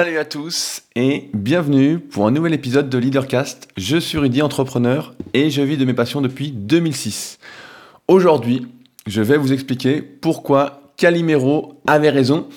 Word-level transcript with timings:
Salut 0.00 0.16
à 0.16 0.24
tous 0.24 0.80
et 0.96 1.28
bienvenue 1.34 1.98
pour 1.98 2.26
un 2.26 2.30
nouvel 2.30 2.54
épisode 2.54 2.88
de 2.88 2.96
Leadercast. 2.96 3.68
Je 3.76 3.98
suis 3.98 4.16
Rudy, 4.16 4.40
entrepreneur 4.40 5.14
et 5.34 5.50
je 5.50 5.60
vis 5.60 5.76
de 5.76 5.84
mes 5.84 5.92
passions 5.92 6.22
depuis 6.22 6.52
2006. 6.52 7.38
Aujourd'hui, 8.08 8.66
je 9.06 9.20
vais 9.20 9.36
vous 9.36 9.52
expliquer 9.52 10.00
pourquoi 10.00 10.94
Calimero 10.96 11.82
avait 11.86 12.08
raison 12.08 12.48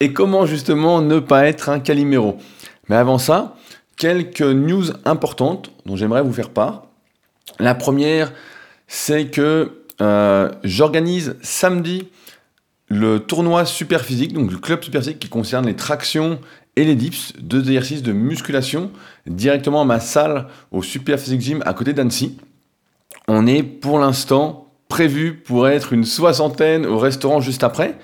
et 0.00 0.12
comment 0.12 0.44
justement 0.44 1.00
ne 1.00 1.20
pas 1.20 1.46
être 1.46 1.70
un 1.70 1.80
Calimero. 1.80 2.36
Mais 2.90 2.96
avant 2.96 3.16
ça, 3.16 3.56
quelques 3.96 4.42
news 4.42 4.84
importantes 5.06 5.72
dont 5.86 5.96
j'aimerais 5.96 6.22
vous 6.22 6.34
faire 6.34 6.50
part. 6.50 6.88
La 7.58 7.74
première, 7.74 8.30
c'est 8.88 9.30
que 9.30 9.84
euh, 10.02 10.50
j'organise 10.64 11.36
samedi 11.40 12.10
le 12.90 13.20
tournoi 13.20 13.64
super 13.64 14.04
physique, 14.04 14.32
donc 14.32 14.50
le 14.50 14.58
club 14.58 14.82
super 14.82 15.00
physique 15.00 15.20
qui 15.20 15.28
concerne 15.28 15.66
les 15.66 15.76
tractions 15.76 16.40
et 16.76 16.84
les 16.84 16.94
dips, 16.94 17.32
deux 17.40 17.60
exercices 17.60 18.02
de 18.02 18.12
musculation 18.12 18.90
directement 19.26 19.82
à 19.82 19.84
ma 19.84 20.00
salle 20.00 20.46
au 20.70 20.82
Super 20.82 21.18
Physique 21.18 21.40
Gym 21.40 21.62
à 21.66 21.74
côté 21.74 21.92
d'Annecy. 21.92 22.36
On 23.28 23.46
est 23.46 23.62
pour 23.62 23.98
l'instant 23.98 24.68
prévu 24.88 25.34
pour 25.34 25.68
être 25.68 25.92
une 25.92 26.04
soixantaine 26.04 26.86
au 26.86 26.98
restaurant 26.98 27.40
juste 27.40 27.64
après. 27.64 27.98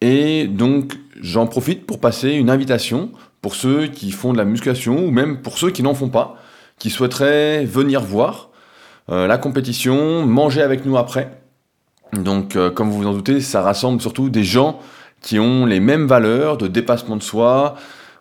Et 0.00 0.46
donc 0.46 0.96
j'en 1.20 1.46
profite 1.46 1.86
pour 1.86 2.00
passer 2.00 2.30
une 2.30 2.50
invitation 2.50 3.10
pour 3.42 3.54
ceux 3.54 3.86
qui 3.86 4.10
font 4.10 4.32
de 4.32 4.38
la 4.38 4.44
musculation 4.44 5.04
ou 5.04 5.10
même 5.10 5.42
pour 5.42 5.58
ceux 5.58 5.70
qui 5.70 5.82
n'en 5.82 5.94
font 5.94 6.08
pas, 6.08 6.36
qui 6.78 6.90
souhaiteraient 6.90 7.64
venir 7.64 8.00
voir 8.00 8.50
euh, 9.10 9.26
la 9.26 9.38
compétition, 9.38 10.26
manger 10.26 10.62
avec 10.62 10.84
nous 10.84 10.96
après. 10.96 11.40
Donc 12.12 12.56
euh, 12.56 12.70
comme 12.70 12.90
vous 12.90 12.98
vous 12.98 13.06
en 13.06 13.12
doutez, 13.12 13.40
ça 13.40 13.62
rassemble 13.62 14.00
surtout 14.00 14.30
des 14.30 14.44
gens 14.44 14.80
qui 15.20 15.38
ont 15.38 15.66
les 15.66 15.80
mêmes 15.80 16.06
valeurs 16.06 16.56
de 16.56 16.68
dépassement 16.68 17.16
de 17.16 17.22
soi, 17.22 17.74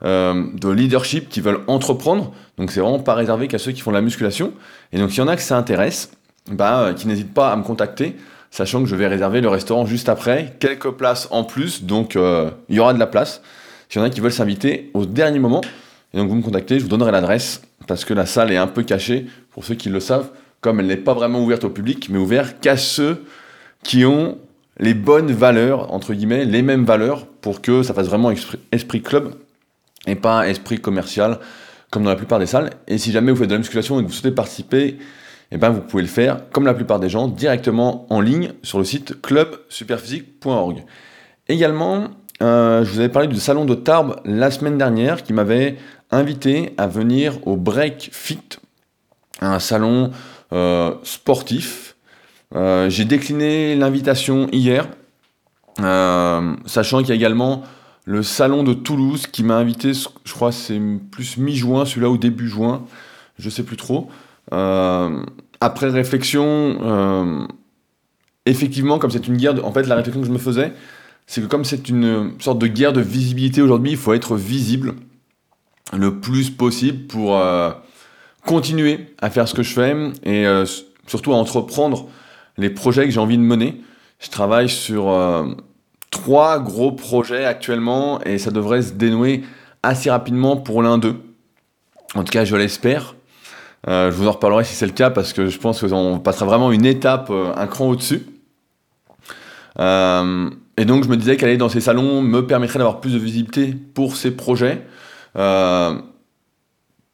euh, 0.03 0.45
de 0.53 0.69
leadership, 0.69 1.29
qui 1.29 1.41
veulent 1.41 1.61
entreprendre. 1.67 2.33
Donc 2.57 2.71
c'est 2.71 2.79
vraiment 2.79 2.99
pas 2.99 3.15
réservé 3.15 3.47
qu'à 3.47 3.57
ceux 3.57 3.71
qui 3.71 3.81
font 3.81 3.91
de 3.91 3.95
la 3.95 4.01
musculation. 4.01 4.53
Et 4.93 4.97
donc 4.97 5.11
s'il 5.11 5.19
y 5.19 5.21
en 5.21 5.27
a 5.27 5.35
que 5.35 5.41
ça 5.41 5.57
intéresse, 5.57 6.11
bah, 6.51 6.81
euh, 6.81 6.93
qui 6.93 7.07
n'hésitent 7.07 7.33
pas 7.33 7.51
à 7.51 7.55
me 7.55 7.63
contacter, 7.63 8.15
sachant 8.51 8.81
que 8.81 8.89
je 8.89 8.95
vais 8.95 9.07
réserver 9.07 9.41
le 9.41 9.49
restaurant 9.49 9.85
juste 9.85 10.09
après, 10.09 10.55
quelques 10.59 10.91
places 10.91 11.27
en 11.31 11.43
plus, 11.43 11.83
donc 11.83 12.15
euh, 12.15 12.49
il 12.69 12.75
y 12.75 12.79
aura 12.79 12.93
de 12.93 12.99
la 12.99 13.07
place. 13.07 13.41
S'il 13.89 14.01
y 14.01 14.03
en 14.03 14.07
a 14.07 14.09
qui 14.09 14.21
veulent 14.21 14.31
s'inviter 14.31 14.91
au 14.93 15.05
dernier 15.05 15.39
moment, 15.39 15.61
et 16.13 16.17
donc 16.17 16.29
vous 16.29 16.35
me 16.35 16.41
contactez, 16.41 16.79
je 16.79 16.83
vous 16.83 16.89
donnerai 16.89 17.11
l'adresse, 17.11 17.61
parce 17.87 18.05
que 18.05 18.13
la 18.13 18.25
salle 18.25 18.51
est 18.51 18.57
un 18.57 18.67
peu 18.67 18.83
cachée, 18.83 19.27
pour 19.51 19.65
ceux 19.65 19.75
qui 19.75 19.89
le 19.89 19.99
savent, 19.99 20.29
comme 20.61 20.79
elle 20.79 20.87
n'est 20.87 20.97
pas 20.97 21.13
vraiment 21.13 21.39
ouverte 21.41 21.63
au 21.63 21.69
public, 21.69 22.09
mais 22.09 22.17
ouverte 22.17 22.57
qu'à 22.61 22.77
ceux 22.77 23.23
qui 23.83 24.05
ont 24.05 24.37
les 24.79 24.93
bonnes 24.93 25.31
valeurs, 25.31 25.93
entre 25.93 26.13
guillemets, 26.13 26.45
les 26.45 26.61
mêmes 26.61 26.85
valeurs, 26.85 27.25
pour 27.25 27.61
que 27.61 27.83
ça 27.83 27.93
fasse 27.93 28.07
vraiment 28.07 28.31
esprit, 28.71 29.01
club 29.01 29.33
et 30.05 30.15
pas 30.15 30.47
esprit 30.47 30.79
commercial, 30.79 31.39
comme 31.89 32.03
dans 32.03 32.09
la 32.09 32.15
plupart 32.15 32.39
des 32.39 32.45
salles. 32.45 32.71
Et 32.87 32.97
si 32.97 33.11
jamais 33.11 33.31
vous 33.31 33.37
faites 33.37 33.49
de 33.49 33.53
la 33.53 33.59
musculation 33.59 33.99
et 33.99 34.03
que 34.03 34.07
vous 34.07 34.13
souhaitez 34.13 34.35
participer, 34.35 34.97
eh 35.51 35.57
ben 35.57 35.69
vous 35.69 35.81
pouvez 35.81 36.03
le 36.03 36.09
faire, 36.09 36.49
comme 36.51 36.65
la 36.65 36.73
plupart 36.73 36.99
des 36.99 37.09
gens, 37.09 37.27
directement 37.27 38.05
en 38.09 38.21
ligne 38.21 38.53
sur 38.63 38.77
le 38.77 38.83
site 38.83 39.21
clubsuperphysique.org. 39.21 40.83
Également, 41.47 42.09
euh, 42.41 42.83
je 42.83 42.91
vous 42.91 42.99
avais 42.99 43.09
parlé 43.09 43.27
du 43.27 43.39
salon 43.39 43.65
de 43.65 43.73
Tarbes 43.73 44.19
la 44.25 44.51
semaine 44.51 44.77
dernière 44.77 45.23
qui 45.23 45.33
m'avait 45.33 45.77
invité 46.11 46.73
à 46.77 46.87
venir 46.87 47.39
au 47.47 47.55
Break 47.55 48.09
Fit, 48.11 48.59
un 49.41 49.59
salon 49.59 50.11
euh, 50.53 50.93
sportif 51.03 51.86
euh, 52.55 52.89
j'ai 52.89 53.05
décliné 53.05 53.75
l'invitation 53.75 54.47
hier, 54.51 54.87
euh, 55.81 56.55
sachant 56.65 56.99
qu'il 56.99 57.09
y 57.09 57.11
a 57.11 57.15
également 57.15 57.63
le 58.05 58.23
salon 58.23 58.63
de 58.63 58.73
Toulouse 58.73 59.27
qui 59.27 59.43
m'a 59.43 59.57
invité, 59.57 59.91
je 59.93 60.33
crois 60.33 60.51
c'est 60.51 60.79
plus 61.11 61.37
mi-juin, 61.37 61.85
celui-là 61.85 62.09
au 62.09 62.17
début 62.17 62.47
juin, 62.47 62.85
je 63.37 63.49
sais 63.49 63.63
plus 63.63 63.75
trop. 63.75 64.09
Euh, 64.53 65.21
après 65.59 65.89
réflexion, 65.89 67.47
effectivement, 68.45 68.97
comme 68.99 69.11
c'est 69.11 69.27
une 69.27 69.35
guerre, 69.35 69.65
en 69.65 69.73
fait 69.73 69.83
la 69.83 69.95
réflexion 69.95 70.21
que 70.21 70.27
je 70.27 70.31
me 70.31 70.37
faisais, 70.37 70.71
c'est 71.25 71.41
que 71.41 71.47
comme 71.47 71.65
c'est 71.65 71.89
une 71.89 72.31
sorte 72.39 72.59
de 72.59 72.67
guerre 72.67 72.93
de 72.93 73.01
visibilité 73.01 73.61
aujourd'hui, 73.61 73.91
il 73.91 73.97
faut 73.97 74.13
être 74.13 74.37
visible 74.37 74.93
le 75.91 76.19
plus 76.19 76.49
possible 76.49 77.07
pour 77.07 77.41
continuer 78.45 79.13
à 79.19 79.29
faire 79.29 79.49
ce 79.49 79.53
que 79.53 79.63
je 79.63 79.73
fais 79.73 79.95
et 80.23 80.45
surtout 81.07 81.33
à 81.33 81.35
entreprendre 81.35 82.07
les 82.57 82.69
projets 82.69 83.05
que 83.05 83.11
j'ai 83.11 83.19
envie 83.19 83.37
de 83.37 83.43
mener. 83.43 83.81
Je 84.19 84.29
travaille 84.29 84.69
sur 84.69 85.09
euh, 85.09 85.45
trois 86.09 86.59
gros 86.59 86.91
projets 86.91 87.45
actuellement 87.45 88.19
et 88.23 88.37
ça 88.37 88.51
devrait 88.51 88.81
se 88.81 88.93
dénouer 88.93 89.43
assez 89.83 90.09
rapidement 90.09 90.57
pour 90.57 90.81
l'un 90.81 90.97
d'eux. 90.97 91.17
En 92.15 92.23
tout 92.23 92.31
cas, 92.31 92.45
je 92.45 92.55
l'espère. 92.55 93.15
Euh, 93.87 94.11
je 94.11 94.15
vous 94.15 94.27
en 94.27 94.31
reparlerai 94.31 94.63
si 94.63 94.73
c'est 94.73 94.87
le 94.87 94.91
cas 94.91 95.11
parce 95.11 95.33
que 95.33 95.47
je 95.47 95.59
pense 95.59 95.81
qu'on 95.81 96.19
passera 96.19 96.45
vraiment 96.45 96.71
une 96.71 96.85
étape, 96.85 97.29
euh, 97.29 97.53
un 97.55 97.67
cran 97.67 97.89
au-dessus. 97.89 98.25
et 99.79 100.85
donc, 100.85 101.03
je 101.03 101.09
me 101.09 101.15
disais 101.15 101.37
qu'aller 101.37 101.57
dans 101.57 101.69
ces 101.69 101.81
salons 101.81 102.21
me 102.21 102.45
permettrait 102.47 102.79
d'avoir 102.79 102.99
plus 102.99 103.13
de 103.13 103.19
visibilité 103.19 103.75
pour 103.93 104.15
ces 104.15 104.31
projets 104.31 104.83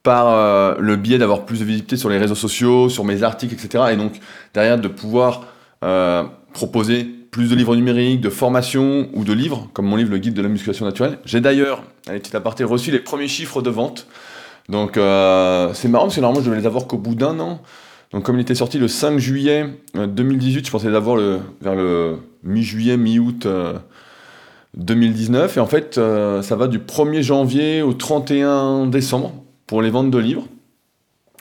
par 0.04 0.28
euh, 0.28 0.76
le 0.80 0.98
biais 0.98 1.18
d'avoir 1.18 1.46
plus 1.46 1.62
de 1.62 1.66
visibilité 1.66 1.96
sur 1.96 2.10
les 2.10 2.18
réseaux 2.18 2.36
sociaux, 2.36 2.90
sur 2.90 3.06
mes 3.06 3.24
articles, 3.24 3.54
etc. 3.54 3.86
Et 3.94 3.96
donc 3.96 4.20
derrière 4.54 4.78
de 4.78 4.90
pouvoir 4.90 5.46
euh, 5.84 6.24
proposer 6.54 7.06
plus 7.32 7.50
de 7.50 7.56
livres 7.56 7.76
numériques, 7.76 8.22
de 8.22 8.30
formations 8.30 9.08
ou 9.14 9.24
de 9.24 9.34
livres, 9.34 9.70
comme 9.74 9.88
mon 9.88 9.96
livre 9.96 10.12
Le 10.12 10.20
Guide 10.20 10.36
de 10.36 10.42
la 10.42 10.50
musculation 10.50 10.86
naturelle. 10.86 11.18
J'ai 11.26 11.42
d'ailleurs, 11.42 11.84
allez, 12.08 12.20
petit 12.20 12.36
aparté, 12.36 12.64
reçu 12.64 12.92
les 12.92 13.00
premiers 13.00 13.30
chiffres 13.30 13.62
de 13.62 13.70
vente. 13.70 14.06
Donc 14.70 14.98
euh, 14.98 15.74
c'est 15.74 15.88
marrant 15.88 16.06
parce 16.06 16.16
que 16.16 16.22
normalement 16.22 16.44
je 16.44 16.50
devais 16.50 16.62
les 16.62 16.68
avoir 16.68 16.86
qu'au 16.86 16.98
bout 16.98 17.16
d'un 17.16 17.40
an. 17.40 17.62
Donc 18.12 18.24
comme 18.24 18.38
il 18.38 18.42
était 18.42 18.56
sorti 18.56 18.78
le 18.78 18.88
5 18.88 19.18
juillet 19.18 19.66
2018, 19.96 20.68
je 20.68 20.72
pensais 20.72 20.90
les 20.90 20.96
avoir 20.96 21.16
le, 21.16 21.40
vers 21.62 21.74
le 21.74 22.18
mi-juillet, 22.44 22.98
mi-août 22.98 23.48
2019. 24.76 25.58
Et 25.58 25.60
en 25.60 25.66
fait, 25.66 25.96
ça 25.96 26.56
va 26.56 26.68
du 26.68 26.78
1er 26.78 27.24
janvier 27.24 27.82
au 27.82 27.94
31 27.94 28.86
décembre 28.86 29.34
pour 29.68 29.82
les 29.82 29.90
ventes 29.90 30.12
de 30.12 30.18
livres. 30.18 30.48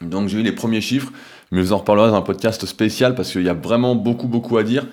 Donc 0.01 0.29
j'ai 0.29 0.39
eu 0.39 0.43
les 0.43 0.53
premiers 0.53 0.81
chiffres, 0.81 1.13
mais 1.51 1.61
je 1.61 1.67
vous 1.67 1.73
en 1.73 1.79
reparlerai 1.79 2.11
dans 2.11 2.17
un 2.17 2.23
podcast 2.23 2.65
spécial 2.67 3.15
parce 3.15 3.31
qu'il 3.33 3.43
y 3.43 3.49
a 3.49 3.55
vraiment 3.55 3.95
beaucoup, 3.95 4.29
beaucoup 4.29 4.57
à 4.59 4.63
dire. 4.63 4.87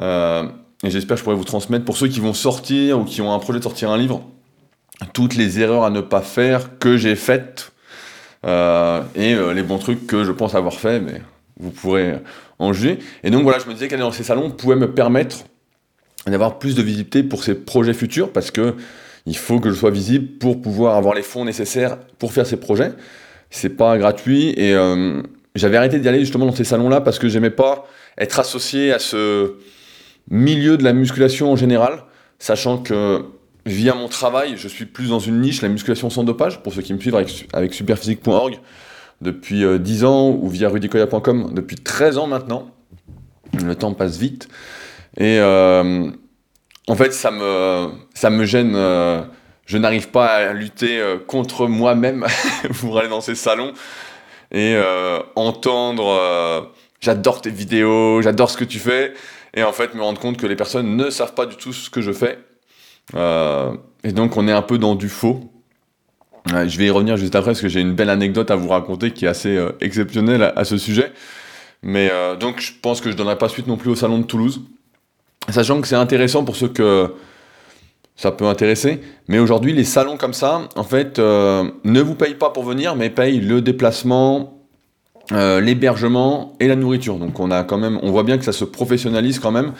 Euh, 0.00 0.44
et 0.84 0.90
j'espère 0.90 1.16
que 1.16 1.18
je 1.18 1.24
pourrai 1.24 1.36
vous 1.36 1.44
transmettre 1.44 1.84
pour 1.84 1.96
ceux 1.96 2.08
qui 2.08 2.20
vont 2.20 2.34
sortir 2.34 3.00
ou 3.00 3.04
qui 3.04 3.20
ont 3.20 3.32
un 3.32 3.38
projet 3.38 3.58
de 3.58 3.64
sortir 3.64 3.90
un 3.90 3.98
livre, 3.98 4.22
toutes 5.12 5.34
les 5.34 5.60
erreurs 5.60 5.84
à 5.84 5.90
ne 5.90 6.00
pas 6.00 6.20
faire 6.20 6.78
que 6.78 6.96
j'ai 6.96 7.16
faites 7.16 7.72
euh, 8.46 9.02
et 9.16 9.34
euh, 9.34 9.52
les 9.52 9.62
bons 9.62 9.78
trucs 9.78 10.06
que 10.06 10.24
je 10.24 10.30
pense 10.30 10.54
avoir 10.54 10.74
fait, 10.74 11.00
mais 11.00 11.20
vous 11.58 11.70
pourrez 11.70 12.20
en 12.60 12.72
juger. 12.72 13.00
Et 13.24 13.30
donc 13.30 13.42
voilà, 13.42 13.58
je 13.58 13.66
me 13.66 13.74
disais 13.74 13.88
qu'aller 13.88 14.02
dans 14.02 14.12
ces 14.12 14.22
salons 14.22 14.50
pouvait 14.50 14.76
me 14.76 14.92
permettre 14.92 15.38
d'avoir 16.26 16.58
plus 16.58 16.74
de 16.74 16.82
visibilité 16.82 17.22
pour 17.22 17.42
ces 17.42 17.54
projets 17.54 17.94
futurs 17.94 18.32
parce 18.32 18.50
que 18.50 18.76
il 19.28 19.36
faut 19.36 19.60
que 19.60 19.70
je 19.70 19.74
sois 19.74 19.90
visible 19.90 20.38
pour 20.38 20.60
pouvoir 20.60 20.96
avoir 20.96 21.14
les 21.14 21.22
fonds 21.22 21.44
nécessaires 21.44 21.98
pour 22.18 22.32
faire 22.32 22.46
ces 22.46 22.56
projets. 22.56 22.92
C'est 23.50 23.76
pas 23.76 23.98
gratuit 23.98 24.54
et 24.56 24.74
euh, 24.74 25.22
j'avais 25.54 25.76
arrêté 25.76 25.98
d'y 25.98 26.08
aller 26.08 26.20
justement 26.20 26.46
dans 26.46 26.54
ces 26.54 26.64
salons-là 26.64 27.02
parce 27.02 27.18
que 27.18 27.28
j'aimais 27.28 27.50
pas 27.50 27.86
être 28.16 28.40
associé 28.40 28.92
à 28.92 28.98
ce 28.98 29.54
milieu 30.30 30.76
de 30.78 30.84
la 30.84 30.92
musculation 30.92 31.52
en 31.52 31.56
général, 31.56 32.04
sachant 32.38 32.78
que 32.78 33.24
via 33.66 33.94
mon 33.94 34.08
travail, 34.08 34.54
je 34.56 34.66
suis 34.66 34.86
plus 34.86 35.10
dans 35.10 35.18
une 35.18 35.40
niche, 35.40 35.60
la 35.60 35.68
musculation 35.68 36.08
sans 36.08 36.24
dopage, 36.24 36.62
pour 36.62 36.72
ceux 36.72 36.82
qui 36.82 36.94
me 36.94 36.98
suivent 36.98 37.16
avec, 37.52 37.74
superphysique.org 37.74 38.58
depuis 39.20 39.64
10 39.78 40.04
euh, 40.04 40.06
ans 40.06 40.30
ou 40.30 40.48
via 40.48 40.68
rudicoya.com 40.68 41.52
depuis 41.52 41.76
13 41.76 42.18
ans 42.18 42.26
maintenant. 42.26 42.70
Le 43.62 43.74
temps 43.74 43.92
passe 43.92 44.18
vite. 44.18 44.48
Et 45.16 45.38
euh, 45.40 46.10
en 46.88 46.96
fait, 46.96 47.12
ça 47.12 47.30
me, 47.30 48.44
gêne. 48.44 48.72
Euh, 48.74 49.22
je 49.66 49.76
n'arrive 49.76 50.08
pas 50.08 50.26
à 50.26 50.52
lutter 50.54 50.98
euh, 50.98 51.18
contre 51.18 51.66
moi-même 51.66 52.26
pour 52.80 52.98
aller 52.98 53.08
dans 53.08 53.20
ces 53.20 53.34
salons 53.34 53.74
et 54.50 54.74
euh, 54.74 55.20
entendre 55.36 56.72
j'adore 57.00 57.42
tes 57.42 57.50
vidéos, 57.50 58.22
j'adore 58.22 58.50
ce 58.50 58.56
que 58.56 58.64
tu 58.64 58.78
fais, 58.78 59.12
et 59.52 59.62
en 59.62 59.72
fait 59.72 59.94
me 59.94 60.00
rendre 60.00 60.18
compte 60.18 60.38
que 60.38 60.46
les 60.46 60.56
personnes 60.56 60.96
ne 60.96 61.10
savent 61.10 61.34
pas 61.34 61.44
du 61.44 61.56
tout 61.56 61.74
ce 61.74 61.90
que 61.90 62.00
je 62.00 62.12
fais. 62.12 62.38
et 63.14 64.12
donc 64.12 64.38
on 64.38 64.48
est 64.48 64.52
un 64.52 64.62
peu 64.62 64.78
dans 64.78 64.94
du 64.94 65.10
faux. 65.10 65.52
je 66.46 66.78
vais 66.78 66.86
y 66.86 66.90
revenir 66.90 67.18
juste 67.18 67.34
après 67.34 67.50
parce 67.50 67.60
que 67.60 67.68
j'ai 67.68 67.82
une 67.82 67.92
belle 67.92 68.08
anecdote 68.08 68.50
à 68.50 68.56
vous 68.56 68.68
raconter 68.68 69.10
qui 69.10 69.26
est 69.26 69.28
assez 69.28 69.62
exceptionnelle 69.82 70.42
à, 70.42 70.54
à, 70.56 70.64
ce 70.64 70.78
sujet. 70.78 71.12
Mais 71.82 72.10
donc 72.40 72.60
je 72.60 72.72
pense 72.80 73.02
que 73.02 73.10
je 73.10 73.16
donnerai 73.16 73.36
pas 73.36 73.50
suite 73.50 73.66
non 73.66 73.76
plus 73.76 73.90
au 73.90 73.96
salon 73.96 74.18
de 74.18 74.24
Toulouse. 74.24 74.62
Sachant 75.48 75.80
que 75.80 75.88
c'est 75.88 75.96
intéressant 75.96 76.44
pour 76.44 76.56
ceux 76.56 76.68
que 76.68 77.10
ça 78.18 78.32
peut 78.32 78.46
intéresser. 78.46 79.00
Mais 79.28 79.38
aujourd'hui, 79.38 79.72
les 79.72 79.84
salons 79.84 80.16
comme 80.16 80.34
ça, 80.34 80.68
en 80.74 80.82
fait, 80.82 81.18
euh, 81.18 81.70
ne 81.84 82.00
vous 82.02 82.16
payent 82.16 82.34
pas 82.34 82.50
pour 82.50 82.64
venir, 82.64 82.96
mais 82.96 83.10
payent 83.10 83.40
le 83.40 83.62
déplacement, 83.62 84.58
euh, 85.32 85.60
l'hébergement 85.60 86.52
et 86.58 86.66
la 86.66 86.74
nourriture. 86.74 87.16
Donc 87.16 87.38
on 87.38 87.52
a 87.52 87.62
quand 87.62 87.78
même, 87.78 87.98
on 88.02 88.10
voit 88.10 88.24
bien 88.24 88.36
que 88.36 88.44
ça 88.44 88.52
se 88.52 88.64
professionnalise 88.64 89.38
quand 89.38 89.52
même 89.52 89.72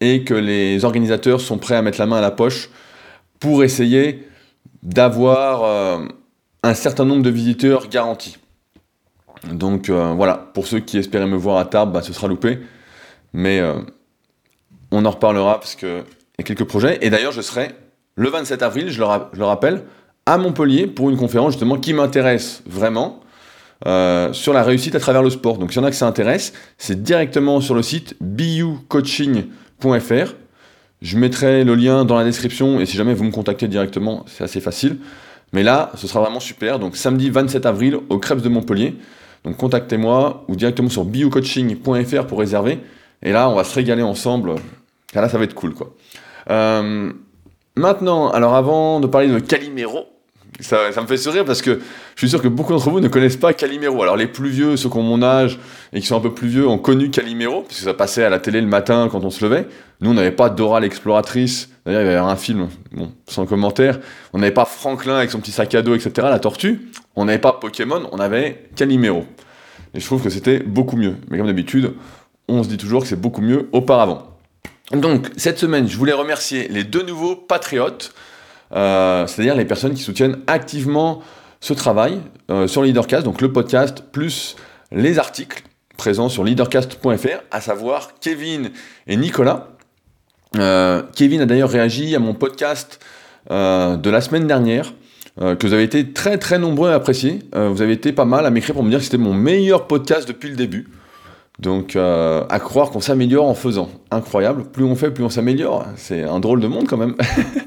et 0.00 0.22
que 0.22 0.34
les 0.34 0.84
organisateurs 0.84 1.40
sont 1.40 1.58
prêts 1.58 1.74
à 1.74 1.82
mettre 1.82 1.98
la 1.98 2.06
main 2.06 2.18
à 2.18 2.20
la 2.20 2.30
poche 2.30 2.70
pour 3.40 3.64
essayer 3.64 4.26
d'avoir 4.82 6.00
un 6.62 6.74
certain 6.74 7.04
nombre 7.04 7.22
de 7.22 7.30
visiteurs 7.30 7.88
garantis. 7.88 8.38
Donc 9.50 9.90
voilà, 9.90 10.50
pour 10.54 10.66
ceux 10.66 10.80
qui 10.80 10.96
espéraient 10.96 11.26
me 11.26 11.36
voir 11.36 11.58
à 11.58 11.66
Tarbes, 11.66 11.92
bah, 11.92 12.00
ce 12.00 12.14
sera 12.14 12.28
loupé. 12.28 12.60
Mais 13.34 13.60
on 14.90 15.04
en 15.04 15.10
reparlera 15.10 15.60
parce 15.60 15.74
qu'il 15.74 15.88
y 15.88 16.40
a 16.40 16.44
quelques 16.44 16.64
projets. 16.64 16.98
Et 17.02 17.10
d'ailleurs, 17.10 17.32
je 17.32 17.40
serai 17.40 17.70
le 18.16 18.28
27 18.28 18.62
avril, 18.62 18.90
je 18.90 18.98
le, 18.98 19.44
rappelle, 19.44 19.84
à 20.26 20.36
Montpellier 20.38 20.86
pour 20.86 21.10
une 21.10 21.16
conférence 21.16 21.52
justement 21.52 21.78
qui 21.78 21.92
m'intéresse 21.92 22.62
vraiment. 22.66 23.20
Euh, 23.86 24.34
sur 24.34 24.52
la 24.52 24.62
réussite 24.62 24.94
à 24.94 25.00
travers 25.00 25.22
le 25.22 25.30
sport. 25.30 25.56
Donc, 25.56 25.72
s'il 25.72 25.80
y 25.80 25.84
en 25.84 25.86
a 25.86 25.90
que 25.90 25.96
ça 25.96 26.06
intéresse, 26.06 26.52
c'est 26.76 27.02
directement 27.02 27.62
sur 27.62 27.74
le 27.74 27.80
site 27.80 28.14
bucoaching.fr. 28.20 29.44
Je 31.00 31.16
mettrai 31.16 31.64
le 31.64 31.74
lien 31.74 32.04
dans 32.04 32.18
la 32.18 32.24
description 32.24 32.78
et 32.78 32.84
si 32.84 32.98
jamais 32.98 33.14
vous 33.14 33.24
me 33.24 33.30
contactez 33.30 33.68
directement, 33.68 34.26
c'est 34.26 34.44
assez 34.44 34.60
facile. 34.60 34.98
Mais 35.54 35.62
là, 35.62 35.92
ce 35.94 36.06
sera 36.06 36.20
vraiment 36.20 36.40
super. 36.40 36.78
Donc, 36.78 36.94
samedi 36.94 37.30
27 37.30 37.64
avril 37.64 37.96
au 38.10 38.18
Crêpes 38.18 38.42
de 38.42 38.50
Montpellier. 38.50 38.96
Donc, 39.44 39.56
contactez-moi 39.56 40.44
ou 40.48 40.56
directement 40.56 40.90
sur 40.90 41.06
biocoaching.fr 41.06 42.26
pour 42.26 42.38
réserver. 42.38 42.80
Et 43.22 43.32
là, 43.32 43.48
on 43.48 43.54
va 43.54 43.64
se 43.64 43.74
régaler 43.74 44.02
ensemble. 44.02 44.56
Car 45.12 45.22
là, 45.22 45.28
ça 45.28 45.38
va 45.38 45.44
être 45.44 45.54
cool, 45.54 45.74
quoi. 45.74 45.94
Euh, 46.50 47.12
Maintenant, 47.76 48.30
alors 48.30 48.54
avant 48.56 49.00
de 49.00 49.06
parler 49.06 49.28
de 49.28 49.38
Calimero, 49.38 50.06
ça, 50.58 50.90
me 51.00 51.06
fait 51.06 51.16
sourire 51.16 51.44
parce 51.44 51.62
que 51.62 51.80
je 52.14 52.18
suis 52.20 52.28
sûr 52.28 52.42
que 52.42 52.48
beaucoup 52.48 52.72
d'entre 52.72 52.90
vous 52.90 53.00
ne 53.00 53.08
connaissent 53.08 53.36
pas 53.36 53.54
Calimero. 53.54 54.02
Alors 54.02 54.16
les 54.16 54.26
plus 54.26 54.50
vieux, 54.50 54.76
ceux 54.76 54.90
qui 54.90 54.96
ont 54.98 55.02
mon 55.02 55.22
âge 55.22 55.58
et 55.92 56.00
qui 56.00 56.06
sont 56.06 56.16
un 56.16 56.20
peu 56.20 56.34
plus 56.34 56.48
vieux, 56.48 56.66
ont 56.66 56.78
connu 56.78 57.10
Calimero, 57.10 57.62
parce 57.62 57.78
que 57.78 57.84
ça 57.84 57.94
passait 57.94 58.24
à 58.24 58.28
la 58.28 58.40
télé 58.40 58.60
le 58.60 58.66
matin 58.66 59.08
quand 59.10 59.24
on 59.24 59.30
se 59.30 59.42
levait. 59.44 59.66
Nous, 60.00 60.10
on 60.10 60.14
n'avait 60.14 60.32
pas 60.32 60.50
Dora 60.50 60.80
l'exploratrice. 60.80 61.70
D'ailleurs, 61.86 62.02
il 62.02 62.06
y 62.06 62.08
avait 62.08 62.18
un 62.18 62.36
film, 62.36 62.68
bon, 62.92 63.12
sans 63.26 63.46
commentaire. 63.46 64.00
On 64.32 64.38
n'avait 64.38 64.52
pas 64.52 64.64
Franklin 64.64 65.16
avec 65.16 65.30
son 65.30 65.38
petit 65.38 65.52
sac 65.52 65.74
à 65.74 65.80
dos, 65.80 65.94
etc., 65.94 66.26
la 66.28 66.40
tortue. 66.40 66.90
On 67.16 67.24
n'avait 67.24 67.38
pas 67.38 67.52
Pokémon, 67.52 68.08
on 68.12 68.18
avait 68.18 68.68
Calimero. 68.76 69.24
Et 69.94 70.00
je 70.00 70.04
trouve 70.04 70.22
que 70.22 70.28
c'était 70.28 70.58
beaucoup 70.58 70.96
mieux. 70.96 71.14
Mais 71.30 71.38
comme 71.38 71.46
d'habitude, 71.46 71.94
on 72.48 72.62
se 72.62 72.68
dit 72.68 72.76
toujours 72.76 73.02
que 73.02 73.08
c'est 73.08 73.20
beaucoup 73.20 73.40
mieux 73.40 73.70
auparavant. 73.72 74.29
Donc, 74.92 75.28
cette 75.36 75.58
semaine, 75.58 75.88
je 75.88 75.96
voulais 75.96 76.12
remercier 76.12 76.66
les 76.68 76.82
deux 76.82 77.02
nouveaux 77.02 77.36
patriotes, 77.36 78.12
euh, 78.74 79.24
c'est-à-dire 79.26 79.54
les 79.54 79.64
personnes 79.64 79.94
qui 79.94 80.02
soutiennent 80.02 80.38
activement 80.48 81.22
ce 81.60 81.74
travail 81.74 82.20
euh, 82.50 82.66
sur 82.66 82.82
Leadercast, 82.82 83.24
donc 83.24 83.40
le 83.40 83.52
podcast 83.52 84.02
plus 84.10 84.56
les 84.90 85.20
articles 85.20 85.62
présents 85.96 86.28
sur 86.28 86.42
leadercast.fr, 86.42 87.42
à 87.52 87.60
savoir 87.60 88.14
Kevin 88.20 88.70
et 89.06 89.16
Nicolas. 89.16 89.68
Euh, 90.56 91.02
Kevin 91.14 91.42
a 91.42 91.46
d'ailleurs 91.46 91.70
réagi 91.70 92.16
à 92.16 92.18
mon 92.18 92.34
podcast 92.34 92.98
de 93.48 94.10
la 94.10 94.20
semaine 94.20 94.46
dernière, 94.46 94.92
que 95.38 95.66
vous 95.66 95.72
avez 95.72 95.82
été 95.82 96.12
très 96.12 96.36
très 96.36 96.58
nombreux 96.58 96.90
à 96.90 96.94
apprécier. 96.94 97.40
vous 97.54 97.80
avez 97.80 97.94
été 97.94 98.12
pas 98.12 98.26
mal 98.26 98.44
à 98.44 98.50
m'écrire 98.50 98.74
pour 98.74 98.84
me 98.84 98.90
dire 98.90 98.98
que 98.98 99.04
c'était 99.04 99.16
mon 99.16 99.32
meilleur 99.32 99.86
podcast 99.86 100.28
depuis 100.28 100.50
le 100.50 100.56
début. 100.56 100.86
Donc, 101.60 101.94
euh, 101.94 102.42
à 102.48 102.58
croire 102.58 102.90
qu'on 102.90 103.00
s'améliore 103.00 103.46
en 103.46 103.54
faisant. 103.54 103.90
Incroyable. 104.10 104.64
Plus 104.64 104.84
on 104.84 104.96
fait, 104.96 105.10
plus 105.10 105.22
on 105.22 105.28
s'améliore. 105.28 105.84
C'est 105.96 106.22
un 106.22 106.40
drôle 106.40 106.60
de 106.60 106.66
monde 106.66 106.86
quand 106.88 106.96
même. 106.96 107.14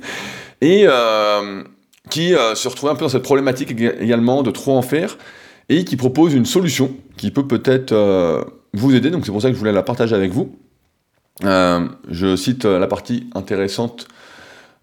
et 0.62 0.86
euh, 0.88 1.64
qui 2.10 2.34
euh, 2.34 2.56
se 2.56 2.68
retrouve 2.68 2.90
un 2.90 2.96
peu 2.96 3.02
dans 3.02 3.10
cette 3.10 3.22
problématique 3.22 3.72
également 3.72 4.42
de 4.42 4.50
trop 4.50 4.76
en 4.76 4.82
faire 4.82 5.20
et 5.70 5.86
qui 5.86 5.96
propose 5.96 6.34
une 6.34 6.46
solution 6.46 6.92
qui 7.18 7.30
peut 7.30 7.48
peut-être 7.48 7.94
vous 8.74 8.96
aider. 8.96 9.12
Donc, 9.12 9.26
c'est 9.26 9.32
pour 9.32 9.44
ça 9.44 9.50
que 9.50 9.54
je 9.54 9.60
voulais 9.60 9.72
la 9.72 9.84
partager 9.84 10.16
avec 10.16 10.32
vous. 10.32 10.56
je 11.44 12.36
cite 12.36 12.66
la 12.66 12.88
partie 12.88 13.30
intéressante 13.36 14.08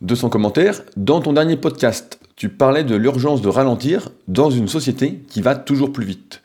de 0.01 0.15
son 0.15 0.29
commentaire. 0.29 0.83
Dans 0.97 1.21
ton 1.21 1.33
dernier 1.33 1.57
podcast, 1.57 2.21
tu 2.37 2.49
parlais 2.49 2.85
de 2.85 2.95
l'urgence 2.95 3.43
de 3.43 3.49
ralentir 3.49 4.09
dans 4.29 4.51
une 4.51 4.69
société 4.69 5.21
qui 5.29 5.43
va 5.43 5.57
toujours 5.57 5.93
plus 5.93 6.07
vite. 6.07 6.40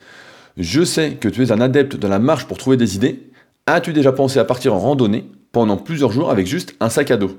Je 0.56 0.84
sais 0.84 1.12
que 1.12 1.28
tu 1.28 1.42
es 1.42 1.52
un 1.52 1.60
adepte 1.60 1.96
de 1.96 2.08
la 2.08 2.18
marche 2.18 2.46
pour 2.46 2.56
trouver 2.56 2.78
des 2.78 2.96
idées. 2.96 3.30
As-tu 3.66 3.92
déjà 3.92 4.12
pensé 4.12 4.38
à 4.38 4.44
partir 4.44 4.72
en 4.72 4.78
randonnée 4.78 5.30
pendant 5.52 5.76
plusieurs 5.76 6.12
jours 6.12 6.30
avec 6.30 6.46
juste 6.46 6.74
un 6.80 6.88
sac 6.88 7.10
à 7.10 7.18
dos? 7.18 7.36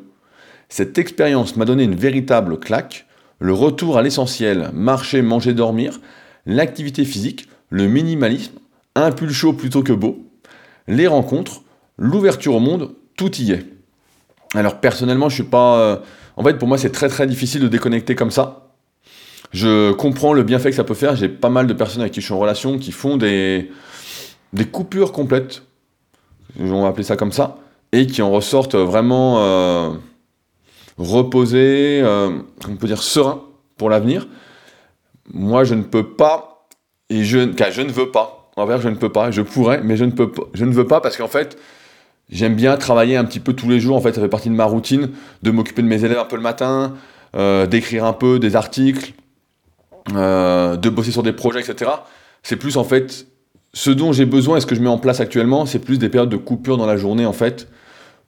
Cette 0.69 0.99
expérience 0.99 1.55
m'a 1.55 1.65
donné 1.65 1.83
une 1.83 1.95
véritable 1.95 2.59
claque. 2.59 3.07
Le 3.39 3.53
retour 3.53 3.97
à 3.97 4.03
l'essentiel, 4.03 4.69
marcher, 4.71 5.23
manger, 5.23 5.53
dormir, 5.53 5.99
l'activité 6.45 7.05
physique, 7.05 7.47
le 7.69 7.87
minimalisme, 7.87 8.59
un 8.93 9.11
pull 9.11 9.31
chaud 9.31 9.53
plutôt 9.53 9.81
que 9.81 9.93
beau, 9.93 10.23
les 10.87 11.07
rencontres, 11.07 11.61
l'ouverture 11.97 12.53
au 12.53 12.59
monde, 12.59 12.93
tout 13.15 13.35
y 13.37 13.51
est. 13.51 13.65
Alors 14.53 14.79
personnellement, 14.79 15.29
je 15.29 15.35
suis 15.35 15.43
pas. 15.43 15.79
Euh, 15.79 15.97
en 16.35 16.43
fait, 16.43 16.53
pour 16.59 16.67
moi, 16.67 16.77
c'est 16.77 16.91
très 16.91 17.09
très 17.09 17.25
difficile 17.25 17.61
de 17.61 17.67
déconnecter 17.67 18.13
comme 18.13 18.31
ça. 18.31 18.66
Je 19.51 19.91
comprends 19.93 20.33
le 20.33 20.43
bienfait 20.43 20.69
que 20.69 20.75
ça 20.75 20.83
peut 20.83 20.93
faire. 20.93 21.15
J'ai 21.15 21.29
pas 21.29 21.49
mal 21.49 21.67
de 21.67 21.73
personnes 21.73 22.01
avec 22.01 22.13
qui 22.13 22.21
je 22.21 22.25
suis 22.25 22.33
en 22.33 22.39
relation 22.39 22.77
qui 22.77 22.91
font 22.91 23.17
des, 23.17 23.71
des 24.53 24.65
coupures 24.65 25.11
complètes, 25.11 25.63
on 26.59 26.83
va 26.83 26.89
appeler 26.89 27.03
ça 27.03 27.15
comme 27.15 27.31
ça, 27.31 27.57
et 27.91 28.07
qui 28.07 28.21
en 28.21 28.31
ressortent 28.31 28.75
vraiment 28.75 29.37
euh, 29.39 29.91
reposés, 30.97 32.01
euh, 32.03 32.39
on 32.67 32.75
peut 32.75 32.87
dire 32.87 33.03
sereins 33.03 33.41
pour 33.77 33.89
l'avenir. 33.89 34.27
Moi, 35.33 35.63
je 35.63 35.75
ne 35.75 35.83
peux 35.83 36.13
pas, 36.13 36.67
et 37.09 37.23
je, 37.23 37.39
je 37.71 37.81
ne 37.81 37.91
veux 37.91 38.11
pas. 38.11 38.37
Va 38.57 38.65
dire 38.65 38.81
je 38.81 38.89
ne 38.89 38.95
peux 38.95 39.11
pas. 39.11 39.29
Je 39.29 39.41
pourrais, 39.41 39.81
mais 39.83 39.97
je 39.97 40.05
ne 40.05 40.11
peux 40.11 40.31
pas. 40.31 40.43
Je 40.53 40.65
ne 40.65 40.73
veux 40.73 40.87
pas 40.87 40.99
parce 40.99 41.15
qu'en 41.15 41.27
fait, 41.27 41.57
j'aime 42.29 42.55
bien 42.55 42.75
travailler 42.77 43.15
un 43.15 43.23
petit 43.23 43.39
peu 43.39 43.53
tous 43.53 43.69
les 43.69 43.79
jours. 43.79 43.95
En 43.95 44.01
fait, 44.01 44.13
ça 44.13 44.21
fait 44.21 44.29
partie 44.29 44.49
de 44.49 44.55
ma 44.55 44.65
routine 44.65 45.11
de 45.43 45.51
m'occuper 45.51 45.83
de 45.83 45.87
mes 45.87 46.03
élèves 46.03 46.17
un 46.17 46.25
peu 46.25 46.37
le 46.37 46.41
matin, 46.41 46.95
euh, 47.35 47.67
d'écrire 47.67 48.05
un 48.05 48.13
peu 48.13 48.39
des 48.39 48.55
articles, 48.55 49.13
euh, 50.15 50.77
de 50.77 50.89
bosser 50.89 51.11
sur 51.11 51.23
des 51.23 51.33
projets, 51.33 51.59
etc. 51.59 51.91
C'est 52.43 52.55
plus 52.55 52.77
en 52.77 52.83
fait 52.83 53.27
ce 53.73 53.89
dont 53.89 54.13
j'ai 54.13 54.25
besoin 54.25 54.57
et 54.57 54.61
ce 54.61 54.65
que 54.65 54.75
je 54.75 54.81
mets 54.81 54.89
en 54.89 54.97
place 54.97 55.19
actuellement, 55.19 55.65
c'est 55.65 55.79
plus 55.79 55.99
des 55.99 56.09
périodes 56.09 56.29
de 56.29 56.37
coupure 56.37 56.77
dans 56.77 56.85
la 56.85 56.97
journée 56.97 57.25
en 57.25 57.33
fait, 57.33 57.67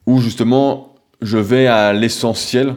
où 0.05 0.19
justement 0.19 0.95
je 1.21 1.37
vais 1.37 1.67
à 1.67 1.93
l'essentiel, 1.93 2.75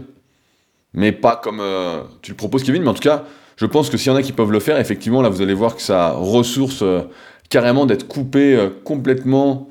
mais 0.95 1.11
pas 1.11 1.37
comme 1.37 1.61
euh, 1.61 2.03
tu 2.23 2.31
le 2.31 2.37
proposes 2.37 2.63
Kevin, 2.63 2.83
mais 2.83 2.89
en 2.89 2.95
tout 2.95 3.01
cas, 3.01 3.25
je 3.57 3.67
pense 3.67 3.91
que 3.91 3.97
s'il 3.97 4.13
y 4.13 4.15
en 4.15 4.17
a 4.17 4.23
qui 4.23 4.33
peuvent 4.33 4.53
le 4.53 4.61
faire, 4.61 4.79
effectivement, 4.79 5.21
là 5.21 5.29
vous 5.29 5.43
allez 5.43 5.55
voir 5.55 5.75
que 5.75 5.83
ça 5.83 6.13
ressource 6.13 6.83
euh, 6.83 7.03
carrément 7.49 7.87
d'être 7.87 8.07
coupé 8.07 8.69
complètement 8.85 9.69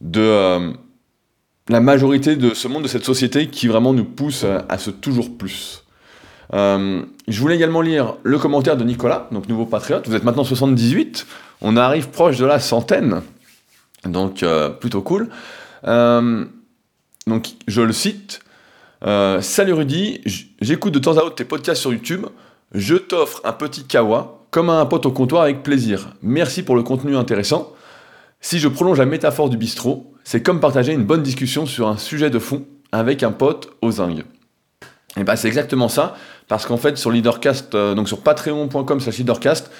de 0.00 0.72
la 1.68 1.80
majorité 1.80 2.36
de 2.36 2.54
ce 2.54 2.68
monde, 2.68 2.82
de 2.82 2.88
cette 2.88 3.04
société 3.04 3.48
qui 3.48 3.68
vraiment 3.68 3.92
nous 3.92 4.04
pousse 4.04 4.44
à 4.44 4.78
ce 4.78 4.90
toujours 4.90 5.36
plus. 5.36 5.85
Euh, 6.54 7.02
je 7.28 7.40
voulais 7.40 7.56
également 7.56 7.80
lire 7.80 8.14
le 8.22 8.38
commentaire 8.38 8.76
de 8.76 8.84
Nicolas, 8.84 9.28
donc 9.32 9.48
nouveau 9.48 9.66
patriote. 9.66 10.06
Vous 10.08 10.14
êtes 10.14 10.24
maintenant 10.24 10.44
78, 10.44 11.26
on 11.60 11.76
arrive 11.76 12.08
proche 12.08 12.38
de 12.38 12.44
la 12.46 12.60
centaine, 12.60 13.22
donc 14.04 14.42
euh, 14.42 14.70
plutôt 14.70 15.02
cool. 15.02 15.28
Euh, 15.86 16.44
donc 17.26 17.48
je 17.66 17.82
le 17.82 17.92
cite. 17.92 18.40
Salut 19.40 19.72
Rudy, 19.72 20.20
j'écoute 20.60 20.92
de 20.92 20.98
temps 20.98 21.16
à 21.16 21.22
autre 21.22 21.36
tes 21.36 21.44
podcasts 21.44 21.80
sur 21.80 21.92
YouTube. 21.92 22.26
Je 22.72 22.96
t'offre 22.96 23.40
un 23.44 23.52
petit 23.52 23.84
kawa 23.84 24.44
comme 24.50 24.70
un 24.70 24.84
pote 24.86 25.06
au 25.06 25.12
comptoir 25.12 25.42
avec 25.42 25.62
plaisir. 25.62 26.08
Merci 26.22 26.62
pour 26.64 26.74
le 26.74 26.82
contenu 26.82 27.16
intéressant. 27.16 27.72
Si 28.40 28.58
je 28.58 28.68
prolonge 28.68 28.98
la 28.98 29.06
métaphore 29.06 29.48
du 29.48 29.56
bistrot, 29.56 30.12
c'est 30.24 30.42
comme 30.42 30.60
partager 30.60 30.92
une 30.92 31.04
bonne 31.04 31.22
discussion 31.22 31.66
sur 31.66 31.88
un 31.88 31.96
sujet 31.96 32.30
de 32.30 32.38
fond 32.38 32.64
avec 32.90 33.22
un 33.22 33.32
pote 33.32 33.76
aux 33.80 33.92
zingues. 33.92 34.24
Et 35.16 35.24
bah 35.24 35.36
c'est 35.36 35.48
exactement 35.48 35.88
ça. 35.88 36.16
Parce 36.48 36.66
qu'en 36.66 36.76
fait, 36.76 36.96
sur 36.96 37.10
Leadercast, 37.10 37.74
euh, 37.74 37.94
donc 37.94 38.08
sur 38.08 38.20
patreon.com 38.20 39.00
slash 39.00 39.18
leadercast, 39.18 39.70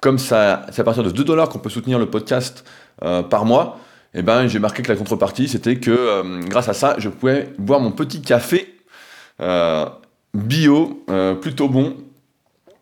comme 0.00 0.18
c'est 0.18 0.34
à 0.34 0.84
partir 0.84 1.02
de 1.02 1.10
2 1.10 1.24
dollars 1.24 1.48
qu'on 1.48 1.58
peut 1.58 1.70
soutenir 1.70 1.98
le 1.98 2.06
podcast 2.06 2.64
euh, 3.04 3.22
par 3.22 3.44
mois, 3.44 3.78
eh 4.14 4.22
ben, 4.22 4.46
j'ai 4.46 4.58
marqué 4.58 4.82
que 4.82 4.88
la 4.92 4.96
contrepartie, 4.96 5.48
c'était 5.48 5.76
que 5.76 5.90
euh, 5.90 6.40
grâce 6.42 6.68
à 6.68 6.74
ça, 6.74 6.96
je 6.98 7.08
pouvais 7.08 7.52
boire 7.58 7.80
mon 7.80 7.92
petit 7.92 8.20
café 8.20 8.68
bio, 10.34 11.04
plutôt 11.40 11.68
bon, 11.68 11.96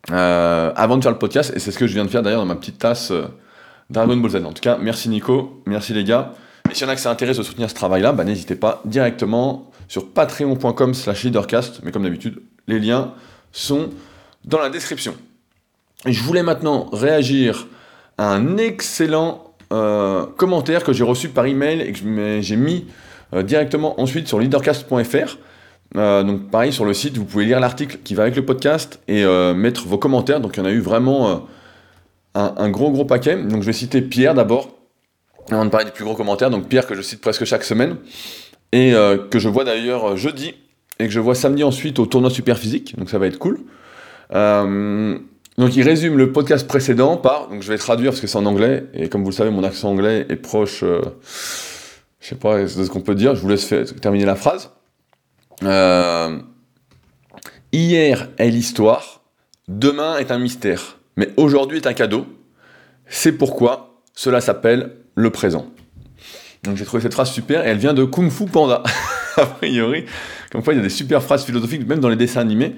avant 0.09 0.97
de 0.99 1.03
faire 1.03 1.13
le 1.13 1.19
podcast. 1.19 1.53
Et 1.57 1.59
c'est 1.59 1.71
ce 1.71 1.79
que 1.79 1.87
je 1.87 1.95
viens 1.95 2.05
de 2.05 2.11
faire 2.11 2.23
d'ailleurs 2.23 2.41
dans 2.41 2.47
ma 2.47 2.57
petite 2.57 2.79
tasse 2.79 3.13
Dragon 3.89 4.17
Ball 4.17 4.31
Z. 4.31 4.37
En 4.45 4.53
tout 4.53 4.61
cas, 4.61 4.77
merci 4.81 5.09
Nico, 5.09 5.63
merci 5.67 5.95
les 5.95 6.05
gars. 6.05 6.35
Et 6.71 6.75
s'il 6.75 6.87
y 6.87 6.91
en 6.91 6.93
a 6.93 6.95
que 6.95 7.01
ça 7.01 7.11
intéresse 7.11 7.39
de 7.39 7.43
soutenir 7.43 7.71
ce 7.71 7.75
travail-là, 7.75 8.13
bah, 8.13 8.25
n'hésitez 8.25 8.55
pas 8.55 8.83
directement 8.85 9.71
sur 9.89 10.13
patreon.com 10.13 10.95
slash 10.95 11.25
leadercast. 11.25 11.81
Mais 11.83 11.91
comme 11.91 12.05
d'habitude, 12.05 12.41
les 12.67 12.79
liens 12.79 13.13
sont 13.53 13.91
dans 14.45 14.59
la 14.59 14.71
description. 14.71 15.15
Je 16.07 16.23
voulais 16.23 16.43
maintenant 16.43 16.89
réagir 16.93 17.67
à 18.17 18.33
un 18.33 18.57
excellent 18.57 19.51
euh, 19.73 20.27
commentaire 20.37 20.83
que 20.83 20.93
j'ai 20.93 21.05
reçu 21.05 21.29
par 21.29 21.47
email 21.47 21.81
et 21.81 21.93
que 21.93 22.41
j'ai 22.41 22.57
mis 22.57 22.87
euh, 23.35 23.43
directement 23.43 24.01
ensuite 24.01 24.27
sur 24.27 24.41
leadercast.fr. 24.41 25.39
Euh, 25.97 26.23
donc 26.23 26.51
pareil 26.51 26.73
sur 26.73 26.85
le 26.85 26.95
site, 26.95 27.17
vous 27.19 27.25
pouvez 27.25 27.45
lire 27.45 27.61
l'article 27.61 27.99
qui 28.03 28.15
va 28.15 28.23
avec 28.23 28.37
le 28.37 28.45
podcast 28.45 29.01
et 29.09 29.25
mettre 29.55 29.87
vos 29.87 29.99
commentaires. 29.99 30.41
Donc 30.41 30.57
il 30.57 30.61
y 30.61 30.63
en 30.63 30.67
a 30.67 30.71
eu 30.71 30.81
vraiment 30.81 31.47
un, 32.35 32.55
un, 32.57 32.71
gros 32.71 32.91
gros 32.91 33.05
paquet. 33.05 33.37
Donc 33.37 33.61
je 33.61 33.67
vais 33.67 33.73
citer 33.73 34.01
Pierre 34.01 34.35
d'abord, 34.35 34.71
avant 35.51 35.65
de 35.65 35.71
parler 35.71 35.87
des 35.87 35.93
plus 35.93 36.05
gros 36.05 36.15
commentaires. 36.15 36.51
Donc 36.51 36.69
Pierre 36.69 36.87
que 36.87 36.95
je 36.95 37.03
cite 37.03 37.21
presque 37.21 37.45
chaque 37.45 37.65
semaine 37.65 37.97
et 38.73 38.93
que 39.31 39.39
je 39.39 39.49
vois 39.49 39.65
d'ailleurs 39.65 40.17
jeudi 40.17 40.55
et 41.01 41.07
que 41.07 41.13
je 41.13 41.21
vois 41.21 41.35
samedi 41.35 41.65
ensuite 41.65 41.99
au 41.99 42.07
tournoi 42.07 42.31
super 42.31 42.59
physique, 42.59 42.97
donc 42.99 43.11
ça 43.11 43.19
va 43.19 43.27
être 43.27 43.39
cool. 43.39 43.61
donc 44.31 45.77
il 45.77 45.83
résume 45.83 46.17
le 46.17 46.33
podcast 46.33 46.67
précédent 46.67 47.17
par, 47.17 47.49
donc 47.49 47.63
je 47.63 47.69
vais 47.69 47.79
traduire 47.79 48.13
parce 48.13 48.21
que 48.21 48.27
c'est 48.27 48.39
en 48.39 48.47
anglais, 48.47 48.85
et 48.95 49.09
comme 49.09 49.23
vous 49.23 49.31
le 49.31 49.35
savez, 49.35 49.51
mon 49.51 49.65
accent 49.65 49.91
anglais 49.91 50.27
est 50.29 50.37
proche, 50.37 50.85
je 50.85 52.29
sais 52.29 52.37
pas 52.37 52.61
de 52.63 52.67
ce 52.67 52.89
qu'on 52.89 53.01
peut 53.01 53.15
dire, 53.15 53.35
je 53.35 53.41
vous 53.41 53.49
laisse 53.49 53.75
terminer 54.01 54.27
la 54.27 54.37
phrase. 54.37 54.71
hier 57.73 58.29
est 58.39 58.51
l'histoire, 58.51 59.23
demain 59.69 60.19
est 60.19 60.31
un 60.31 60.39
mystère, 60.39 60.99
mais 61.17 61.31
aujourd'hui 61.37 61.79
est 61.79 61.87
un 61.87 61.95
cadeau. 61.95 62.27
C'est 63.07 63.33
pourquoi 63.33 64.03
cela 64.15 64.41
s'appelle 64.41 64.93
le 65.15 65.31
présent. 65.31 65.67
Donc 66.63 66.77
j'ai 66.77 66.85
trouvé 66.85 67.03
cette 67.03 67.15
phrase 67.15 67.31
super 67.31 67.67
et 67.67 67.71
elle 67.71 67.79
vient 67.79 67.95
de 67.95 68.05
Kung 68.05 68.31
Fu 68.31 68.47
Panda, 68.47 68.83
a 69.41 69.47
priori. 69.47 70.05
Comme 70.53 70.63
quoi 70.63 70.73
il 70.73 70.77
y 70.77 70.81
a 70.81 70.83
des 70.83 70.89
super 70.89 71.23
phrases 71.23 71.45
philosophiques 71.45 71.87
même 71.87 72.01
dans 72.01 72.09
les 72.09 72.17
dessins 72.17 72.41
animés. 72.41 72.75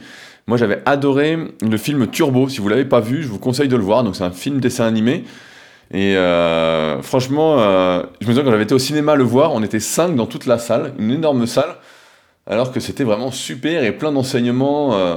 Moi 0.46 0.56
j'avais 0.56 0.82
adoré 0.86 1.38
le 1.60 1.76
film 1.76 2.08
Turbo, 2.08 2.48
si 2.48 2.60
vous 2.60 2.68
l'avez 2.68 2.84
pas 2.84 3.00
vu, 3.00 3.22
je 3.22 3.28
vous 3.28 3.38
conseille 3.38 3.68
de 3.68 3.76
le 3.76 3.82
voir. 3.82 4.04
Donc 4.04 4.16
c'est 4.16 4.24
un 4.24 4.32
film 4.32 4.60
dessin 4.60 4.86
animé. 4.86 5.24
Et 5.92 6.16
euh, 6.16 7.02
franchement, 7.02 7.58
euh, 7.58 8.02
je 8.20 8.26
me 8.26 8.32
souviens 8.32 8.44
quand 8.44 8.50
j'avais 8.50 8.64
été 8.64 8.74
au 8.74 8.78
cinéma 8.78 9.14
le 9.14 9.24
voir, 9.24 9.52
on 9.52 9.62
était 9.62 9.80
cinq 9.80 10.16
dans 10.16 10.26
toute 10.26 10.46
la 10.46 10.58
salle, 10.58 10.94
une 10.98 11.10
énorme 11.10 11.46
salle, 11.46 11.76
alors 12.46 12.72
que 12.72 12.80
c'était 12.80 13.04
vraiment 13.04 13.30
super 13.30 13.84
et 13.84 13.92
plein 13.92 14.10
d'enseignements. 14.10 14.94
Euh, 14.94 15.16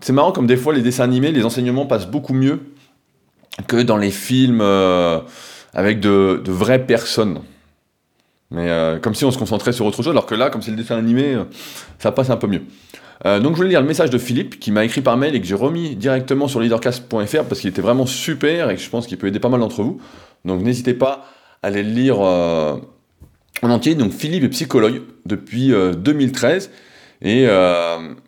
c'est 0.00 0.12
marrant 0.12 0.32
comme 0.32 0.46
des 0.46 0.56
fois 0.56 0.72
les 0.72 0.80
dessins 0.80 1.04
animés, 1.04 1.32
les 1.32 1.44
enseignements 1.44 1.84
passent 1.84 2.06
beaucoup 2.06 2.32
mieux 2.32 2.60
que 3.68 3.76
dans 3.76 3.98
les 3.98 4.10
films 4.10 4.62
avec 5.74 6.00
de, 6.00 6.40
vraies 6.46 6.84
personnes. 6.84 7.40
Mais 8.54 8.68
euh, 8.68 8.98
comme 8.98 9.14
si 9.14 9.24
on 9.24 9.30
se 9.30 9.38
concentrait 9.38 9.72
sur 9.72 9.84
autre 9.86 9.96
chose, 9.96 10.08
alors 10.08 10.26
que 10.26 10.34
là, 10.34 10.50
comme 10.50 10.62
c'est 10.62 10.70
le 10.70 10.76
dessin 10.76 10.96
animé, 10.96 11.34
euh, 11.34 11.44
ça 11.98 12.12
passe 12.12 12.30
un 12.30 12.36
peu 12.36 12.46
mieux. 12.46 12.62
donc 13.24 13.52
je 13.52 13.56
voulais 13.56 13.70
lire 13.70 13.80
le 13.80 13.86
message 13.86 14.10
de 14.10 14.18
Philippe 14.18 14.60
qui 14.60 14.70
m'a 14.70 14.84
écrit 14.84 15.00
par 15.00 15.16
mail 15.16 15.34
et 15.34 15.40
que 15.40 15.46
j'ai 15.46 15.54
remis 15.54 15.96
directement 15.96 16.48
sur 16.48 16.60
leadercast.fr 16.60 17.44
parce 17.44 17.60
qu'il 17.60 17.70
était 17.70 17.82
vraiment 17.82 18.06
super 18.06 18.70
et 18.70 18.76
que 18.76 18.80
je 18.80 18.90
pense 18.90 19.06
qu'il 19.06 19.18
peut 19.18 19.26
aider 19.26 19.40
pas 19.40 19.48
mal 19.48 19.60
d'entre 19.60 19.82
vous. 19.82 20.00
Donc 20.44 20.62
n'hésitez 20.62 20.94
pas 20.94 21.26
à 21.62 21.68
aller 21.68 21.82
le 21.82 21.90
lire 21.90 22.20
en 22.20 22.80
entier. 23.62 23.94
Donc 23.94 24.12
Philippe 24.12 24.44
est 24.44 24.48
psychologue 24.50 25.02
depuis 25.24 25.72
2013 25.96 26.70
et 27.22 27.44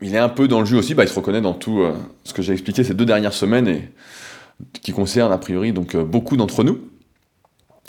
il 0.00 0.14
est 0.14 0.18
un 0.18 0.28
peu 0.30 0.48
dans 0.48 0.60
le 0.60 0.66
jus 0.66 0.76
aussi, 0.76 0.94
bah, 0.94 1.04
il 1.04 1.08
se 1.08 1.14
reconnaît 1.14 1.42
dans 1.42 1.54
tout 1.54 1.84
ce 2.24 2.32
que 2.32 2.40
j'ai 2.40 2.52
expliqué 2.54 2.82
ces 2.82 2.94
deux 2.94 3.04
dernières 3.04 3.34
semaines 3.34 3.68
et 3.68 3.90
qui 4.82 4.92
concerne 4.92 5.32
a 5.32 5.38
priori 5.38 5.72
donc 5.72 5.94
euh, 5.94 6.04
beaucoup 6.04 6.36
d'entre 6.36 6.64
nous. 6.64 6.80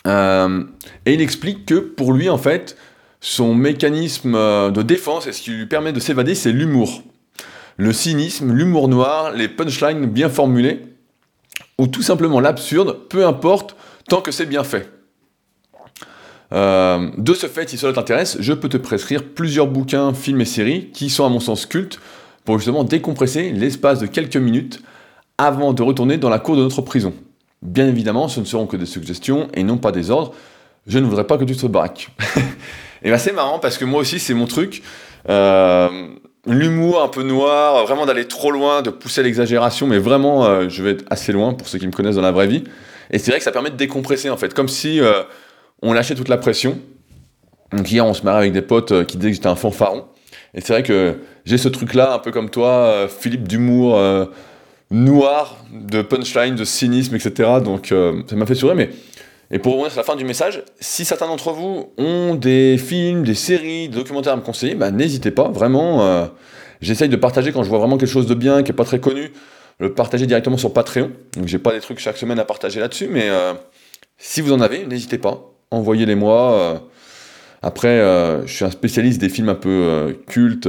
Euh, 0.07 0.63
et 1.05 1.13
il 1.13 1.21
explique 1.21 1.65
que 1.65 1.75
pour 1.75 2.13
lui, 2.13 2.29
en 2.29 2.37
fait, 2.37 2.77
son 3.19 3.53
mécanisme 3.53 4.35
euh, 4.35 4.71
de 4.71 4.81
défense 4.81 5.27
et 5.27 5.33
ce 5.33 5.41
qui 5.41 5.51
lui 5.51 5.65
permet 5.65 5.93
de 5.93 5.99
s'évader, 5.99 6.35
c'est 6.35 6.51
l'humour. 6.51 7.03
Le 7.75 7.93
cynisme, 7.93 8.53
l'humour 8.53 8.87
noir, 8.87 9.31
les 9.31 9.47
punchlines 9.47 10.05
bien 10.07 10.29
formulées, 10.29 10.81
ou 11.77 11.87
tout 11.87 12.01
simplement 12.01 12.39
l'absurde, 12.39 12.97
peu 13.09 13.25
importe, 13.25 13.75
tant 14.07 14.21
que 14.21 14.31
c'est 14.31 14.47
bien 14.47 14.63
fait. 14.63 14.89
de 16.51 17.33
ce 17.33 17.45
fait, 17.47 17.69
si 17.69 17.77
cela 17.77 17.93
t'intéresse, 17.93 18.37
je 18.39 18.53
peux 18.53 18.69
te 18.69 18.77
prescrire 18.77 19.23
plusieurs 19.23 19.67
bouquins, 19.67 20.13
films 20.13 20.41
et 20.41 20.45
séries 20.45 20.89
qui 20.91 21.09
sont 21.09 21.25
à 21.25 21.29
mon 21.29 21.39
sens 21.39 21.67
cultes 21.67 21.99
pour 22.45 22.57
justement 22.57 22.83
décompresser 22.83 23.51
l'espace 23.51 23.99
de 23.99 24.07
quelques 24.07 24.37
minutes 24.37 24.81
avant 25.37 25.73
de 25.73 25.83
retourner 25.83 26.17
dans 26.17 26.29
la 26.29 26.39
cour 26.39 26.55
de 26.55 26.63
notre 26.63 26.81
prison. 26.81 27.13
Bien 27.67 27.85
évidemment, 27.85 28.29
ce 28.29 28.39
ne 28.39 28.45
seront 28.45 28.65
que 28.65 28.77
des 28.77 28.85
suggestions 28.85 29.49
et 29.53 29.61
non 29.61 29.77
pas 29.77 29.91
des 29.91 30.09
ordres. 30.09 30.33
Je 30.87 30.99
ne 30.99 31.05
voudrais 31.05 31.27
pas 31.27 31.37
que 31.37 31.43
tu 31.43 31.53
te 31.53 31.67
braques. 31.67 32.07
et 33.03 33.11
ben 33.11 33.17
c'est 33.17 33.33
marrant 33.33 33.59
parce 33.59 33.77
que 33.77 33.83
moi 33.83 33.99
aussi 33.99 34.19
c'est 34.19 34.33
mon 34.33 34.45
truc. 34.45 34.83
Euh, 35.27 35.89
l'humour 36.45 37.03
un 37.03 37.09
peu 37.09 37.23
noir, 37.23 37.85
vraiment 37.85 38.05
d'aller 38.05 38.25
trop 38.25 38.51
loin, 38.51 38.81
de 38.81 38.89
pousser 38.89 39.21
l'exagération, 39.21 39.85
mais 39.85 39.97
vraiment 39.97 40.45
euh, 40.45 40.69
je 40.69 40.81
vais 40.81 40.91
être 40.91 41.03
assez 41.09 41.33
loin 41.33 41.53
pour 41.53 41.67
ceux 41.67 41.77
qui 41.77 41.85
me 41.87 41.91
connaissent 41.91 42.15
dans 42.15 42.21
la 42.21 42.31
vraie 42.31 42.47
vie. 42.47 42.63
Et 43.11 43.19
c'est 43.19 43.31
vrai 43.31 43.39
que 43.39 43.43
ça 43.43 43.51
permet 43.51 43.69
de 43.69 43.75
décompresser 43.75 44.29
en 44.29 44.37
fait, 44.37 44.53
comme 44.53 44.69
si 44.69 45.01
euh, 45.01 45.23
on 45.81 45.91
lâchait 45.91 46.15
toute 46.15 46.29
la 46.29 46.37
pression. 46.37 46.79
Donc 47.73 47.91
hier 47.91 48.05
on 48.05 48.13
se 48.13 48.23
marrait 48.23 48.39
avec 48.39 48.53
des 48.53 48.61
potes 48.61 49.05
qui 49.07 49.17
disaient 49.17 49.31
que 49.31 49.35
j'étais 49.35 49.47
un 49.47 49.57
fanfaron. 49.57 50.05
Et 50.53 50.61
c'est 50.61 50.71
vrai 50.71 50.83
que 50.83 51.17
j'ai 51.43 51.57
ce 51.57 51.67
truc 51.67 51.95
là, 51.95 52.13
un 52.13 52.19
peu 52.19 52.31
comme 52.31 52.49
toi, 52.49 53.09
Philippe 53.09 53.45
d'humour 53.45 53.99
noir 54.89 55.57
de 55.71 56.01
punchline, 56.01 56.55
de 56.55 56.63
cynisme, 56.63 57.15
etc. 57.15 57.49
Donc 57.63 57.91
euh, 57.91 58.21
ça 58.29 58.35
m'a 58.35 58.45
fait 58.45 58.55
sourire, 58.55 58.75
mais... 58.75 58.89
Et 59.49 59.59
pour 59.59 59.73
revenir 59.73 59.91
sur 59.91 60.01
la 60.01 60.03
fin 60.03 60.17
du 60.17 60.25
message, 60.25 60.61
si 60.81 61.05
certains 61.05 61.27
d'entre 61.27 61.53
vous 61.53 61.93
ont 61.97 62.35
des 62.35 62.77
films, 62.77 63.23
des 63.23 63.33
séries, 63.33 63.87
des 63.87 63.95
documentaires 63.95 64.33
à 64.33 64.35
me 64.35 64.41
conseiller, 64.41 64.75
bah, 64.75 64.91
n'hésitez 64.91 65.31
pas, 65.31 65.47
vraiment. 65.47 66.01
Euh, 66.05 66.25
j'essaye 66.81 67.07
de 67.07 67.15
partager 67.15 67.53
quand 67.53 67.63
je 67.63 67.69
vois 67.69 67.79
vraiment 67.79 67.97
quelque 67.97 68.09
chose 68.09 68.27
de 68.27 68.33
bien, 68.33 68.61
qui 68.61 68.71
n'est 68.71 68.75
pas 68.75 68.83
très 68.83 68.99
connu, 68.99 69.31
le 69.79 69.93
partager 69.93 70.25
directement 70.25 70.57
sur 70.57 70.73
Patreon. 70.73 71.11
Donc 71.37 71.47
j'ai 71.47 71.59
pas 71.59 71.71
des 71.71 71.79
trucs 71.79 71.99
chaque 71.99 72.17
semaine 72.17 72.39
à 72.39 72.43
partager 72.43 72.81
là-dessus, 72.81 73.07
mais 73.09 73.29
euh, 73.29 73.53
si 74.17 74.41
vous 74.41 74.51
en 74.51 74.59
avez, 74.59 74.85
n'hésitez 74.85 75.17
pas, 75.17 75.53
envoyez-les-moi. 75.71 76.81
après, 77.61 77.99
je 78.45 78.51
suis 78.51 78.65
un 78.65 78.71
spécialiste 78.71 79.21
des 79.21 79.29
films 79.29 79.47
un 79.47 79.55
peu 79.55 80.17
cultes, 80.27 80.67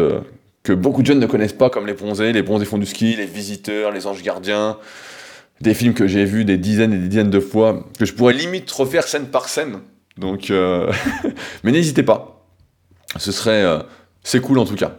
que 0.62 0.72
beaucoup 0.72 1.02
de 1.02 1.06
jeunes 1.06 1.20
ne 1.20 1.26
connaissent 1.26 1.52
pas, 1.52 1.70
comme 1.70 1.86
Les 1.86 1.94
Bronzés, 1.94 2.32
Les 2.32 2.42
Bronzés 2.42 2.64
font 2.64 2.78
du 2.78 2.86
ski, 2.86 3.16
Les 3.16 3.26
Visiteurs, 3.26 3.92
Les 3.92 4.06
Anges 4.06 4.22
Gardiens, 4.22 4.78
des 5.60 5.74
films 5.74 5.94
que 5.94 6.06
j'ai 6.06 6.24
vus 6.24 6.44
des 6.44 6.58
dizaines 6.58 6.92
et 6.92 6.98
des 6.98 7.08
dizaines 7.08 7.30
de 7.30 7.40
fois, 7.40 7.84
que 7.98 8.04
je 8.04 8.12
pourrais 8.12 8.34
limite 8.34 8.70
refaire 8.70 9.04
scène 9.04 9.26
par 9.26 9.48
scène. 9.48 9.80
Donc, 10.16 10.50
euh, 10.50 10.92
mais 11.64 11.72
n'hésitez 11.72 12.02
pas. 12.02 12.44
Ce 13.16 13.32
serait, 13.32 13.62
euh, 13.62 13.78
c'est 14.22 14.40
cool 14.40 14.58
en 14.58 14.64
tout 14.64 14.74
cas. 14.74 14.92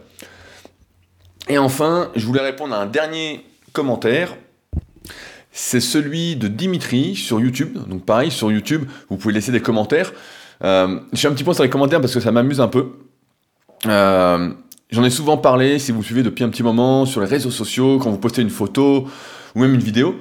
Et 1.48 1.58
enfin, 1.58 2.10
je 2.16 2.24
voulais 2.26 2.40
répondre 2.40 2.74
à 2.74 2.78
un 2.78 2.86
dernier 2.86 3.44
commentaire. 3.72 4.36
C'est 5.52 5.80
celui 5.80 6.36
de 6.36 6.48
Dimitri 6.48 7.16
sur 7.16 7.40
YouTube. 7.40 7.76
Donc 7.88 8.04
pareil, 8.04 8.30
sur 8.30 8.52
YouTube, 8.52 8.88
vous 9.08 9.16
pouvez 9.16 9.34
laisser 9.34 9.52
des 9.52 9.60
commentaires. 9.60 10.12
Euh, 10.62 11.00
je 11.12 11.18
suis 11.18 11.26
un 11.26 11.32
petit 11.32 11.44
point 11.44 11.54
sur 11.54 11.64
les 11.64 11.70
commentaires 11.70 12.00
parce 12.00 12.14
que 12.14 12.20
ça 12.20 12.30
m'amuse 12.30 12.60
un 12.60 12.68
peu. 12.68 12.92
Euh, 13.86 14.50
J'en 14.90 15.04
ai 15.04 15.10
souvent 15.10 15.36
parlé, 15.36 15.78
si 15.78 15.92
vous 15.92 16.02
suivez 16.02 16.24
depuis 16.24 16.42
un 16.42 16.48
petit 16.48 16.64
moment, 16.64 17.06
sur 17.06 17.20
les 17.20 17.26
réseaux 17.28 17.52
sociaux, 17.52 17.98
quand 17.98 18.10
vous 18.10 18.18
postez 18.18 18.42
une 18.42 18.50
photo 18.50 19.06
ou 19.54 19.60
même 19.60 19.74
une 19.74 19.80
vidéo. 19.80 20.16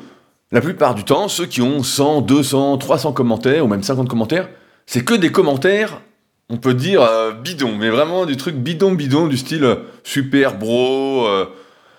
La 0.52 0.62
plupart 0.62 0.94
du 0.94 1.04
temps, 1.04 1.28
ceux 1.28 1.48
qui 1.48 1.62
ont 1.62 1.82
100, 1.82 2.22
200, 2.22 2.78
300 2.78 3.14
commentaires 3.14 3.66
ou 3.66 3.68
même 3.68 3.82
50 3.82 4.08
commentaires, 4.08 4.48
c'est 4.86 5.04
que 5.04 5.16
des 5.16 5.32
commentaires, 5.32 6.02
on 6.50 6.58
peut 6.58 6.76
dire 6.76 7.02
euh, 7.02 7.32
bidon, 7.32 7.76
mais 7.78 7.90
vraiment 7.90 8.26
du 8.26 8.38
truc 8.38 8.56
bidon 8.56 8.94
bidon 8.94 9.28
du 9.28 9.38
style 9.38 9.64
euh, 9.64 9.76
super 10.04 10.58
bro, 10.58 11.28
euh, 11.28 11.46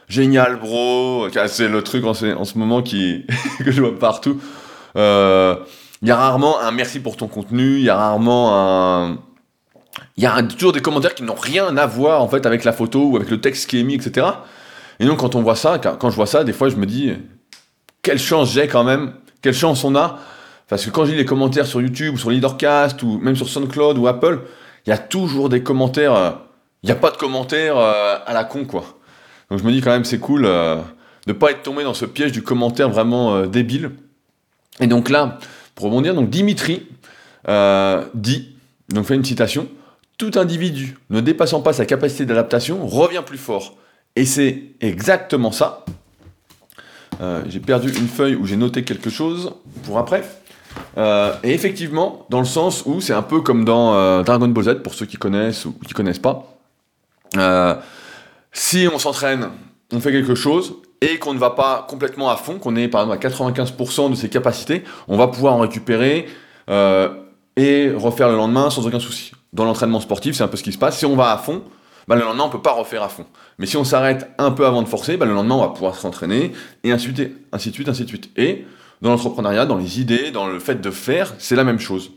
génial 0.08 0.58
bro, 0.58 1.28
c'est 1.46 1.68
le 1.68 1.82
truc 1.82 2.04
en 2.04 2.14
ce, 2.14 2.58
moment 2.58 2.82
qui 2.82 3.26
que 3.64 3.70
je 3.70 3.80
vois 3.80 3.96
partout. 3.98 4.40
Il 4.96 6.08
y 6.08 6.10
a 6.10 6.16
rarement 6.16 6.60
un 6.60 6.70
merci 6.70 7.00
pour 7.00 7.16
ton 7.16 7.28
contenu, 7.28 7.76
il 7.76 7.82
y 7.82 7.90
a 7.90 7.96
rarement 7.96 8.50
un 8.52 9.18
il 10.16 10.22
y 10.22 10.26
a 10.26 10.42
toujours 10.42 10.72
des 10.72 10.80
commentaires 10.80 11.14
qui 11.14 11.22
n'ont 11.22 11.34
rien 11.34 11.76
à 11.76 11.86
voir 11.86 12.22
en 12.22 12.28
fait 12.28 12.46
avec 12.46 12.64
la 12.64 12.72
photo 12.72 13.04
ou 13.10 13.16
avec 13.16 13.30
le 13.30 13.40
texte 13.40 13.70
qui 13.70 13.80
est 13.80 13.84
mis, 13.84 13.94
etc. 13.94 14.26
Et 14.98 15.06
donc 15.06 15.18
quand 15.18 15.34
on 15.34 15.42
voit 15.42 15.56
ça, 15.56 15.78
quand 15.78 16.10
je 16.10 16.16
vois 16.16 16.26
ça, 16.26 16.44
des 16.44 16.52
fois 16.52 16.68
je 16.68 16.76
me 16.76 16.86
dis 16.86 17.12
quelle 18.02 18.18
chance 18.18 18.52
j'ai 18.52 18.66
quand 18.66 18.84
même, 18.84 19.12
quelle 19.42 19.54
chance 19.54 19.84
on 19.84 19.94
a, 19.96 20.18
parce 20.70 20.84
que 20.84 20.90
quand 20.90 21.04
je 21.04 21.10
lis 21.10 21.16
les 21.16 21.24
commentaires 21.24 21.66
sur 21.66 21.80
YouTube 21.80 22.14
ou 22.14 22.18
sur 22.18 22.30
Leadercast 22.30 23.02
ou 23.02 23.18
même 23.18 23.34
sur 23.34 23.48
SoundCloud 23.48 23.98
ou 23.98 24.06
Apple, 24.06 24.42
il 24.86 24.90
y 24.90 24.92
a 24.92 24.98
toujours 24.98 25.48
des 25.48 25.62
commentaires, 25.62 26.14
euh, 26.14 26.30
il 26.82 26.86
n'y 26.86 26.92
a 26.92 26.96
pas 26.96 27.10
de 27.10 27.16
commentaires 27.16 27.76
euh, 27.76 28.18
à 28.24 28.32
la 28.32 28.44
con 28.44 28.64
quoi. 28.64 28.84
Donc 29.50 29.58
je 29.58 29.64
me 29.64 29.72
dis 29.72 29.80
quand 29.80 29.90
même 29.90 30.04
c'est 30.04 30.20
cool 30.20 30.44
euh, 30.44 30.76
de 31.26 31.32
pas 31.32 31.50
être 31.50 31.62
tombé 31.62 31.82
dans 31.82 31.92
ce 31.92 32.04
piège 32.04 32.30
du 32.30 32.42
commentaire 32.42 32.88
vraiment 32.88 33.46
débile. 33.46 33.90
Et 34.78 34.86
donc 34.86 35.10
là, 35.10 35.38
pour 35.74 35.86
rebondir, 35.86 36.14
donc 36.14 36.30
Dimitri 36.30 36.86
dit, 38.14 38.54
donc 38.88 39.06
fait 39.06 39.16
une 39.16 39.24
citation, 39.24 39.66
tout 40.20 40.38
individu 40.38 40.98
ne 41.08 41.20
dépassant 41.22 41.62
pas 41.62 41.72
sa 41.72 41.86
capacité 41.86 42.26
d'adaptation 42.26 42.86
revient 42.86 43.22
plus 43.24 43.38
fort. 43.38 43.76
Et 44.16 44.26
c'est 44.26 44.64
exactement 44.82 45.50
ça. 45.50 45.86
Euh, 47.22 47.42
j'ai 47.48 47.58
perdu 47.58 47.88
une 47.88 48.06
feuille 48.06 48.34
où 48.34 48.44
j'ai 48.44 48.56
noté 48.56 48.84
quelque 48.84 49.08
chose 49.08 49.54
pour 49.84 49.98
après. 49.98 50.22
Euh, 50.98 51.32
et 51.42 51.54
effectivement, 51.54 52.26
dans 52.28 52.38
le 52.38 52.44
sens 52.44 52.82
où 52.84 53.00
c'est 53.00 53.14
un 53.14 53.22
peu 53.22 53.40
comme 53.40 53.64
dans 53.64 53.94
euh, 53.94 54.22
Dragon 54.22 54.48
Ball 54.48 54.64
Z, 54.64 54.74
pour 54.82 54.92
ceux 54.92 55.06
qui 55.06 55.16
connaissent 55.16 55.64
ou 55.64 55.72
qui 55.72 55.94
connaissent 55.94 56.18
pas. 56.18 56.44
si 58.52 58.86
on 58.92 58.98
s'entraîne, 58.98 59.48
on 59.90 60.00
fait 60.00 60.12
quelque 60.12 60.34
chose, 60.34 60.74
et 61.00 61.18
qu'on 61.18 61.32
ne 61.32 61.38
va 61.38 61.50
pas 61.50 61.86
complètement 61.88 62.28
à 62.28 62.36
fond, 62.36 62.58
qu'on 62.58 62.76
est 62.76 62.88
par 62.88 63.10
exemple 63.10 63.26
à 63.26 63.30
95% 63.30 64.10
de 64.10 64.14
ses 64.16 64.28
capacités, 64.28 64.84
on 65.08 65.16
va 65.16 65.28
pouvoir 65.28 65.54
en 65.54 65.60
récupérer 65.60 66.28
et 67.56 67.90
refaire 67.96 68.28
le 68.28 68.36
lendemain 68.36 68.68
sans 68.68 68.86
aucun 68.86 69.00
souci 69.00 69.32
dans 69.52 69.64
l'entraînement 69.64 70.00
sportif, 70.00 70.36
c'est 70.36 70.42
un 70.42 70.48
peu 70.48 70.56
ce 70.56 70.62
qui 70.62 70.72
se 70.72 70.78
passe. 70.78 70.98
Si 70.98 71.06
on 71.06 71.16
va 71.16 71.32
à 71.32 71.38
fond, 71.38 71.62
bah, 72.08 72.16
le 72.16 72.22
lendemain, 72.22 72.44
on 72.44 72.48
ne 72.48 72.52
peut 72.52 72.62
pas 72.62 72.72
refaire 72.72 73.02
à 73.02 73.08
fond. 73.08 73.26
Mais 73.58 73.66
si 73.66 73.76
on 73.76 73.84
s'arrête 73.84 74.30
un 74.38 74.50
peu 74.50 74.66
avant 74.66 74.82
de 74.82 74.88
forcer, 74.88 75.16
bah, 75.16 75.26
le 75.26 75.34
lendemain, 75.34 75.56
on 75.56 75.60
va 75.60 75.68
pouvoir 75.68 75.94
s'entraîner, 75.96 76.52
et 76.84 76.92
ainsi 76.92 77.08
de 77.08 77.14
suite, 77.14 77.36
ainsi 77.52 77.70
de 77.70 77.74
suite, 77.74 77.88
ainsi 77.88 78.02
de 78.04 78.08
suite. 78.08 78.30
Et 78.36 78.64
dans 79.02 79.10
l'entrepreneuriat, 79.10 79.66
dans 79.66 79.76
les 79.76 80.00
idées, 80.00 80.30
dans 80.30 80.46
le 80.46 80.58
fait 80.58 80.80
de 80.80 80.90
faire, 80.90 81.34
c'est 81.38 81.56
la 81.56 81.64
même 81.64 81.78
chose. 81.78 82.12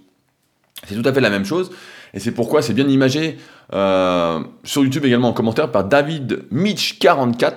C'est 0.88 0.96
tout 0.96 1.08
à 1.08 1.14
fait 1.14 1.22
la 1.22 1.30
même 1.30 1.46
chose, 1.46 1.72
et 2.14 2.20
c'est 2.20 2.32
pourquoi 2.32 2.62
c'est 2.62 2.74
bien 2.74 2.88
imagé 2.88 3.38
euh, 3.74 4.42
sur 4.64 4.84
YouTube 4.84 5.06
également 5.06 5.30
en 5.30 5.34
commentaire 5.34 5.72
par 5.72 5.86
David 5.86 6.46
Mitch44. 6.52 7.54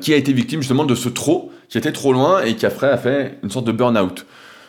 qui 0.00 0.12
a 0.12 0.16
été 0.16 0.32
victime 0.32 0.60
justement 0.60 0.84
de 0.84 0.94
ce 0.94 1.08
trop, 1.08 1.52
qui 1.68 1.78
était 1.78 1.92
trop 1.92 2.12
loin 2.12 2.42
et 2.42 2.54
qui 2.54 2.66
a 2.66 2.70
fait 2.70 3.38
une 3.42 3.50
sorte 3.50 3.66
de 3.66 3.72
burn-out. 3.72 4.26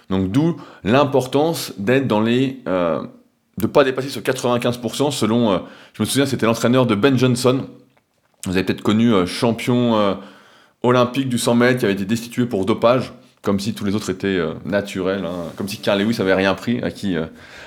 Donc 0.09 0.31
d'où 0.31 0.57
l'importance 0.83 1.73
d'être 1.77 2.07
dans 2.07 2.21
les... 2.21 2.61
Euh, 2.67 3.03
de 3.57 3.67
pas 3.67 3.83
dépasser 3.83 4.09
ce 4.09 4.19
95% 4.19 5.11
selon, 5.11 5.51
euh, 5.51 5.57
je 5.93 6.01
me 6.01 6.05
souviens 6.05 6.25
c'était 6.25 6.45
l'entraîneur 6.45 6.85
de 6.85 6.95
Ben 6.95 7.17
Johnson, 7.17 7.65
vous 8.45 8.51
avez 8.51 8.63
peut-être 8.63 8.81
connu 8.81 9.13
euh, 9.13 9.25
champion 9.25 10.17
olympique 10.83 11.29
du 11.29 11.37
100 11.37 11.55
mètres 11.55 11.79
qui 11.79 11.85
avait 11.85 11.93
été 11.93 12.05
destitué 12.05 12.45
pour 12.45 12.65
dopage, 12.65 13.13
comme 13.41 13.59
si 13.59 13.73
tous 13.73 13.85
les 13.85 13.95
autres 13.95 14.09
étaient 14.09 14.39
naturels, 14.65 15.25
hein. 15.25 15.51
comme 15.55 15.67
si 15.67 15.77
Carl 15.77 15.99
Lewis 15.99 16.17
avait 16.19 16.33
rien 16.33 16.53
pris, 16.53 16.81
à 16.83 16.91
qui 16.91 17.15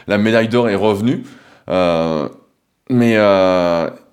la 0.06 0.18
médaille 0.18 0.48
d'or 0.48 0.68
est 0.68 0.76
revenue. 0.76 1.24
mais 2.90 3.14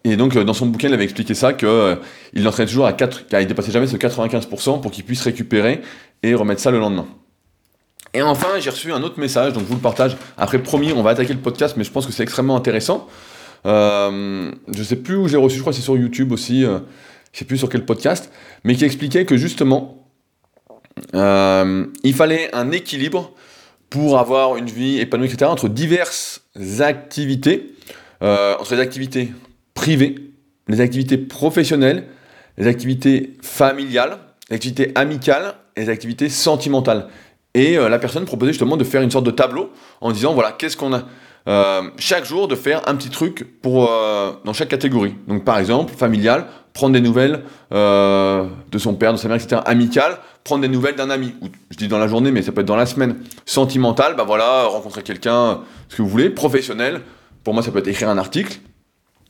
et 0.03 0.15
donc 0.17 0.38
dans 0.38 0.53
son 0.53 0.67
bouquin 0.67 0.88
il 0.88 0.94
avait 0.94 1.03
expliqué 1.03 1.36
ça 1.36 1.53
que 1.53 2.00
il 2.34 2.50
toujours 2.50 2.88
à 2.88 2.94
4, 2.94 3.27
qu'il 3.27 3.48
dépassait 3.48 3.72
jamais 3.72 3.88
ce 3.88 3.98
95% 3.98 4.82
pour 4.82 4.89
qu'il 4.89 5.03
puisse 5.03 5.22
récupérer 5.22 5.82
et 6.24 6.34
remettre 6.34 6.62
ça 6.62 6.72
le 6.72 6.79
lendemain. 6.79 7.05
Et 8.15 8.22
enfin, 8.22 8.48
j'ai 8.60 8.69
reçu 8.69 8.93
un 8.93 9.03
autre 9.03 9.19
message, 9.19 9.51
donc 9.51 9.63
je 9.63 9.67
vous 9.67 9.75
le 9.75 9.81
partage. 9.81 10.15
Après, 10.38 10.57
promis, 10.57 10.93
on 10.93 11.03
va 11.03 11.10
attaquer 11.10 11.34
le 11.34 11.39
podcast, 11.39 11.75
mais 11.75 11.84
je 11.84 11.91
pense 11.91 12.05
que 12.05 12.13
c'est 12.13 12.24
extrêmement 12.24 12.55
intéressant. 12.55 13.07
Euh, 13.65 14.51
je 14.72 14.84
sais 14.84 14.95
plus 14.95 15.17
où 15.17 15.27
j'ai 15.27 15.36
reçu, 15.36 15.57
je 15.57 15.62
crois 15.62 15.74
que 15.74 15.77
c'est 15.77 15.84
sur 15.84 15.98
YouTube 15.98 16.31
aussi, 16.31 16.63
euh, 16.63 16.79
je 17.34 17.39
sais 17.39 17.45
plus 17.45 17.57
sur 17.57 17.67
quel 17.67 17.84
podcast, 17.84 18.31
mais 18.63 18.75
qui 18.75 18.86
expliquait 18.86 19.25
que 19.25 19.36
justement, 19.36 20.07
euh, 21.13 21.86
il 22.03 22.13
fallait 22.13 22.55
un 22.55 22.72
équilibre 22.72 23.34
pour 23.89 24.17
avoir 24.17 24.55
une 24.55 24.67
vie 24.67 25.00
épanouie, 25.00 25.27
etc., 25.27 25.51
entre 25.51 25.67
diverses 25.67 26.41
activités, 26.79 27.75
euh, 28.22 28.55
entre 28.57 28.75
les 28.75 28.81
activités 28.81 29.34
privées, 29.74 30.15
les 30.69 30.79
activités 30.79 31.17
professionnelles, 31.17 32.05
les 32.57 32.67
activités 32.67 33.34
familiales, 33.41 34.19
les 34.50 34.55
activités 34.55 34.93
amicales 34.95 35.55
et 35.75 35.81
les 35.81 35.89
activités 35.89 36.29
sentimentales. 36.29 37.10
Et 37.55 37.77
euh, 37.77 37.89
la 37.89 37.97
personne 37.97 38.25
proposait 38.25 38.51
justement 38.51 38.77
de 38.77 38.83
faire 38.83 39.01
une 39.01 39.09
sorte 39.09 39.25
de 39.25 39.31
tableau 39.31 39.71
en 40.01 40.12
disant 40.12 40.33
voilà, 40.33 40.51
qu'est-ce 40.51 40.77
qu'on 40.77 40.93
a 40.93 41.03
euh, 41.47 41.83
chaque 41.97 42.25
jour 42.25 42.47
de 42.47 42.55
faire 42.55 42.81
un 42.88 42.95
petit 42.95 43.09
truc 43.09 43.47
pour, 43.62 43.89
euh, 43.89 44.33
dans 44.43 44.51
chaque 44.51 44.67
catégorie. 44.67 45.15
Donc 45.27 45.45
par 45.45 45.57
exemple, 45.57 45.93
familial, 45.95 46.47
prendre 46.74 46.93
des 46.93 47.01
nouvelles 47.01 47.43
de 47.71 48.77
son 48.77 48.95
père, 48.95 49.13
de 49.13 49.17
sa 49.17 49.29
mère, 49.29 49.38
etc. 49.38 49.62
Amical, 49.65 50.17
prendre 50.43 50.62
des 50.62 50.67
nouvelles 50.67 50.95
d'un 50.95 51.09
ami. 51.09 51.33
Ou, 51.41 51.47
je 51.71 51.77
dis 51.77 51.88
dans 51.88 51.97
la 51.97 52.07
journée, 52.07 52.31
mais 52.31 52.41
ça 52.41 52.51
peut 52.51 52.62
être 52.62 52.67
dans 52.67 52.75
la 52.75 52.85
semaine. 52.85 53.15
Sentimental, 53.45 54.15
bah 54.15 54.25
voilà, 54.25 54.65
rencontrer 54.65 55.01
quelqu'un, 55.01 55.62
ce 55.88 55.95
que 55.95 56.01
vous 56.01 56.09
voulez. 56.09 56.29
Professionnel, 56.29 57.01
pour 57.43 57.53
moi 57.53 57.63
ça 57.63 57.71
peut 57.71 57.79
être 57.79 57.88
écrire 57.88 58.09
un 58.09 58.17
article. 58.17 58.59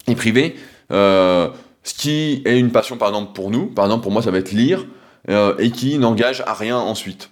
Et 0.07 0.15
privé, 0.15 0.55
ce 0.89 1.51
qui 1.83 2.41
est 2.45 2.57
une 2.57 2.71
passion 2.71 2.97
par 2.97 3.09
exemple 3.09 3.33
pour 3.33 3.51
nous, 3.51 3.67
par 3.67 3.85
exemple 3.85 4.01
pour 4.01 4.11
moi 4.11 4.23
ça 4.23 4.31
va 4.31 4.39
être 4.39 4.51
lire, 4.51 4.85
et 5.29 5.69
qui 5.69 5.99
n'engage 5.99 6.41
à 6.47 6.53
rien 6.53 6.77
ensuite. 6.77 7.29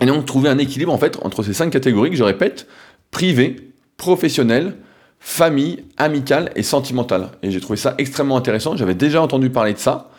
Et 0.00 0.06
donc 0.06 0.24
trouver 0.24 0.48
un 0.48 0.58
équilibre 0.58 0.92
en 0.92 0.98
fait 0.98 1.18
entre 1.22 1.42
ces 1.42 1.52
cinq 1.52 1.70
catégories 1.70 2.10
que 2.10 2.16
je 2.16 2.24
répète, 2.24 2.66
privé, 3.10 3.56
professionnel, 3.96 4.76
famille, 5.18 5.84
amicale 5.98 6.50
et 6.56 6.62
sentimentale. 6.62 7.28
Et 7.42 7.50
j'ai 7.50 7.60
trouvé 7.60 7.76
ça 7.76 7.94
extrêmement 7.98 8.36
intéressant. 8.36 8.76
J'avais 8.76 8.94
déjà 8.94 9.20
entendu 9.20 9.50
parler 9.50 9.74
de 9.74 9.78
ça. 9.78 10.10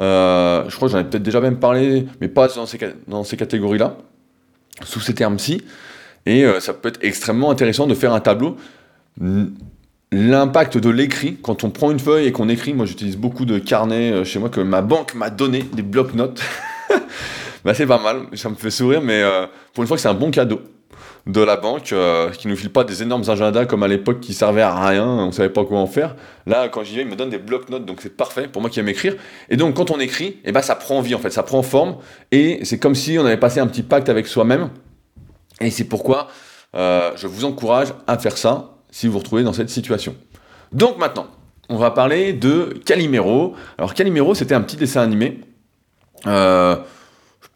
Euh, 0.00 0.64
je 0.68 0.76
crois 0.76 0.88
que 0.88 0.92
j'en 0.92 1.00
ai 1.00 1.04
peut-être 1.04 1.22
déjà 1.22 1.40
même 1.40 1.58
parlé, 1.58 2.06
mais 2.20 2.28
pas 2.28 2.48
dans 2.48 2.66
ces, 2.66 3.36
catégories-là, 3.36 3.96
sous 4.84 5.00
ces 5.00 5.14
termes-ci. 5.14 5.62
Et 6.26 6.44
euh, 6.44 6.60
ça 6.60 6.72
peut 6.72 6.88
être 6.88 7.00
extrêmement 7.02 7.50
intéressant 7.50 7.86
de 7.86 7.94
faire 7.94 8.12
un 8.12 8.20
tableau. 8.20 8.56
L'impact 10.12 10.78
de 10.78 10.90
l'écrit, 10.90 11.38
quand 11.42 11.64
on 11.64 11.70
prend 11.70 11.90
une 11.90 11.98
feuille 11.98 12.26
et 12.26 12.32
qu'on 12.32 12.48
écrit, 12.48 12.74
moi 12.74 12.86
j'utilise 12.86 13.16
beaucoup 13.16 13.44
de 13.44 13.58
carnets 13.58 14.12
euh, 14.12 14.24
chez 14.24 14.38
moi 14.38 14.50
que 14.50 14.60
ma 14.60 14.82
banque 14.82 15.14
m'a 15.14 15.30
donné, 15.30 15.62
des 15.62 15.82
blocs-notes. 15.82 16.42
bah, 17.66 17.74
c'est 17.74 17.86
pas 17.86 17.98
mal, 17.98 18.26
ça 18.34 18.48
me 18.48 18.54
fait 18.54 18.70
sourire, 18.70 19.02
mais 19.02 19.22
euh, 19.22 19.46
pour 19.74 19.82
une 19.82 19.88
fois 19.88 19.96
que 19.96 20.00
c'est 20.00 20.08
un 20.08 20.14
bon 20.14 20.30
cadeau 20.30 20.60
de 21.26 21.40
la 21.40 21.56
banque, 21.56 21.92
euh, 21.92 22.30
qui 22.30 22.46
nous 22.46 22.54
file 22.54 22.70
pas 22.70 22.84
des 22.84 23.02
énormes 23.02 23.28
agendas 23.28 23.66
comme 23.66 23.82
à 23.82 23.88
l'époque 23.88 24.20
qui 24.20 24.34
servaient 24.34 24.62
à 24.62 24.86
rien, 24.86 25.04
on 25.04 25.32
savait 25.32 25.48
pas 25.48 25.64
comment 25.64 25.88
faire. 25.88 26.14
Là, 26.46 26.68
quand 26.68 26.84
j'y 26.84 26.94
vais, 26.94 27.02
il 27.02 27.08
me 27.08 27.16
donne 27.16 27.30
des 27.30 27.38
blocs-notes, 27.38 27.84
donc 27.84 27.98
c'est 28.00 28.16
parfait 28.16 28.46
pour 28.46 28.62
moi 28.62 28.70
qui 28.70 28.78
aime 28.78 28.88
écrire. 28.88 29.16
Et 29.50 29.56
donc, 29.56 29.74
quand 29.74 29.90
on 29.90 29.98
écrit, 29.98 30.38
eh 30.44 30.52
ben, 30.52 30.62
ça 30.62 30.76
prend 30.76 31.00
vie 31.00 31.16
en 31.16 31.18
fait, 31.18 31.30
ça 31.30 31.42
prend 31.42 31.62
forme, 31.62 31.96
et 32.30 32.60
c'est 32.64 32.78
comme 32.78 32.94
si 32.94 33.18
on 33.18 33.26
avait 33.26 33.36
passé 33.36 33.58
un 33.58 33.66
petit 33.66 33.82
pacte 33.82 34.08
avec 34.08 34.28
soi-même. 34.28 34.70
Et 35.60 35.72
c'est 35.72 35.88
pourquoi 35.88 36.28
euh, 36.76 37.10
je 37.16 37.26
vous 37.26 37.44
encourage 37.44 37.88
à 38.06 38.16
faire 38.16 38.38
ça 38.38 38.76
si 38.92 39.08
vous 39.08 39.14
vous 39.14 39.18
retrouvez 39.18 39.42
dans 39.42 39.52
cette 39.52 39.70
situation. 39.70 40.14
Donc 40.70 40.98
maintenant, 40.98 41.26
on 41.68 41.78
va 41.78 41.90
parler 41.90 42.32
de 42.32 42.80
Calimero. 42.86 43.54
Alors 43.76 43.92
Calimero, 43.92 44.36
c'était 44.36 44.54
un 44.54 44.60
petit 44.60 44.76
dessin 44.76 45.00
animé. 45.00 45.40
Euh, 46.26 46.76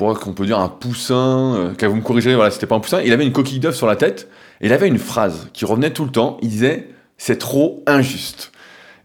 qu'on 0.00 0.32
peut 0.32 0.46
dire 0.46 0.58
un 0.58 0.68
poussin, 0.68 1.72
euh, 1.80 1.88
vous 1.88 1.96
me 1.96 2.02
corrigerez, 2.02 2.34
voilà, 2.34 2.50
c'était 2.50 2.66
pas 2.66 2.76
un 2.76 2.80
poussin, 2.80 3.00
il 3.02 3.12
avait 3.12 3.24
une 3.26 3.32
coquille 3.32 3.60
d'œuf 3.60 3.76
sur 3.76 3.86
la 3.86 3.96
tête, 3.96 4.28
et 4.60 4.66
il 4.66 4.72
avait 4.72 4.88
une 4.88 4.98
phrase 4.98 5.48
qui 5.52 5.64
revenait 5.64 5.92
tout 5.92 6.04
le 6.04 6.10
temps, 6.10 6.38
il 6.42 6.48
disait 6.48 6.88
«c'est 7.18 7.38
trop 7.38 7.82
injuste». 7.86 8.52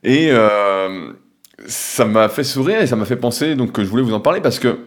Et 0.04 0.30
euh, 0.32 1.12
ça 1.68 2.06
m'a 2.06 2.30
fait 2.30 2.44
sourire 2.44 2.82
et 2.82 2.88
ça 2.88 2.96
m'a 2.96 3.06
fait 3.06 3.16
penser 3.16 3.56
donc 3.56 3.72
que 3.72 3.84
je 3.84 3.90
voulais 3.90 4.04
vous 4.04 4.14
en 4.14 4.20
parler 4.20 4.40
parce 4.40 4.60
que 4.60 4.80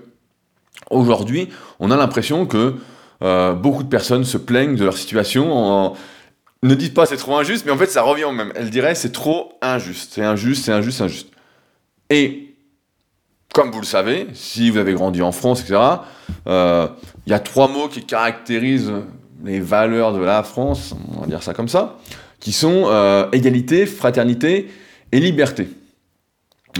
aujourd'hui, 0.90 1.48
on 1.80 1.90
a 1.90 1.96
l'impression 1.96 2.46
que 2.46 2.74
euh, 3.22 3.52
beaucoup 3.54 3.82
de 3.82 3.88
personnes 3.88 4.24
se 4.24 4.38
plaignent 4.38 4.76
de 4.76 4.84
leur 4.84 4.96
situation 4.96 5.52
en, 5.52 5.96
ne 6.62 6.74
disent 6.74 6.90
pas 6.90 7.06
c'est 7.06 7.16
trop 7.16 7.36
injuste, 7.36 7.66
mais 7.66 7.72
en 7.72 7.78
fait 7.78 7.90
ça 7.90 8.02
revient 8.02 8.24
au 8.24 8.32
même. 8.32 8.52
Elles 8.54 8.70
diraient 8.70 8.94
c'est 8.94 9.12
trop 9.12 9.52
injuste, 9.60 10.12
c'est 10.14 10.24
injuste, 10.24 10.64
c'est 10.64 10.72
injuste, 10.72 10.98
c'est 10.98 11.04
injuste. 11.04 11.30
Et 12.10 12.47
comme 13.52 13.70
vous 13.70 13.80
le 13.80 13.86
savez, 13.86 14.28
si 14.34 14.70
vous 14.70 14.78
avez 14.78 14.92
grandi 14.92 15.22
en 15.22 15.32
France, 15.32 15.62
etc., 15.62 15.80
euh, 16.46 16.86
il 17.26 17.30
y 17.30 17.34
a 17.34 17.38
trois 17.38 17.68
mots 17.68 17.88
qui 17.88 18.04
caractérisent 18.04 18.92
les 19.44 19.60
valeurs 19.60 20.12
de 20.12 20.20
la 20.20 20.42
France, 20.42 20.94
on 21.16 21.20
va 21.20 21.26
dire 21.26 21.42
ça 21.42 21.54
comme 21.54 21.68
ça, 21.68 21.98
qui 22.40 22.52
sont 22.52 22.84
euh, 22.86 23.28
égalité, 23.32 23.86
fraternité 23.86 24.70
et 25.12 25.20
liberté. 25.20 25.68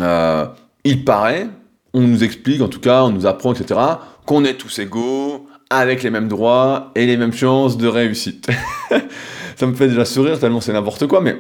Euh, 0.01 0.47
il 0.85 1.05
paraît, 1.05 1.49
on 1.95 2.01
nous 2.01 2.23
explique, 2.23 2.61
en 2.61 2.69
tout 2.69 2.81
cas, 2.81 3.03
on 3.03 3.11
nous 3.11 3.27
apprend, 3.27 3.55
etc., 3.55 3.81
qu'on 4.27 4.45
est 4.45 4.55
tous 4.55 4.79
égaux, 4.79 5.49
avec 5.71 6.03
les 6.03 6.11
mêmes 6.11 6.29
droits 6.29 6.93
et 6.95 7.07
les 7.07 7.17
mêmes 7.17 7.33
chances 7.33 7.77
de 7.77 7.89
réussite. 7.89 8.49
ça 9.57 9.67
me 9.67 9.75
fait 9.75 9.89
déjà 9.89 10.05
sourire 10.05 10.39
tellement 10.39 10.61
c'est 10.61 10.73
n'importe 10.73 11.07
quoi, 11.07 11.21
mais 11.21 11.37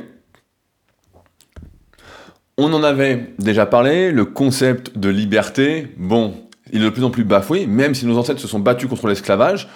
on 2.58 2.72
en 2.74 2.82
avait 2.82 3.32
déjà 3.38 3.64
parlé, 3.64 4.10
le 4.10 4.24
concept 4.24 4.98
de 4.98 5.08
liberté, 5.08 5.86
bon, 5.96 6.34
il 6.72 6.82
est 6.82 6.84
de 6.84 6.90
plus 6.90 7.04
en 7.04 7.10
plus 7.10 7.22
bafoué, 7.24 7.66
même 7.66 7.94
si 7.94 8.04
nos 8.04 8.18
ancêtres 8.18 8.40
se 8.40 8.48
sont 8.48 8.58
battus 8.58 8.88
contre 8.88 9.06
l'esclavage, 9.06 9.68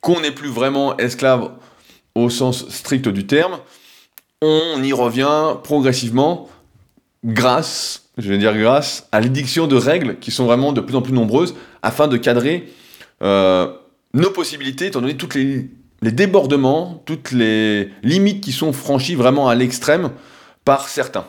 qu'on 0.00 0.20
n'est 0.20 0.32
plus 0.32 0.48
vraiment 0.48 0.96
esclave 0.96 1.52
au 2.16 2.28
sens 2.28 2.68
strict 2.68 3.08
du 3.08 3.26
terme, 3.26 3.58
on 4.42 4.82
y 4.82 4.92
revient 4.92 5.56
progressivement 5.62 6.48
grâce, 7.24 8.10
je 8.18 8.28
vais 8.28 8.36
dire 8.36 8.56
grâce, 8.58 9.08
à 9.12 9.20
l'édiction 9.20 9.68
de 9.68 9.76
règles 9.76 10.18
qui 10.18 10.32
sont 10.32 10.44
vraiment 10.44 10.72
de 10.72 10.80
plus 10.80 10.96
en 10.96 11.02
plus 11.02 11.12
nombreuses 11.12 11.54
afin 11.82 12.08
de 12.08 12.16
cadrer 12.16 12.68
euh, 13.22 13.72
nos 14.12 14.30
possibilités, 14.30 14.86
étant 14.86 15.00
donné 15.00 15.16
tous 15.16 15.36
les, 15.36 15.70
les 16.02 16.12
débordements, 16.12 17.00
toutes 17.06 17.30
les 17.30 17.90
limites 18.02 18.42
qui 18.42 18.52
sont 18.52 18.72
franchies 18.72 19.14
vraiment 19.14 19.48
à 19.48 19.54
l'extrême 19.54 20.10
par 20.64 20.88
certains. 20.88 21.26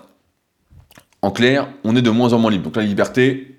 En 1.26 1.32
clair, 1.32 1.68
on 1.84 1.96
est 1.96 2.04
de 2.04 2.12
moins 2.12 2.34
en 2.34 2.38
moins 2.38 2.52
libre. 2.52 2.66
Donc 2.66 2.76
la 2.76 2.84
liberté, 2.84 3.58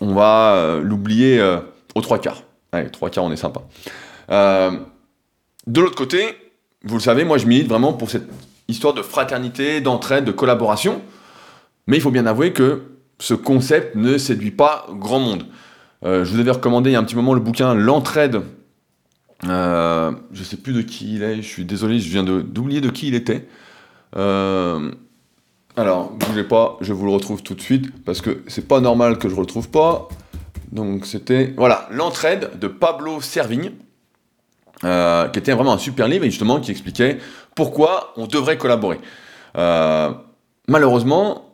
on 0.00 0.14
va 0.14 0.56
euh, 0.56 0.82
l'oublier 0.82 1.38
euh, 1.38 1.60
aux 1.94 2.00
trois 2.00 2.18
quarts. 2.18 2.42
Allez, 2.72 2.90
trois 2.90 3.08
quarts, 3.08 3.22
on 3.22 3.30
est 3.30 3.36
sympa. 3.36 3.62
Euh, 4.32 4.72
de 5.68 5.80
l'autre 5.80 5.94
côté, 5.94 6.24
vous 6.82 6.96
le 6.96 7.00
savez, 7.00 7.22
moi 7.22 7.38
je 7.38 7.46
milite 7.46 7.68
vraiment 7.68 7.92
pour 7.92 8.10
cette 8.10 8.28
histoire 8.66 8.94
de 8.94 9.02
fraternité, 9.02 9.80
d'entraide, 9.80 10.24
de 10.24 10.32
collaboration. 10.32 11.02
Mais 11.86 11.98
il 11.98 12.00
faut 12.00 12.10
bien 12.10 12.26
avouer 12.26 12.52
que 12.52 12.82
ce 13.20 13.34
concept 13.34 13.94
ne 13.94 14.18
séduit 14.18 14.50
pas 14.50 14.88
grand 14.90 15.20
monde. 15.20 15.46
je 16.02 16.24
vous 16.24 16.40
avais 16.40 16.50
recommandé 16.50 16.90
il 16.90 16.94
y 16.94 16.96
a 16.96 16.98
un 16.98 17.04
petit 17.04 17.14
moment 17.14 17.34
le 17.34 17.40
bouquin 17.40 17.74
L'entraide. 17.74 18.40
je 19.44 19.48
ne 19.48 20.44
sais 20.44 20.56
plus 20.56 20.72
de 20.72 20.82
qui 20.82 21.14
il 21.14 21.22
est, 21.22 21.36
je 21.36 21.46
suis 21.46 21.64
désolé, 21.64 22.00
je 22.00 22.10
viens 22.10 22.24
d'oublier 22.24 22.80
de, 22.80 22.90
qui 22.90 23.06
il 23.06 23.14
était. 23.14 23.46
Alors, 25.76 26.10
bougez 26.12 26.44
pas, 26.44 26.76
je 26.80 26.92
vous 26.92 27.04
le 27.04 27.10
retrouve 27.10 27.42
tout 27.42 27.54
de 27.54 27.60
suite, 27.60 28.04
parce 28.04 28.20
que 28.20 28.44
c'est 28.46 28.68
pas 28.68 28.78
normal 28.80 29.18
que 29.18 29.28
je 29.28 29.34
retrouve 29.34 29.68
pas. 29.68 30.08
Donc 30.70 31.04
c'était, 31.04 31.52
voilà, 31.56 31.88
L'entraide 31.90 32.58
de 32.60 32.68
Pablo 32.68 33.20
Servigne, 33.20 33.72
euh, 34.84 35.28
qui 35.28 35.40
était 35.40 35.52
vraiment 35.52 35.72
un 35.72 35.78
super 35.78 36.06
livre, 36.06 36.24
et 36.24 36.30
justement 36.30 36.60
qui 36.60 36.70
expliquait 36.70 37.18
pourquoi 37.56 38.12
on 38.16 38.26
devrait 38.28 38.56
collaborer. 38.56 39.00
Euh, 39.56 40.12
malheureusement, 40.68 41.50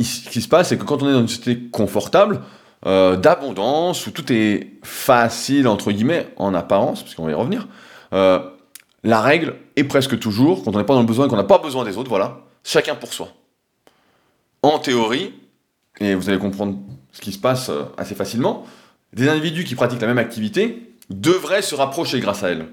ce 0.00 0.30
qui 0.30 0.40
se 0.40 0.48
passe, 0.48 0.70
c'est 0.70 0.78
que 0.78 0.84
quand 0.84 1.02
on 1.02 1.08
est 1.08 1.12
dans 1.12 1.20
une 1.20 1.28
société 1.28 1.68
confortable, 1.70 2.40
euh, 2.86 3.16
d'abondance, 3.16 4.06
où 4.06 4.12
tout 4.12 4.32
est 4.32 4.78
facile, 4.82 5.68
entre 5.68 5.92
guillemets, 5.92 6.28
en 6.36 6.54
apparence, 6.54 7.02
parce 7.02 7.14
qu'on 7.14 7.24
va 7.24 7.32
y 7.32 7.34
revenir, 7.34 7.68
la 8.12 9.20
règle 9.20 9.56
est 9.76 9.84
presque 9.84 10.18
toujours, 10.18 10.64
quand 10.64 10.74
on 10.74 10.78
n'est 10.78 10.84
pas 10.84 10.94
dans 10.94 11.00
le 11.00 11.06
besoin, 11.06 11.28
qu'on 11.28 11.36
n'a 11.36 11.44
pas 11.44 11.58
besoin 11.58 11.84
des 11.84 11.98
autres, 11.98 12.08
voilà, 12.08 12.40
chacun 12.64 12.94
pour 12.94 13.12
soi 13.12 13.28
en 14.62 14.78
théorie, 14.78 15.32
et 16.00 16.14
vous 16.14 16.28
allez 16.28 16.38
comprendre 16.38 16.78
ce 17.12 17.20
qui 17.20 17.32
se 17.32 17.38
passe 17.38 17.68
euh, 17.68 17.84
assez 17.96 18.14
facilement, 18.14 18.64
des 19.12 19.28
individus 19.28 19.64
qui 19.64 19.74
pratiquent 19.74 20.00
la 20.00 20.06
même 20.06 20.18
activité 20.18 20.94
devraient 21.10 21.62
se 21.62 21.74
rapprocher 21.74 22.20
grâce 22.20 22.44
à 22.44 22.50
elle. 22.50 22.66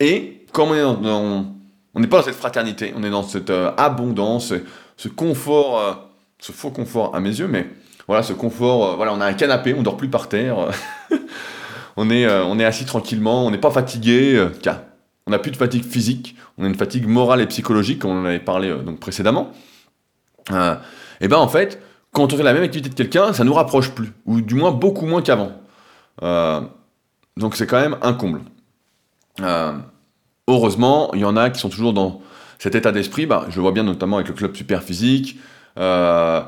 Et 0.00 0.44
comme 0.52 0.70
on 0.70 0.74
est 0.74 2.00
n'est 2.00 2.06
pas 2.06 2.18
dans 2.18 2.24
cette 2.24 2.34
fraternité, 2.34 2.92
on 2.96 3.02
est 3.02 3.10
dans 3.10 3.22
cette 3.22 3.50
euh, 3.50 3.72
abondance, 3.76 4.52
ce 4.96 5.08
confort, 5.08 5.80
euh, 5.80 5.92
ce 6.38 6.52
faux 6.52 6.70
confort 6.70 7.14
à 7.14 7.20
mes 7.20 7.30
yeux, 7.30 7.48
mais 7.48 7.66
voilà, 8.06 8.22
ce 8.22 8.34
confort, 8.34 8.96
voilà, 8.96 9.12
on 9.14 9.20
a 9.20 9.26
un 9.26 9.32
canapé, 9.32 9.74
on 9.76 9.82
dort 9.82 9.96
plus 9.96 10.08
par 10.08 10.28
terre, 10.28 10.68
on, 11.96 12.10
est, 12.10 12.28
on 12.28 12.58
est 12.60 12.64
assis 12.64 12.84
tranquillement, 12.84 13.44
on 13.44 13.50
n'est 13.50 13.58
pas 13.58 13.72
fatigué, 13.72 14.46
on 15.26 15.30
n'a 15.32 15.40
plus 15.40 15.50
de 15.50 15.56
fatigue 15.56 15.84
physique, 15.84 16.36
on 16.56 16.64
a 16.64 16.68
une 16.68 16.76
fatigue 16.76 17.08
morale 17.08 17.40
et 17.40 17.46
psychologique, 17.46 17.98
comme 17.98 18.12
on 18.12 18.20
en 18.20 18.26
avait 18.26 18.38
parlé 18.38 18.72
donc 18.84 19.00
précédemment. 19.00 19.52
Et 20.50 21.28
ben 21.28 21.38
en 21.38 21.48
fait, 21.48 21.80
quand 22.12 22.32
on 22.32 22.36
fait 22.36 22.42
la 22.42 22.54
même 22.54 22.62
activité 22.62 22.88
de 22.88 22.94
quelqu'un, 22.94 23.32
ça 23.32 23.44
nous 23.44 23.52
rapproche 23.52 23.90
plus, 23.90 24.12
ou 24.24 24.40
du 24.40 24.54
moins 24.54 24.70
beaucoup 24.70 25.06
moins 25.06 25.22
qu'avant. 25.22 25.52
Euh, 26.22 26.62
donc 27.36 27.56
c'est 27.56 27.66
quand 27.66 27.80
même 27.80 27.96
un 28.00 28.14
comble. 28.14 28.40
Euh, 29.42 29.72
heureusement, 30.48 31.10
il 31.14 31.20
y 31.20 31.24
en 31.24 31.36
a 31.36 31.50
qui 31.50 31.60
sont 31.60 31.68
toujours 31.68 31.92
dans 31.92 32.22
cet 32.58 32.74
état 32.74 32.92
d'esprit. 32.92 33.26
Bah, 33.26 33.44
je 33.50 33.56
le 33.56 33.62
vois 33.62 33.72
bien 33.72 33.82
notamment 33.82 34.16
avec 34.16 34.28
le 34.28 34.34
club 34.34 34.56
super 34.56 34.82
physique. 34.82 35.38
Euh, 35.78 36.40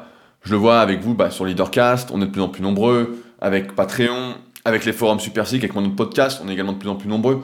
je 0.42 0.50
le 0.52 0.56
vois 0.56 0.80
avec 0.80 1.02
vous 1.02 1.14
bah, 1.14 1.30
sur 1.30 1.44
Leadercast. 1.44 2.10
On 2.12 2.22
est 2.22 2.26
de 2.26 2.30
plus 2.30 2.40
en 2.40 2.48
plus 2.48 2.62
nombreux. 2.62 3.22
Avec 3.40 3.74
Patreon, 3.74 4.34
avec 4.64 4.84
les 4.84 4.92
forums 4.92 5.20
super 5.20 5.44
physique, 5.44 5.64
avec 5.64 5.74
mon 5.74 5.84
autre 5.84 5.96
podcast, 5.96 6.40
on 6.42 6.48
est 6.48 6.52
également 6.54 6.72
de 6.72 6.78
plus 6.78 6.88
en 6.88 6.96
plus 6.96 7.08
nombreux. 7.08 7.42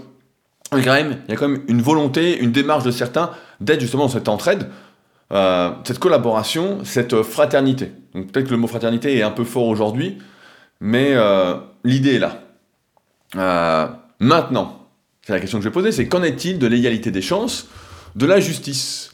il 0.72 0.82
y 0.82 0.88
a 0.88 1.36
quand 1.36 1.48
même 1.48 1.62
une 1.68 1.82
volonté, 1.82 2.38
une 2.38 2.52
démarche 2.52 2.84
de 2.84 2.90
certains 2.90 3.30
d'être 3.60 3.80
justement 3.80 4.04
dans 4.04 4.08
cette 4.12 4.28
entraide. 4.28 4.70
Euh, 5.34 5.72
cette 5.82 5.98
collaboration, 5.98 6.84
cette 6.84 7.22
fraternité. 7.22 7.90
Donc 8.14 8.30
peut-être 8.30 8.46
que 8.46 8.52
le 8.52 8.56
mot 8.56 8.68
fraternité 8.68 9.16
est 9.16 9.22
un 9.22 9.32
peu 9.32 9.42
fort 9.42 9.66
aujourd'hui, 9.66 10.18
mais 10.80 11.08
euh, 11.10 11.56
l'idée 11.82 12.14
est 12.14 12.18
là. 12.20 12.40
Euh, 13.34 13.88
maintenant, 14.20 14.88
c'est 15.22 15.32
la 15.32 15.40
question 15.40 15.58
que 15.58 15.64
je 15.64 15.68
vais 15.68 15.72
poser, 15.72 15.90
c'est 15.90 16.06
qu'en 16.06 16.22
est-il 16.22 16.60
de 16.60 16.68
l'égalité 16.68 17.10
des 17.10 17.22
chances, 17.22 17.66
de 18.14 18.26
la 18.26 18.38
justice? 18.38 19.10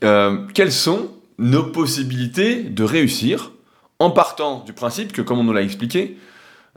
Quelles 0.00 0.72
sont 0.72 1.10
nos 1.38 1.64
possibilités 1.64 2.62
de 2.62 2.84
réussir 2.84 3.52
en 3.98 4.10
partant 4.10 4.60
du 4.64 4.72
principe 4.72 5.12
que, 5.12 5.20
comme 5.20 5.40
on 5.40 5.44
nous 5.44 5.52
l'a 5.52 5.62
expliqué, 5.62 6.16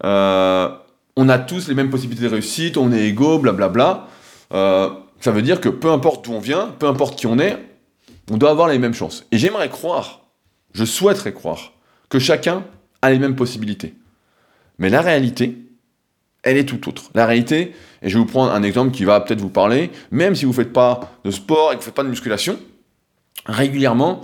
on 0.04 1.30
a 1.30 1.39
tous 1.39 1.67
les 1.69 1.76
mêmes 1.76 1.89
possibilités 1.89 2.26
de 2.26 2.32
réussite, 2.34 2.76
on 2.76 2.91
est 2.91 3.08
égaux, 3.08 3.39
blablabla. 3.39 4.08
ça 4.52 5.32
veut 5.32 5.41
dire 5.41 5.62
que 5.62 5.69
peu 5.69 5.91
importe 5.91 6.26
d'où 6.26 6.34
on 6.34 6.39
vient, 6.39 6.74
peu 6.80 6.88
importe 6.88 7.17
qui 7.17 7.28
on 7.28 7.39
est, 7.39 7.72
on 8.31 8.38
doit 8.38 8.51
avoir 8.51 8.67
les 8.67 8.79
mêmes 8.79 8.93
chances. 8.93 9.25
Et 9.31 9.38
j'aimerais 9.38 9.69
croire, 9.69 10.21
je 10.73 10.86
souhaiterais 10.86 11.33
croire, 11.33 11.73
que 12.09 12.19
chacun 12.19 12.63
a 13.01 13.12
les 13.12 13.19
mêmes 13.19 13.36
possibilités. 13.36 13.95
Mais 14.79 14.89
la 14.89 15.01
réalité, 15.01 15.57
elle 16.43 16.57
est 16.57 16.65
tout 16.65 16.88
autre. 16.89 17.09
La 17.13 17.25
réalité, 17.25 17.73
et 18.01 18.09
je 18.09 18.17
vais 18.17 18.23
vous 18.23 18.29
prendre 18.29 18.51
un 18.51 18.63
exemple 18.63 18.91
qui 18.91 19.05
va 19.05 19.19
peut-être 19.21 19.41
vous 19.41 19.49
parler, 19.49 19.91
même 20.12 20.36
si 20.36 20.45
vous 20.45 20.51
ne 20.51 20.55
faites 20.55 20.73
pas 20.73 21.12
de 21.23 21.31
sport 21.31 21.71
et 21.71 21.75
que 21.75 21.79
vous 21.79 21.81
ne 21.81 21.86
faites 21.86 21.95
pas 21.95 22.03
de 22.03 22.09
musculation, 22.09 22.59
régulièrement, 23.45 24.21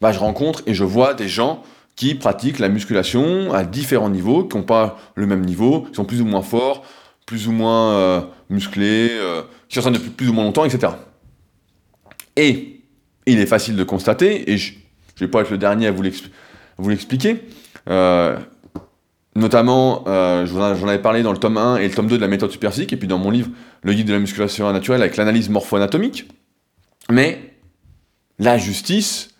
bah, 0.00 0.12
je 0.12 0.18
rencontre 0.18 0.62
et 0.66 0.74
je 0.74 0.84
vois 0.84 1.14
des 1.14 1.28
gens 1.28 1.62
qui 1.96 2.14
pratiquent 2.14 2.58
la 2.58 2.68
musculation 2.68 3.52
à 3.54 3.64
différents 3.64 4.10
niveaux, 4.10 4.44
qui 4.44 4.56
n'ont 4.56 4.62
pas 4.62 4.98
le 5.14 5.26
même 5.26 5.44
niveau, 5.44 5.82
qui 5.82 5.94
sont 5.94 6.04
plus 6.04 6.20
ou 6.20 6.26
moins 6.26 6.42
forts, 6.42 6.84
plus 7.24 7.48
ou 7.48 7.52
moins 7.52 7.92
euh, 7.94 8.20
musclés, 8.50 9.08
euh, 9.12 9.42
qui 9.68 9.76
s'entraînent 9.76 9.94
depuis 9.94 10.10
plus 10.10 10.28
ou 10.28 10.34
moins 10.34 10.44
longtemps, 10.44 10.66
etc. 10.66 10.92
Et 12.36 12.75
il 13.26 13.40
est 13.40 13.46
facile 13.46 13.76
de 13.76 13.84
constater, 13.84 14.50
et 14.50 14.56
je 14.56 14.72
ne 14.72 15.26
vais 15.26 15.28
pas 15.28 15.40
être 15.40 15.50
le 15.50 15.58
dernier 15.58 15.88
à 15.88 15.92
vous 15.92 16.02
l'expliquer, 16.88 17.42
euh, 17.88 18.36
notamment, 19.34 20.04
euh, 20.06 20.46
j'en 20.46 20.88
avais 20.88 21.02
parlé 21.02 21.22
dans 21.22 21.32
le 21.32 21.38
tome 21.38 21.58
1 21.58 21.76
et 21.76 21.88
le 21.88 21.94
tome 21.94 22.06
2 22.06 22.16
de 22.16 22.20
la 22.20 22.28
méthode 22.28 22.50
superphysique, 22.50 22.92
et 22.92 22.96
puis 22.96 23.08
dans 23.08 23.18
mon 23.18 23.30
livre, 23.30 23.50
le 23.82 23.92
guide 23.92 24.06
de 24.06 24.12
la 24.12 24.18
musculation 24.18 24.72
naturelle 24.72 25.02
avec 25.02 25.16
l'analyse 25.16 25.48
morpho-anatomique, 25.48 26.28
mais 27.10 27.54
la 28.38 28.58
justice 28.58 29.30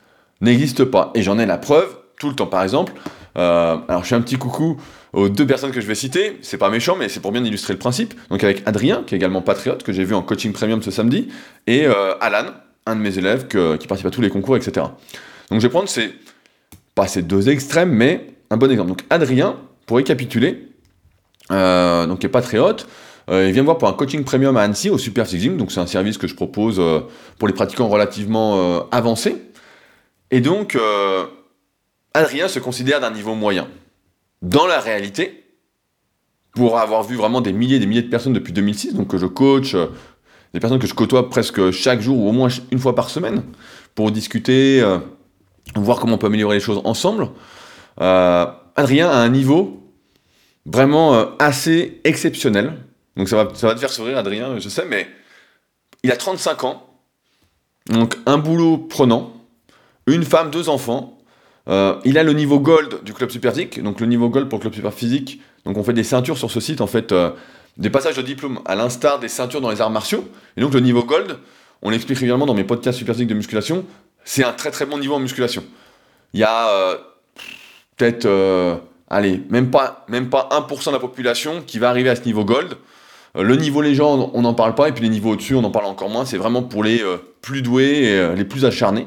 n'existe 0.41 0.85
pas, 0.85 1.13
et 1.15 1.23
j'en 1.23 1.39
ai 1.39 1.47
la 1.47 1.59
preuve 1.59 1.97
tout 2.19 2.29
le 2.29 2.35
temps. 2.35 2.47
Par 2.47 2.63
exemple, 2.63 2.93
euh, 3.39 3.77
alors 3.89 4.03
je 4.03 4.09
fais 4.09 4.15
un 4.15 4.21
petit 4.21 4.37
coucou 4.37 4.79
aux 5.13 5.29
deux 5.29 5.47
personnes 5.47 5.71
que 5.71 5.81
je 5.81 5.87
vais 5.87 5.95
citer, 5.95 6.39
c'est 6.43 6.59
pas 6.59 6.71
méchant, 6.71 6.97
mais 6.97 7.09
c'est 7.09 7.21
pour 7.21 7.33
bien 7.33 7.45
illustrer 7.45 7.73
le 7.73 7.79
principe. 7.79 8.15
Donc 8.31 8.43
avec 8.45 8.63
Adrien, 8.67 9.03
qui 9.07 9.15
est 9.15 9.19
également 9.19 9.43
patriote, 9.43 9.83
que 9.83 9.93
j'ai 9.93 10.05
vu 10.05 10.15
en 10.15 10.23
coaching 10.23 10.53
premium 10.53 10.83
ce 10.83 10.91
samedi, 10.91 11.29
et 11.67 11.87
Alan, 12.21 12.53
un 12.87 12.97
de 12.97 13.01
mes 13.01 13.19
élèves 13.19 13.47
qui 13.49 13.87
participe 13.87 14.07
à 14.07 14.11
tous 14.11 14.21
les 14.21 14.31
concours, 14.31 14.57
etc. 14.57 14.87
Donc 15.51 15.61
je 15.61 15.67
vais 15.67 15.71
prendre 15.71 15.89
ces, 15.89 16.13
pas 16.95 17.07
ces 17.07 17.23
deux 17.23 17.49
extrêmes, 17.49 17.91
mais 17.91 18.29
un 18.51 18.57
bon 18.57 18.71
exemple. 18.71 18.89
Donc 18.89 19.05
Adrien, 19.11 19.57
pour 19.87 19.99
récapituler, 19.99 20.69
euh, 21.53 22.07
donc 22.07 22.21
qui 22.21 22.27
est 22.27 22.31
patriote, 22.31 22.89
euh, 23.29 23.47
il 23.47 23.53
vient 23.53 23.63
me 23.63 23.67
voir 23.67 23.79
pour 23.79 23.89
un 23.89 23.93
coaching 23.93 24.25
premium 24.25 24.57
à 24.57 24.63
Annecy 24.63 24.91
au 24.91 24.99
Super 24.99 25.27
Sixing, 25.27 25.57
donc 25.57 25.73
c'est 25.73 25.81
un 25.81 25.87
service 25.87 26.19
que 26.19 26.27
je 26.27 26.35
propose 26.35 26.77
euh, 26.79 27.01
pour 27.39 27.49
les 27.49 27.55
pratiquants 27.55 27.89
relativement 27.89 28.89
avancés. 28.91 29.37
Et 30.31 30.41
donc, 30.41 30.77
Adrien 32.15 32.49
se 32.49 32.59
considère 32.59 33.01
d'un 33.01 33.13
niveau 33.13 33.35
moyen. 33.35 33.69
Dans 34.43 34.67
la 34.67 34.81
réalité, 34.81 35.45
pour 36.53 36.79
avoir 36.79 37.05
vu 37.05 37.17
vraiment 37.17 37.41
des 37.41 37.53
milliers 37.53 37.77
et 37.77 37.79
des 37.79 37.87
milliers 37.87 38.03
de 38.03 38.09
personnes 38.09 38.33
depuis 38.33 38.53
2006, 38.53 38.95
donc 38.95 39.09
que 39.09 39.19
je 39.19 39.27
coach, 39.27 39.77
des 40.57 40.61
personnes 40.61 40.79
que 40.79 40.87
je 40.87 40.95
côtoie 40.95 41.29
presque 41.29 41.71
chaque 41.71 42.01
jour 42.01 42.19
ou 42.19 42.31
au 42.31 42.33
moins 42.33 42.49
une 42.71 42.79
fois 42.79 42.95
par 42.95 43.11
semaine 43.11 43.43
pour 43.95 44.11
discuter, 44.11 44.81
euh, 44.81 44.97
voir 45.75 46.01
comment 46.01 46.15
on 46.15 46.19
peut 46.19 46.29
améliorer 46.29 46.57
les 46.57 46.63
choses 46.63 46.81
ensemble. 46.85 47.29
Euh, 48.01 48.47
Adrien 48.75 49.11
a 49.11 49.19
un 49.19 49.29
niveau 49.29 49.93
vraiment 50.65 51.15
euh, 51.15 51.27
assez 51.39 52.01
exceptionnel. 52.05 52.73
Donc 53.19 53.29
ça 53.29 53.37
va, 53.37 53.55
ça 53.55 53.67
va 53.67 53.75
te 53.75 53.81
faire 53.81 53.91
sourire, 53.91 54.17
Adrien, 54.17 54.59
je 54.59 54.71
sais, 54.71 54.87
mais 54.89 55.07
il 56.03 56.11
a 56.11 56.17
35 56.17 56.65
ans. 56.65 56.87
Donc 57.91 58.17
un 58.25 58.39
boulot 58.39 58.79
prenant, 58.79 59.35
une 60.07 60.25
femme, 60.25 60.51
deux 60.51 60.71
enfants. 60.71 61.19
il 61.69 62.17
a 62.17 62.23
le 62.23 62.33
niveau 62.33 62.61
gold 62.61 63.05
du 63.05 63.13
club 63.13 63.29
Superphysique. 63.29 63.83
Donc 63.83 64.01
le 64.01 64.07
niveau 64.07 64.31
gold 64.31 64.49
pour 64.49 64.59
le 64.59 64.63
club 64.63 64.75
Superphysique. 64.75 65.43
Donc 65.67 65.77
on 65.77 65.85
fait 65.85 65.93
des 65.93 66.05
ceintures 66.05 66.39
sur 66.39 66.51
ce 66.51 66.61
site 66.61 66.81
en 66.81 66.87
fait 66.87 67.13
des 67.77 67.91
passages 67.91 68.17
de 68.17 68.23
diplôme 68.23 68.61
à 68.65 68.75
l'instar 68.75 69.19
des 69.19 69.29
ceintures 69.29 69.61
dans 69.61 69.71
les 69.71 69.81
arts 69.81 69.91
martiaux. 69.91 70.29
Et 70.57 70.61
donc 70.61 70.73
le 70.73 70.81
niveau 70.81 71.05
gold, 71.05 71.39
on 71.83 71.91
l'explique 71.91 72.19
régulièrement 72.19 72.47
dans 72.47 72.55
mes 72.55 72.65
podcasts 72.65 72.99
super 72.99 73.15
de 73.15 73.35
musculation, 73.35 73.85
c'est 74.25 74.45
un 74.45 74.53
très 74.53 74.71
très 74.71 74.87
bon 74.87 74.99
niveau 74.99 75.15
en 75.15 75.21
musculation. 75.21 75.65
Il 76.33 76.41
y 76.41 76.45
a 76.45 76.69
euh, 76.69 76.97
peut-être, 77.97 78.27
euh, 78.27 78.77
allez, 79.09 79.43
même 79.51 79.71
pas, 79.71 80.05
même 80.09 80.29
pas 80.29 80.49
1% 80.53 80.87
de 80.87 80.91
la 80.93 80.99
population 80.99 81.63
qui 81.67 81.79
va 81.79 81.91
arriver 81.91 82.11
à 82.11 82.17
ce 82.17 82.23
niveau 82.23 82.45
gold. 82.45 82.77
Euh, 83.37 83.43
le 83.43 83.57
niveau 83.57 83.83
légende, 83.83 84.31
on 84.35 84.43
n'en 84.43 84.55
parle 84.55 84.75
pas, 84.75 84.89
et 84.89 84.93
puis 84.93 85.05
les 85.05 85.11
niveaux 85.11 85.33
au-dessus, 85.33 85.55
on 85.55 85.65
en 85.65 85.71
parle 85.71 85.87
encore 85.87 86.09
moins. 86.09 86.25
C'est 86.25 86.39
vraiment 86.39 86.63
pour 86.63 86.83
les 86.83 87.03
plus 87.41 87.63
doués 87.63 88.05
et 88.05 88.35
les 88.35 88.45
plus 88.45 88.65
acharnés. 88.65 89.07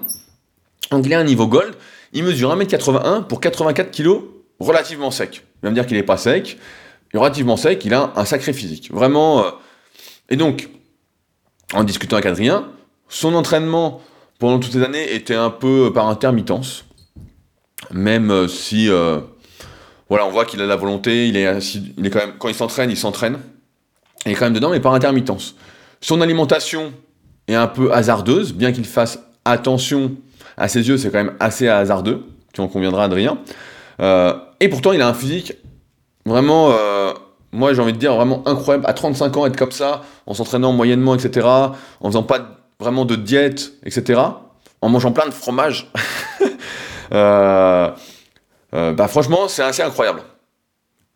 Donc 0.91 1.05
il 1.05 1.13
a 1.13 1.19
un 1.19 1.23
niveau 1.23 1.47
gold, 1.47 1.75
il 2.13 2.23
mesure 2.23 2.55
1m81 2.55 3.23
pour 3.23 3.41
84 3.41 3.91
kg 3.91 4.21
relativement 4.59 5.11
sec. 5.11 5.43
Il 5.61 5.65
va 5.65 5.69
me 5.69 5.75
dire 5.75 5.85
qu'il 5.85 5.97
n'est 5.97 6.03
pas 6.03 6.17
sec, 6.17 6.57
relativement 7.17 7.57
sec, 7.57 7.83
il 7.85 7.93
a 7.93 8.13
un 8.15 8.25
sacré 8.25 8.53
physique. 8.53 8.91
Vraiment. 8.91 9.43
Euh, 9.43 9.49
et 10.29 10.35
donc, 10.35 10.69
en 11.73 11.83
discutant 11.83 12.17
avec 12.17 12.27
Adrien, 12.27 12.67
son 13.07 13.33
entraînement 13.33 14.01
pendant 14.37 14.59
toutes 14.59 14.73
ces 14.73 14.83
années 14.83 15.13
était 15.13 15.35
un 15.35 15.49
peu 15.49 15.91
par 15.93 16.07
intermittence. 16.07 16.85
Même 17.91 18.31
euh, 18.31 18.47
si. 18.47 18.89
Euh, 18.89 19.19
voilà, 20.09 20.25
on 20.25 20.31
voit 20.31 20.45
qu'il 20.45 20.61
a 20.61 20.65
la 20.65 20.75
volonté, 20.75 21.27
il 21.27 21.37
est, 21.37 21.75
il 21.97 22.05
est 22.05 22.09
quand 22.09 22.19
même. 22.19 22.33
Quand 22.37 22.49
il 22.49 22.55
s'entraîne, 22.55 22.89
il 22.89 22.97
s'entraîne. 22.97 23.39
Il 24.25 24.31
est 24.31 24.35
quand 24.35 24.45
même 24.45 24.53
dedans, 24.53 24.69
mais 24.69 24.79
par 24.79 24.93
intermittence. 24.93 25.55
Son 26.01 26.21
alimentation 26.21 26.93
est 27.47 27.55
un 27.55 27.67
peu 27.67 27.93
hasardeuse, 27.93 28.53
bien 28.53 28.71
qu'il 28.71 28.85
fasse 28.85 29.19
attention 29.45 30.15
à 30.57 30.67
ses 30.67 30.87
yeux, 30.87 30.97
c'est 30.97 31.09
quand 31.09 31.23
même 31.23 31.35
assez 31.39 31.67
hasardeux. 31.67 32.23
Tu 32.53 32.61
en 32.61 32.67
conviendras, 32.67 33.05
Adrien. 33.05 33.37
et 33.99 34.69
pourtant, 34.69 34.91
il 34.91 35.01
a 35.01 35.07
un 35.07 35.13
physique 35.13 35.53
Vraiment, 36.29 36.69
euh, 36.71 37.11
moi 37.51 37.73
j'ai 37.73 37.81
envie 37.81 37.93
de 37.93 37.97
dire 37.97 38.13
vraiment 38.13 38.47
incroyable. 38.47 38.85
À 38.87 38.93
35 38.93 39.35
ans, 39.37 39.45
être 39.47 39.57
comme 39.57 39.71
ça, 39.71 40.03
en 40.27 40.35
s'entraînant 40.35 40.71
moyennement, 40.71 41.15
etc., 41.15 41.47
en 41.47 41.73
faisant 42.05 42.21
pas 42.21 42.59
vraiment 42.79 43.03
de 43.03 43.15
diète, 43.15 43.73
etc., 43.83 44.21
en 44.81 44.89
mangeant 44.89 45.11
plein 45.11 45.25
de 45.25 45.33
fromage. 45.33 45.91
Euh, 47.11 47.89
euh, 48.75 48.93
bah 48.93 49.07
franchement, 49.07 49.47
c'est 49.47 49.63
assez 49.63 49.81
incroyable. 49.81 50.21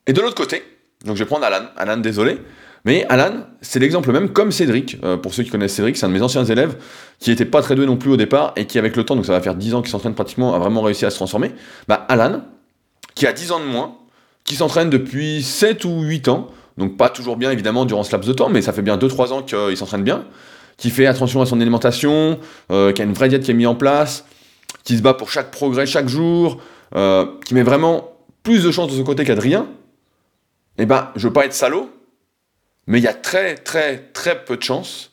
Et 0.07 0.13
de 0.13 0.19
l'autre 0.21 0.33
côté, 0.33 0.63
donc 1.05 1.17
je 1.17 1.23
vais 1.23 1.27
prendre 1.27 1.45
Alan. 1.45 1.65
Alan, 1.77 1.97
désolé. 1.97 2.39
Mais 2.83 3.05
Alan, 3.09 3.45
c'est 3.61 3.77
l'exemple 3.77 4.11
même 4.11 4.29
comme 4.29 4.51
Cédric. 4.51 4.99
pour 5.21 5.35
ceux 5.35 5.43
qui 5.43 5.51
connaissent 5.51 5.75
Cédric, 5.75 5.95
c'est 5.95 6.07
un 6.07 6.09
de 6.09 6.15
mes 6.15 6.23
anciens 6.23 6.45
élèves 6.45 6.75
qui 7.19 7.31
était 7.31 7.45
pas 7.45 7.61
très 7.61 7.75
doué 7.75 7.85
non 7.85 7.97
plus 7.97 8.09
au 8.09 8.17
départ 8.17 8.53
et 8.55 8.65
qui, 8.65 8.79
avec 8.79 8.95
le 8.95 9.03
temps, 9.03 9.15
donc 9.15 9.27
ça 9.27 9.33
va 9.33 9.41
faire 9.41 9.53
10 9.53 9.75
ans 9.75 9.81
qu'il 9.83 9.91
s'entraîne 9.91 10.15
pratiquement, 10.15 10.55
a 10.55 10.57
vraiment 10.57 10.81
réussi 10.81 11.05
à 11.05 11.11
se 11.11 11.17
transformer. 11.17 11.51
Bah, 11.87 12.07
Alan, 12.09 12.41
qui 13.13 13.27
a 13.27 13.31
10 13.31 13.51
ans 13.51 13.59
de 13.59 13.65
moins, 13.65 13.95
qui 14.43 14.55
s'entraîne 14.55 14.89
depuis 14.89 15.41
7 15.41 15.85
ou 15.85 16.01
8 16.01 16.27
ans, 16.27 16.47
donc 16.77 16.97
pas 16.97 17.09
toujours 17.09 17.37
bien 17.37 17.51
évidemment 17.51 17.85
durant 17.85 18.03
ce 18.03 18.11
laps 18.11 18.27
de 18.27 18.33
temps, 18.33 18.49
mais 18.49 18.61
ça 18.61 18.73
fait 18.73 18.81
bien 18.81 18.97
2-3 18.97 19.31
ans 19.31 19.43
qu'il 19.43 19.77
s'entraîne 19.77 20.03
bien, 20.03 20.25
qui 20.77 20.89
fait 20.89 21.05
attention 21.05 21.41
à 21.41 21.45
son 21.45 21.61
alimentation, 21.61 22.39
euh, 22.71 22.91
qui 22.91 23.01
a 23.01 23.05
une 23.05 23.13
vraie 23.13 23.29
diète 23.29 23.43
qui 23.43 23.51
est 23.51 23.55
mise 23.55 23.67
en 23.67 23.75
place, 23.75 24.25
qui 24.83 24.97
se 24.97 25.01
bat 25.01 25.13
pour 25.13 25.31
chaque 25.31 25.51
progrès 25.51 25.85
chaque 25.85 26.07
jour, 26.07 26.59
euh, 26.95 27.25
qui 27.45 27.53
met 27.53 27.63
vraiment 27.63 28.11
plus 28.43 28.63
de 28.63 28.71
chance 28.71 28.91
de 28.91 28.97
son 28.97 29.03
côté 29.03 29.23
qu'Adrien, 29.23 29.67
eh 30.77 30.85
ben, 30.85 31.09
je 31.15 31.27
veux 31.27 31.33
pas 31.33 31.45
être 31.45 31.53
salaud, 31.53 31.89
mais 32.87 32.99
il 32.99 33.03
y 33.03 33.07
a 33.07 33.13
très, 33.13 33.55
très, 33.55 33.97
très 33.97 34.43
peu 34.43 34.57
de 34.57 34.63
chances, 34.63 35.11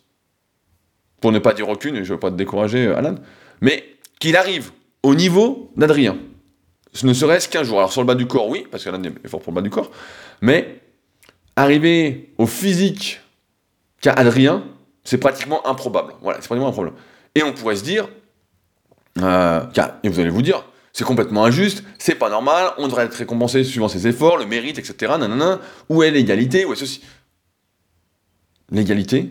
pour 1.21 1.33
ne 1.33 1.39
pas 1.39 1.53
dire 1.53 1.69
aucune, 1.69 1.97
et 1.97 2.05
je 2.05 2.15
veux 2.15 2.19
pas 2.19 2.31
te 2.31 2.37
décourager, 2.37 2.89
Alan, 2.89 3.17
mais 3.61 3.85
qu'il 4.19 4.37
arrive 4.37 4.73
au 5.03 5.15
niveau 5.15 5.71
d'Adrien. 5.77 6.17
Ce 6.93 7.07
ne 7.07 7.13
serait-ce 7.13 7.49
qu'un 7.49 7.63
jour. 7.63 7.79
Alors 7.79 7.93
sur 7.93 8.01
le 8.01 8.07
bas 8.07 8.15
du 8.15 8.27
corps, 8.27 8.49
oui, 8.49 8.67
parce 8.71 8.85
qu'Alan 8.85 9.03
est 9.03 9.29
fort 9.29 9.41
pour 9.41 9.53
le 9.53 9.57
bas 9.57 9.63
du 9.63 9.71
corps, 9.71 9.91
mais 10.41 10.81
arriver 11.57 12.33
au 12.39 12.47
physique 12.47 13.21
qu'a 14.01 14.13
Adrien, 14.13 14.65
c'est 15.05 15.19
pratiquement 15.19 15.67
improbable. 15.67 16.15
Voilà, 16.23 16.41
c'est 16.41 16.47
pratiquement 16.47 16.69
improbable. 16.69 16.97
Et 17.35 17.43
on 17.43 17.53
pourrait 17.53 17.77
se 17.77 17.85
dire, 17.85 18.09
euh, 19.19 19.61
et 20.03 20.09
vous 20.09 20.21
allez 20.21 20.31
vous 20.31 20.43
dire, 20.43 20.65
c'est 20.93 21.05
complètement 21.05 21.45
injuste, 21.45 21.85
c'est 21.99 22.17
pas 22.17 22.29
normal, 22.29 22.73
on 22.79 22.89
devrait 22.89 23.05
être 23.05 23.15
récompensé 23.15 23.63
suivant 23.63 23.89
ses 23.89 24.09
efforts, 24.09 24.37
le 24.37 24.47
mérite, 24.47 24.79
etc. 24.79 25.13
Nanana, 25.19 25.61
où 25.89 26.03
est 26.03 26.11
l'égalité? 26.11 26.65
Où 26.65 26.73
est 26.73 26.77
ceci? 26.77 27.03
L'égalité, 28.73 29.31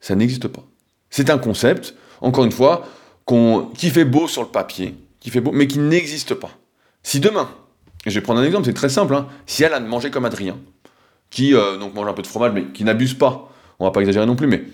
ça 0.00 0.14
n'existe 0.14 0.48
pas. 0.48 0.64
C'est 1.10 1.30
un 1.30 1.38
concept, 1.38 1.94
encore 2.20 2.44
une 2.44 2.52
fois, 2.52 2.86
qui 3.76 3.90
fait 3.90 4.04
beau 4.04 4.28
sur 4.28 4.42
le 4.42 4.48
papier, 4.48 4.94
qui 5.20 5.30
fait 5.30 5.40
beau, 5.40 5.52
mais 5.52 5.66
qui 5.66 5.78
n'existe 5.78 6.34
pas. 6.34 6.50
Si 7.06 7.20
demain, 7.20 7.48
et 8.04 8.10
je 8.10 8.16
vais 8.16 8.20
prendre 8.20 8.40
un 8.40 8.42
exemple, 8.42 8.64
c'est 8.64 8.74
très 8.74 8.88
simple, 8.88 9.14
hein, 9.14 9.28
si 9.46 9.62
elle 9.62 9.72
a 9.72 9.78
mangé 9.78 10.10
comme 10.10 10.24
Adrien, 10.24 10.58
qui 11.30 11.54
euh, 11.54 11.76
donc 11.76 11.94
mange 11.94 12.08
un 12.08 12.12
peu 12.12 12.22
de 12.22 12.26
fromage, 12.26 12.50
mais 12.52 12.64
qui 12.64 12.82
n'abuse 12.82 13.14
pas, 13.14 13.48
on 13.78 13.84
va 13.84 13.92
pas 13.92 14.00
exagérer 14.00 14.26
non 14.26 14.34
plus, 14.34 14.48
mais 14.48 14.64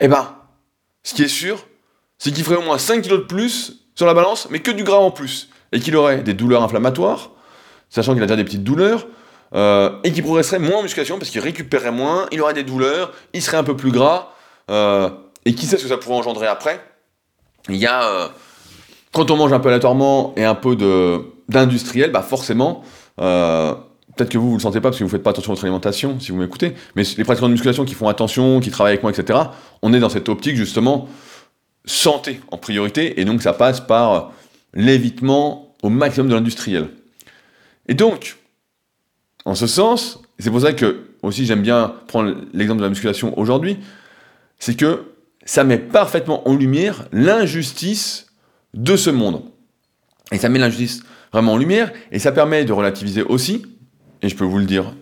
eh 0.00 0.08
ben, 0.08 0.34
ce 1.04 1.14
qui 1.14 1.22
est 1.22 1.28
sûr, 1.28 1.64
c'est 2.18 2.32
qu'il 2.32 2.42
ferait 2.42 2.56
au 2.56 2.62
moins 2.62 2.76
5 2.76 3.02
kilos 3.02 3.20
de 3.20 3.24
plus 3.24 3.84
sur 3.94 4.04
la 4.04 4.14
balance, 4.14 4.48
mais 4.50 4.58
que 4.58 4.72
du 4.72 4.82
gras 4.82 4.96
en 4.96 5.12
plus, 5.12 5.48
et 5.70 5.78
qu'il 5.78 5.94
aurait 5.94 6.24
des 6.24 6.34
douleurs 6.34 6.64
inflammatoires, 6.64 7.30
sachant 7.88 8.14
qu'il 8.14 8.22
a 8.24 8.26
déjà 8.26 8.36
des 8.36 8.44
petites 8.44 8.64
douleurs, 8.64 9.06
euh, 9.54 9.92
et 10.02 10.10
qu'il 10.10 10.24
progresserait 10.24 10.58
moins 10.58 10.78
en 10.78 10.82
musculation 10.82 11.20
parce 11.20 11.30
qu'il 11.30 11.40
récupérerait 11.40 11.92
moins, 11.92 12.26
il 12.32 12.40
aurait 12.40 12.54
des 12.54 12.64
douleurs, 12.64 13.12
il 13.32 13.42
serait 13.42 13.58
un 13.58 13.64
peu 13.64 13.76
plus 13.76 13.92
gras, 13.92 14.32
euh, 14.72 15.08
et 15.44 15.54
qui 15.54 15.66
sait 15.66 15.76
ce 15.78 15.84
que 15.84 15.88
ça 15.88 15.98
pourrait 15.98 16.16
engendrer 16.16 16.48
après. 16.48 16.84
Il 17.68 17.76
y 17.76 17.86
a, 17.86 18.32
quand 19.12 19.30
on 19.30 19.36
mange 19.36 19.52
un 19.52 19.60
peu 19.60 19.68
aléatoirement 19.68 20.34
et 20.36 20.44
un 20.44 20.56
peu 20.56 20.74
d'industriel, 21.50 22.10
bah 22.12 22.22
forcément, 22.22 22.82
peut-être 23.16 24.30
que 24.30 24.38
vous, 24.38 24.50
vous 24.50 24.56
le 24.56 24.62
sentez 24.62 24.80
pas 24.80 24.88
parce 24.88 24.98
que 24.98 25.04
vous 25.04 25.10
faites 25.10 25.22
pas 25.22 25.30
attention 25.30 25.52
à 25.52 25.54
votre 25.54 25.64
alimentation, 25.64 26.18
si 26.18 26.32
vous 26.32 26.38
m'écoutez, 26.38 26.74
mais 26.96 27.02
les 27.16 27.24
pratiquants 27.24 27.48
de 27.48 27.52
musculation 27.52 27.84
qui 27.84 27.94
font 27.94 28.08
attention, 28.08 28.60
qui 28.60 28.70
travaillent 28.70 28.94
avec 28.94 29.02
moi, 29.02 29.12
etc., 29.12 29.38
on 29.82 29.92
est 29.92 30.00
dans 30.00 30.08
cette 30.08 30.28
optique 30.28 30.56
justement 30.56 31.08
santé 31.84 32.40
en 32.50 32.58
priorité, 32.58 33.20
et 33.20 33.24
donc 33.24 33.42
ça 33.42 33.52
passe 33.52 33.80
par 33.80 34.32
l'évitement 34.74 35.74
au 35.82 35.88
maximum 35.88 36.28
de 36.28 36.34
l'industriel. 36.34 36.88
Et 37.88 37.94
donc, 37.94 38.36
en 39.44 39.54
ce 39.54 39.66
sens, 39.66 40.20
c'est 40.38 40.50
pour 40.50 40.60
ça 40.60 40.72
que 40.72 41.06
aussi 41.22 41.46
j'aime 41.46 41.62
bien 41.62 41.94
prendre 42.06 42.34
l'exemple 42.52 42.78
de 42.78 42.84
la 42.84 42.90
musculation 42.90 43.38
aujourd'hui, 43.38 43.78
c'est 44.58 44.76
que 44.76 45.04
ça 45.44 45.64
met 45.64 45.78
parfaitement 45.78 46.46
en 46.48 46.54
lumière 46.54 47.06
l'injustice 47.12 48.26
de 48.74 48.96
ce 48.96 49.10
monde. 49.10 49.42
Et 50.32 50.38
ça 50.38 50.48
met 50.48 50.58
l'injustice 50.58 51.02
vraiment 51.32 51.54
en 51.54 51.56
lumière, 51.56 51.92
et 52.12 52.18
ça 52.18 52.32
permet 52.32 52.64
de 52.64 52.72
relativiser 52.72 53.22
aussi, 53.22 53.66
et 54.22 54.28
je 54.28 54.36
peux 54.36 54.44
vous 54.44 54.58
le 54.58 54.66
dire 54.66 54.92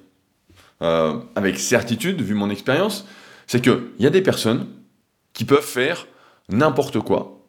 euh, 0.82 1.18
avec 1.34 1.58
certitude, 1.58 2.20
vu 2.22 2.34
mon 2.34 2.50
expérience, 2.50 3.06
c'est 3.46 3.60
qu'il 3.62 3.80
y 3.98 4.06
a 4.06 4.10
des 4.10 4.22
personnes 4.22 4.66
qui 5.32 5.44
peuvent 5.44 5.64
faire 5.64 6.06
n'importe 6.48 7.00
quoi 7.00 7.40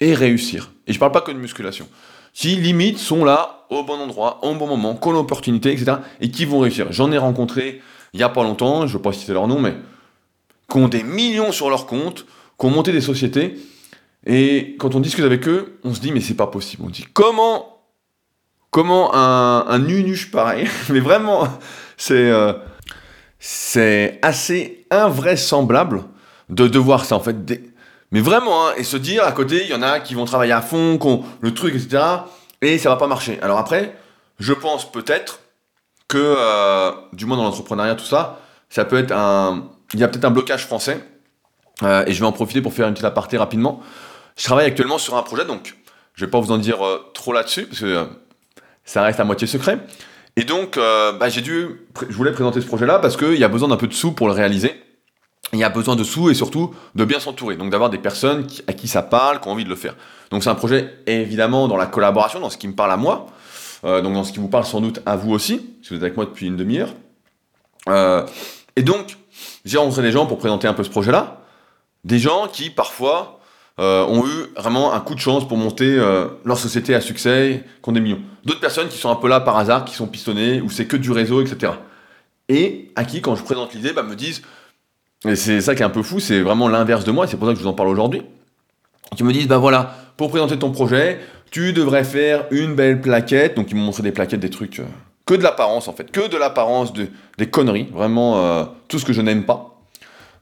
et 0.00 0.14
réussir. 0.14 0.72
Et 0.86 0.92
je 0.92 0.98
parle 0.98 1.12
pas 1.12 1.20
que 1.20 1.30
de 1.30 1.38
musculation. 1.38 1.88
Qui 2.32 2.56
limite 2.56 2.98
sont 2.98 3.24
là 3.24 3.66
au 3.70 3.84
bon 3.84 3.94
endroit, 3.94 4.44
au 4.44 4.54
bon 4.54 4.66
moment, 4.66 4.94
qu'on 4.94 5.12
l'opportunité, 5.12 5.72
etc. 5.72 5.98
et 6.20 6.30
qui 6.30 6.44
vont 6.44 6.58
réussir. 6.58 6.88
J'en 6.90 7.12
ai 7.12 7.18
rencontré 7.18 7.80
il 8.12 8.20
y 8.20 8.22
a 8.22 8.28
pas 8.28 8.42
longtemps, 8.42 8.86
je 8.86 8.92
ne 8.92 8.98
veux 8.98 9.02
pas 9.02 9.12
citer 9.12 9.32
leur 9.32 9.48
nom, 9.48 9.60
mais 9.60 9.74
qui 10.68 10.76
ont 10.78 10.88
des 10.88 11.02
millions 11.02 11.52
sur 11.52 11.70
leur 11.70 11.86
compte, 11.86 12.26
qui 12.58 12.66
ont 12.66 12.70
monté 12.70 12.92
des 12.92 13.00
sociétés. 13.00 13.56
Et 14.26 14.76
quand 14.78 14.94
on 14.94 15.00
discute 15.00 15.24
avec 15.24 15.46
eux, 15.48 15.78
on 15.84 15.94
se 15.94 16.00
dit 16.00 16.12
mais 16.12 16.20
c'est 16.20 16.34
pas 16.34 16.46
possible. 16.46 16.82
On 16.86 16.90
dit 16.90 17.06
comment 17.12 17.73
comment 18.74 19.14
un, 19.14 19.66
un 19.68 19.78
nunuche 19.78 20.32
pareil, 20.32 20.68
mais 20.88 20.98
vraiment 20.98 21.46
c'est 21.96 22.28
euh, 22.32 22.54
c'est 23.38 24.18
assez 24.20 24.84
invraisemblable 24.90 26.02
de, 26.48 26.66
de 26.66 26.78
voir 26.80 27.04
ça 27.04 27.14
en 27.14 27.20
fait. 27.20 27.36
Mais 28.10 28.20
vraiment, 28.20 28.66
hein, 28.66 28.72
et 28.76 28.82
se 28.82 28.96
dire 28.96 29.22
à 29.24 29.30
côté, 29.30 29.62
il 29.62 29.70
y 29.70 29.74
en 29.74 29.82
a 29.82 30.00
qui 30.00 30.14
vont 30.14 30.24
travailler 30.24 30.52
à 30.52 30.60
fond, 30.60 30.98
le 31.40 31.54
truc, 31.54 31.76
etc. 31.76 32.02
Et 32.62 32.78
ça 32.78 32.88
va 32.88 32.96
pas 32.96 33.06
marcher. 33.06 33.38
Alors 33.42 33.58
après, 33.58 33.96
je 34.40 34.52
pense 34.52 34.90
peut-être 34.90 35.38
que, 36.08 36.18
euh, 36.18 36.90
du 37.12 37.26
moins 37.26 37.36
dans 37.36 37.44
l'entrepreneuriat, 37.44 37.94
tout 37.94 38.04
ça, 38.04 38.40
ça 38.70 38.84
peut 38.84 38.98
être 38.98 39.12
un. 39.12 39.68
Il 39.92 40.00
y 40.00 40.04
a 40.04 40.08
peut-être 40.08 40.24
un 40.24 40.32
blocage 40.32 40.66
français. 40.66 40.98
Euh, 41.84 42.04
et 42.08 42.12
je 42.12 42.18
vais 42.18 42.26
en 42.26 42.32
profiter 42.32 42.60
pour 42.60 42.72
faire 42.72 42.88
une 42.88 42.94
petite 42.94 43.06
aparté 43.06 43.38
rapidement. 43.38 43.80
Je 44.36 44.42
travaille 44.42 44.66
actuellement 44.66 44.98
sur 44.98 45.16
un 45.16 45.22
projet, 45.22 45.44
donc 45.44 45.76
je 46.14 46.24
vais 46.24 46.30
pas 46.30 46.40
vous 46.40 46.50
en 46.50 46.58
dire 46.58 46.78
trop 47.14 47.32
là-dessus, 47.32 47.66
parce 47.66 47.80
que 47.80 48.08
ça 48.84 49.02
reste 49.02 49.20
à 49.20 49.24
moitié 49.24 49.46
secret. 49.46 49.78
Et 50.36 50.44
donc, 50.44 50.76
bah, 50.76 51.28
j'ai 51.28 51.40
dû. 51.40 51.68
Je 52.08 52.14
voulais 52.16 52.32
présenter 52.32 52.60
ce 52.60 52.66
projet-là 52.66 52.98
parce 52.98 53.16
qu'il 53.16 53.38
y 53.38 53.44
a 53.44 53.48
besoin 53.48 53.68
d'un 53.68 53.76
peu 53.76 53.86
de 53.86 53.94
sous 53.94 54.12
pour 54.12 54.26
le 54.26 54.32
réaliser 54.32 54.84
il 55.54 55.58
y 55.58 55.64
a 55.64 55.68
besoin 55.68 55.96
de 55.96 56.04
sous 56.04 56.30
et 56.30 56.34
surtout 56.34 56.74
de 56.94 57.04
bien 57.04 57.20
s'entourer. 57.20 57.56
Donc 57.56 57.70
d'avoir 57.70 57.90
des 57.90 57.98
personnes 57.98 58.46
à 58.66 58.72
qui 58.72 58.88
ça 58.88 59.02
parle, 59.02 59.40
qui 59.40 59.48
ont 59.48 59.52
envie 59.52 59.64
de 59.64 59.68
le 59.68 59.76
faire. 59.76 59.96
Donc 60.30 60.42
c'est 60.42 60.50
un 60.50 60.54
projet 60.54 60.94
évidemment 61.06 61.68
dans 61.68 61.76
la 61.76 61.86
collaboration, 61.86 62.40
dans 62.40 62.50
ce 62.50 62.58
qui 62.58 62.68
me 62.68 62.74
parle 62.74 62.92
à 62.92 62.96
moi, 62.96 63.26
euh, 63.84 64.00
donc 64.02 64.14
dans 64.14 64.24
ce 64.24 64.32
qui 64.32 64.38
vous 64.38 64.48
parle 64.48 64.64
sans 64.64 64.80
doute 64.80 65.00
à 65.06 65.16
vous 65.16 65.32
aussi, 65.32 65.76
si 65.82 65.90
vous 65.90 65.96
êtes 65.96 66.02
avec 66.02 66.16
moi 66.16 66.26
depuis 66.26 66.46
une 66.46 66.56
demi-heure. 66.56 66.92
Euh, 67.88 68.26
et 68.76 68.82
donc 68.82 69.16
j'ai 69.64 69.78
rencontré 69.78 70.02
des 70.02 70.12
gens 70.12 70.26
pour 70.26 70.38
présenter 70.38 70.66
un 70.66 70.74
peu 70.74 70.84
ce 70.84 70.90
projet-là, 70.90 71.40
des 72.04 72.18
gens 72.18 72.48
qui 72.52 72.70
parfois 72.70 73.40
euh, 73.78 74.04
ont 74.04 74.26
eu 74.26 74.46
vraiment 74.56 74.92
un 74.92 75.00
coup 75.00 75.14
de 75.14 75.20
chance 75.20 75.46
pour 75.46 75.56
monter 75.56 75.96
leur 76.44 76.58
société 76.58 76.94
à 76.94 77.00
succès, 77.00 77.64
qui 77.82 77.88
ont 77.88 77.92
des 77.92 78.00
millions. 78.00 78.22
D'autres 78.44 78.60
personnes 78.60 78.88
qui 78.88 78.98
sont 78.98 79.10
un 79.10 79.16
peu 79.16 79.28
là 79.28 79.40
par 79.40 79.56
hasard, 79.56 79.84
qui 79.84 79.94
sont 79.94 80.06
pistonnées, 80.06 80.60
ou 80.60 80.70
c'est 80.70 80.86
que 80.86 80.96
du 80.96 81.10
réseau, 81.10 81.40
etc. 81.40 81.72
Et 82.48 82.90
à 82.94 83.04
qui, 83.04 83.20
quand 83.20 83.36
je 83.36 83.42
présente 83.42 83.74
l'idée, 83.74 83.92
bah, 83.92 84.02
me 84.02 84.14
disent 84.14 84.42
et 85.26 85.36
c'est 85.36 85.60
ça 85.60 85.74
qui 85.74 85.82
est 85.82 85.86
un 85.86 85.90
peu 85.90 86.02
fou, 86.02 86.20
c'est 86.20 86.40
vraiment 86.40 86.68
l'inverse 86.68 87.04
de 87.04 87.10
moi, 87.10 87.26
c'est 87.26 87.36
pour 87.36 87.46
ça 87.46 87.54
que 87.54 87.58
je 87.58 87.64
vous 87.64 87.70
en 87.70 87.74
parle 87.74 87.88
aujourd'hui. 87.88 88.22
Qui 89.16 89.24
me 89.24 89.32
disent, 89.32 89.48
bah 89.48 89.58
voilà, 89.58 89.94
pour 90.16 90.28
présenter 90.28 90.58
ton 90.58 90.70
projet, 90.70 91.20
tu 91.50 91.72
devrais 91.72 92.04
faire 92.04 92.44
une 92.50 92.74
belle 92.74 93.00
plaquette. 93.00 93.54
Donc 93.54 93.70
ils 93.70 93.76
m'ont 93.76 93.84
montré 93.84 94.02
des 94.02 94.12
plaquettes, 94.12 94.40
des 94.40 94.50
trucs, 94.50 94.80
euh, 94.80 94.86
que 95.24 95.34
de 95.34 95.42
l'apparence 95.42 95.88
en 95.88 95.92
fait, 95.92 96.10
que 96.10 96.28
de 96.28 96.36
l'apparence, 96.36 96.92
de, 96.92 97.08
des 97.38 97.46
conneries, 97.46 97.88
vraiment 97.92 98.38
euh, 98.38 98.64
tout 98.88 98.98
ce 98.98 99.04
que 99.04 99.12
je 99.12 99.22
n'aime 99.22 99.44
pas. 99.44 99.78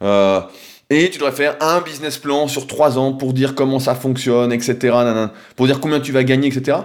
Euh, 0.02 0.40
et 0.90 1.10
tu 1.10 1.18
devrais 1.18 1.32
faire 1.32 1.56
un 1.60 1.80
business 1.80 2.18
plan 2.18 2.48
sur 2.48 2.66
trois 2.66 2.98
ans 2.98 3.12
pour 3.12 3.32
dire 3.32 3.54
comment 3.54 3.78
ça 3.78 3.94
fonctionne, 3.94 4.52
etc. 4.52 4.96
pour 5.54 5.66
dire 5.66 5.80
combien 5.80 6.00
tu 6.00 6.12
vas 6.12 6.24
gagner, 6.24 6.48
etc. 6.48 6.78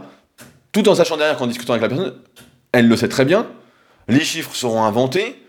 Tout 0.72 0.88
en 0.90 0.96
sachant 0.96 1.18
derrière 1.18 1.38
qu'en 1.38 1.48
discutant 1.48 1.74
avec 1.74 1.84
la 1.84 1.90
personne, 1.90 2.16
elle 2.72 2.88
le 2.88 2.96
sait 2.98 3.10
très 3.10 3.26
bien, 3.26 3.48
les 4.08 4.24
chiffres 4.24 4.56
seront 4.56 4.84
inventés, 4.84 5.42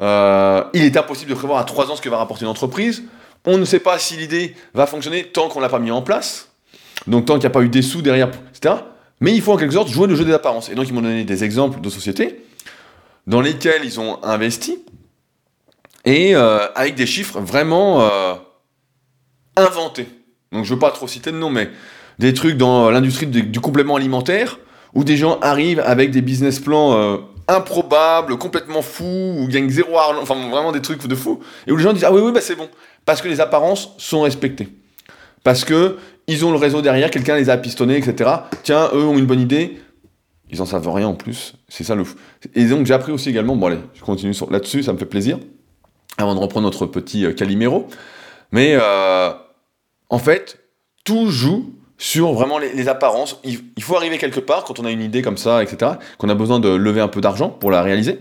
euh, 0.00 0.64
il 0.74 0.84
est 0.84 0.96
impossible 0.96 1.30
de 1.30 1.36
prévoir 1.36 1.60
à 1.60 1.64
3 1.64 1.90
ans 1.90 1.96
ce 1.96 2.02
que 2.02 2.08
va 2.08 2.18
rapporter 2.18 2.44
une 2.44 2.50
entreprise. 2.50 3.04
On 3.46 3.58
ne 3.58 3.64
sait 3.64 3.80
pas 3.80 3.98
si 3.98 4.16
l'idée 4.16 4.54
va 4.72 4.86
fonctionner 4.86 5.24
tant 5.24 5.48
qu'on 5.48 5.60
ne 5.60 5.64
l'a 5.64 5.68
pas 5.68 5.78
mis 5.78 5.90
en 5.90 6.02
place. 6.02 6.50
Donc 7.06 7.26
tant 7.26 7.34
qu'il 7.34 7.42
n'y 7.42 7.46
a 7.46 7.50
pas 7.50 7.62
eu 7.62 7.68
des 7.68 7.82
sous 7.82 8.02
derrière, 8.02 8.30
etc. 8.50 8.76
Mais 9.20 9.32
il 9.32 9.42
faut 9.42 9.52
en 9.52 9.56
quelque 9.56 9.74
sorte 9.74 9.88
jouer 9.88 10.06
le 10.06 10.16
jeu 10.16 10.24
des 10.24 10.32
apparences. 10.32 10.68
Et 10.68 10.74
donc 10.74 10.88
ils 10.88 10.94
m'ont 10.94 11.02
donné 11.02 11.24
des 11.24 11.44
exemples 11.44 11.80
de 11.80 11.88
sociétés 11.88 12.44
dans 13.26 13.40
lesquelles 13.40 13.84
ils 13.84 14.00
ont 14.00 14.22
investi 14.22 14.84
et 16.04 16.36
euh, 16.36 16.66
avec 16.74 16.94
des 16.94 17.06
chiffres 17.06 17.40
vraiment 17.40 18.02
euh, 18.02 18.34
inventés. 19.56 20.08
Donc 20.52 20.64
je 20.64 20.70
ne 20.70 20.74
veux 20.74 20.80
pas 20.80 20.90
trop 20.90 21.08
citer 21.08 21.32
de 21.32 21.36
nom, 21.36 21.50
mais 21.50 21.70
des 22.18 22.34
trucs 22.34 22.56
dans 22.56 22.90
l'industrie 22.90 23.26
du 23.26 23.60
complément 23.60 23.96
alimentaire 23.96 24.58
où 24.94 25.04
des 25.04 25.16
gens 25.16 25.38
arrivent 25.40 25.80
avec 25.80 26.10
des 26.10 26.22
business 26.22 26.60
plans 26.60 27.20
improbable, 27.48 28.38
complètement 28.38 28.82
fou, 28.82 29.04
ou 29.04 29.46
gagne 29.48 29.68
zéro 29.68 29.98
argent, 29.98 30.20
enfin 30.22 30.34
vraiment 30.48 30.72
des 30.72 30.80
trucs 30.80 31.06
de 31.06 31.14
fou, 31.14 31.40
et 31.66 31.72
où 31.72 31.76
les 31.76 31.82
gens 31.82 31.92
disent 31.92 32.04
ah 32.04 32.12
oui 32.12 32.20
oui 32.22 32.32
bah 32.32 32.40
c'est 32.40 32.56
bon, 32.56 32.68
parce 33.04 33.20
que 33.20 33.28
les 33.28 33.40
apparences 33.40 33.94
sont 33.98 34.22
respectées, 34.22 34.68
parce 35.42 35.64
que 35.64 35.98
ils 36.26 36.44
ont 36.44 36.52
le 36.52 36.56
réseau 36.56 36.80
derrière, 36.80 37.10
quelqu'un 37.10 37.36
les 37.36 37.50
a 37.50 37.58
pistonnés, 37.58 37.98
etc. 37.98 38.30
Tiens, 38.62 38.88
eux 38.94 39.04
ont 39.04 39.18
une 39.18 39.26
bonne 39.26 39.40
idée, 39.40 39.78
ils 40.50 40.62
en 40.62 40.66
savent 40.66 40.88
rien 40.88 41.08
en 41.08 41.14
plus, 41.14 41.54
c'est 41.68 41.84
ça 41.84 41.94
le 41.94 42.04
fou. 42.04 42.16
Et 42.54 42.64
donc 42.64 42.86
j'ai 42.86 42.94
appris 42.94 43.12
aussi 43.12 43.28
également, 43.28 43.56
bon 43.56 43.66
allez, 43.66 43.80
je 43.94 44.02
continue 44.02 44.34
là-dessus, 44.50 44.82
ça 44.82 44.92
me 44.92 44.98
fait 44.98 45.04
plaisir, 45.04 45.38
avant 46.16 46.34
de 46.34 46.40
reprendre 46.40 46.64
notre 46.64 46.86
petit 46.86 47.26
euh, 47.26 47.32
Calimero, 47.32 47.88
mais 48.52 48.76
euh, 48.80 49.30
en 50.08 50.18
fait, 50.18 50.60
tout 51.04 51.28
joue 51.28 51.74
sur 52.04 52.34
vraiment 52.34 52.58
les, 52.58 52.88
apparences. 52.88 53.40
Il, 53.44 53.82
faut 53.82 53.96
arriver 53.96 54.18
quelque 54.18 54.38
part 54.38 54.64
quand 54.64 54.78
on 54.78 54.84
a 54.84 54.90
une 54.90 55.00
idée 55.00 55.22
comme 55.22 55.38
ça, 55.38 55.62
etc., 55.62 55.92
qu'on 56.18 56.28
a 56.28 56.34
besoin 56.34 56.60
de 56.60 56.68
lever 56.68 57.00
un 57.00 57.08
peu 57.08 57.22
d'argent 57.22 57.48
pour 57.48 57.70
la 57.70 57.80
réaliser. 57.80 58.20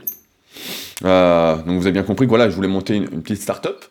Euh, 1.04 1.58
donc 1.58 1.80
vous 1.80 1.86
avez 1.86 1.92
bien 1.92 2.04
compris 2.04 2.26
que 2.26 2.30
voilà, 2.30 2.50
je 2.50 2.56
voulais 2.56 2.70
monter 2.70 2.96
une, 2.96 3.22
petite 3.22 3.42
start-up, 3.42 3.84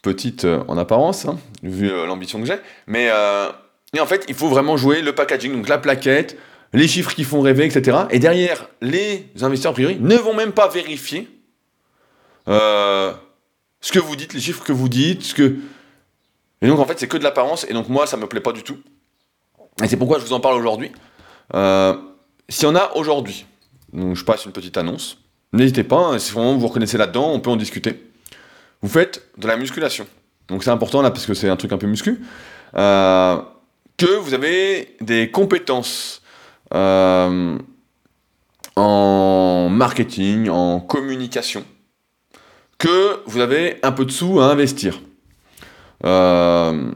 petite 0.00 0.46
euh, 0.46 0.64
en 0.68 0.78
apparence, 0.78 1.26
hein, 1.26 1.38
vu 1.62 1.90
euh, 1.90 2.06
l'ambition 2.06 2.40
que 2.40 2.46
j'ai. 2.46 2.56
Mais 2.86 3.10
et 3.92 4.00
en 4.00 4.06
fait, 4.06 4.24
il 4.28 4.34
faut 4.34 4.48
vraiment 4.48 4.78
jouer 4.78 5.02
le 5.02 5.14
packaging, 5.14 5.52
donc 5.52 5.68
la 5.68 5.76
plaquette, 5.76 6.38
les 6.72 6.88
chiffres 6.88 7.14
qui 7.14 7.24
font 7.24 7.42
rêver, 7.42 7.66
etc. 7.66 7.98
Et 8.08 8.20
derrière, 8.20 8.70
les 8.80 9.26
investisseurs, 9.42 9.72
a 9.72 9.74
priori, 9.74 9.98
ne 10.00 10.16
vont 10.16 10.32
même 10.32 10.52
pas 10.52 10.68
vérifier 10.68 11.28
ce 12.46 13.92
que 13.92 13.98
vous 13.98 14.16
dites, 14.16 14.32
les 14.32 14.40
chiffres 14.40 14.64
que 14.64 14.72
vous 14.72 14.88
dites, 14.88 15.22
ce 15.24 15.34
que... 15.34 15.56
Et 16.62 16.68
donc, 16.68 16.78
en 16.78 16.86
fait, 16.86 16.98
c'est 16.98 17.06
que 17.08 17.18
de 17.18 17.24
l'apparence, 17.24 17.66
et 17.68 17.74
donc 17.74 17.90
moi, 17.90 18.06
ça 18.06 18.16
me 18.16 18.26
plaît 18.26 18.40
pas 18.40 18.52
du 18.52 18.62
tout. 18.62 18.78
Et 19.82 19.88
c'est 19.88 19.96
pourquoi 19.96 20.18
je 20.18 20.24
vous 20.24 20.32
en 20.32 20.40
parle 20.40 20.56
aujourd'hui. 20.56 20.92
Euh, 21.54 21.96
S'il 22.48 22.64
y 22.64 22.70
en 22.70 22.76
a 22.76 22.92
aujourd'hui, 22.94 23.46
donc 23.92 24.16
je 24.16 24.24
passe 24.24 24.44
une 24.44 24.52
petite 24.52 24.76
annonce, 24.76 25.18
n'hésitez 25.52 25.84
pas, 25.84 25.98
hein, 25.98 26.18
si 26.18 26.32
vraiment 26.32 26.56
vous 26.56 26.66
reconnaissez 26.66 26.98
là-dedans, 26.98 27.30
on 27.30 27.40
peut 27.40 27.50
en 27.50 27.56
discuter. 27.56 28.10
Vous 28.82 28.88
faites 28.88 29.28
de 29.38 29.46
la 29.46 29.56
musculation. 29.56 30.06
Donc 30.48 30.64
c'est 30.64 30.70
important 30.70 31.02
là, 31.02 31.10
parce 31.10 31.26
que 31.26 31.34
c'est 31.34 31.48
un 31.48 31.56
truc 31.56 31.72
un 31.72 31.78
peu 31.78 31.86
muscu. 31.86 32.20
Euh, 32.76 33.36
que 33.96 34.16
vous 34.16 34.34
avez 34.34 34.96
des 35.00 35.30
compétences 35.30 36.22
euh, 36.72 37.58
en 38.76 39.68
marketing, 39.70 40.48
en 40.48 40.80
communication, 40.80 41.64
que 42.78 43.20
vous 43.26 43.40
avez 43.40 43.78
un 43.82 43.92
peu 43.92 44.04
de 44.04 44.10
sous 44.10 44.40
à 44.40 44.46
investir. 44.46 45.00
Euh, 46.06 46.90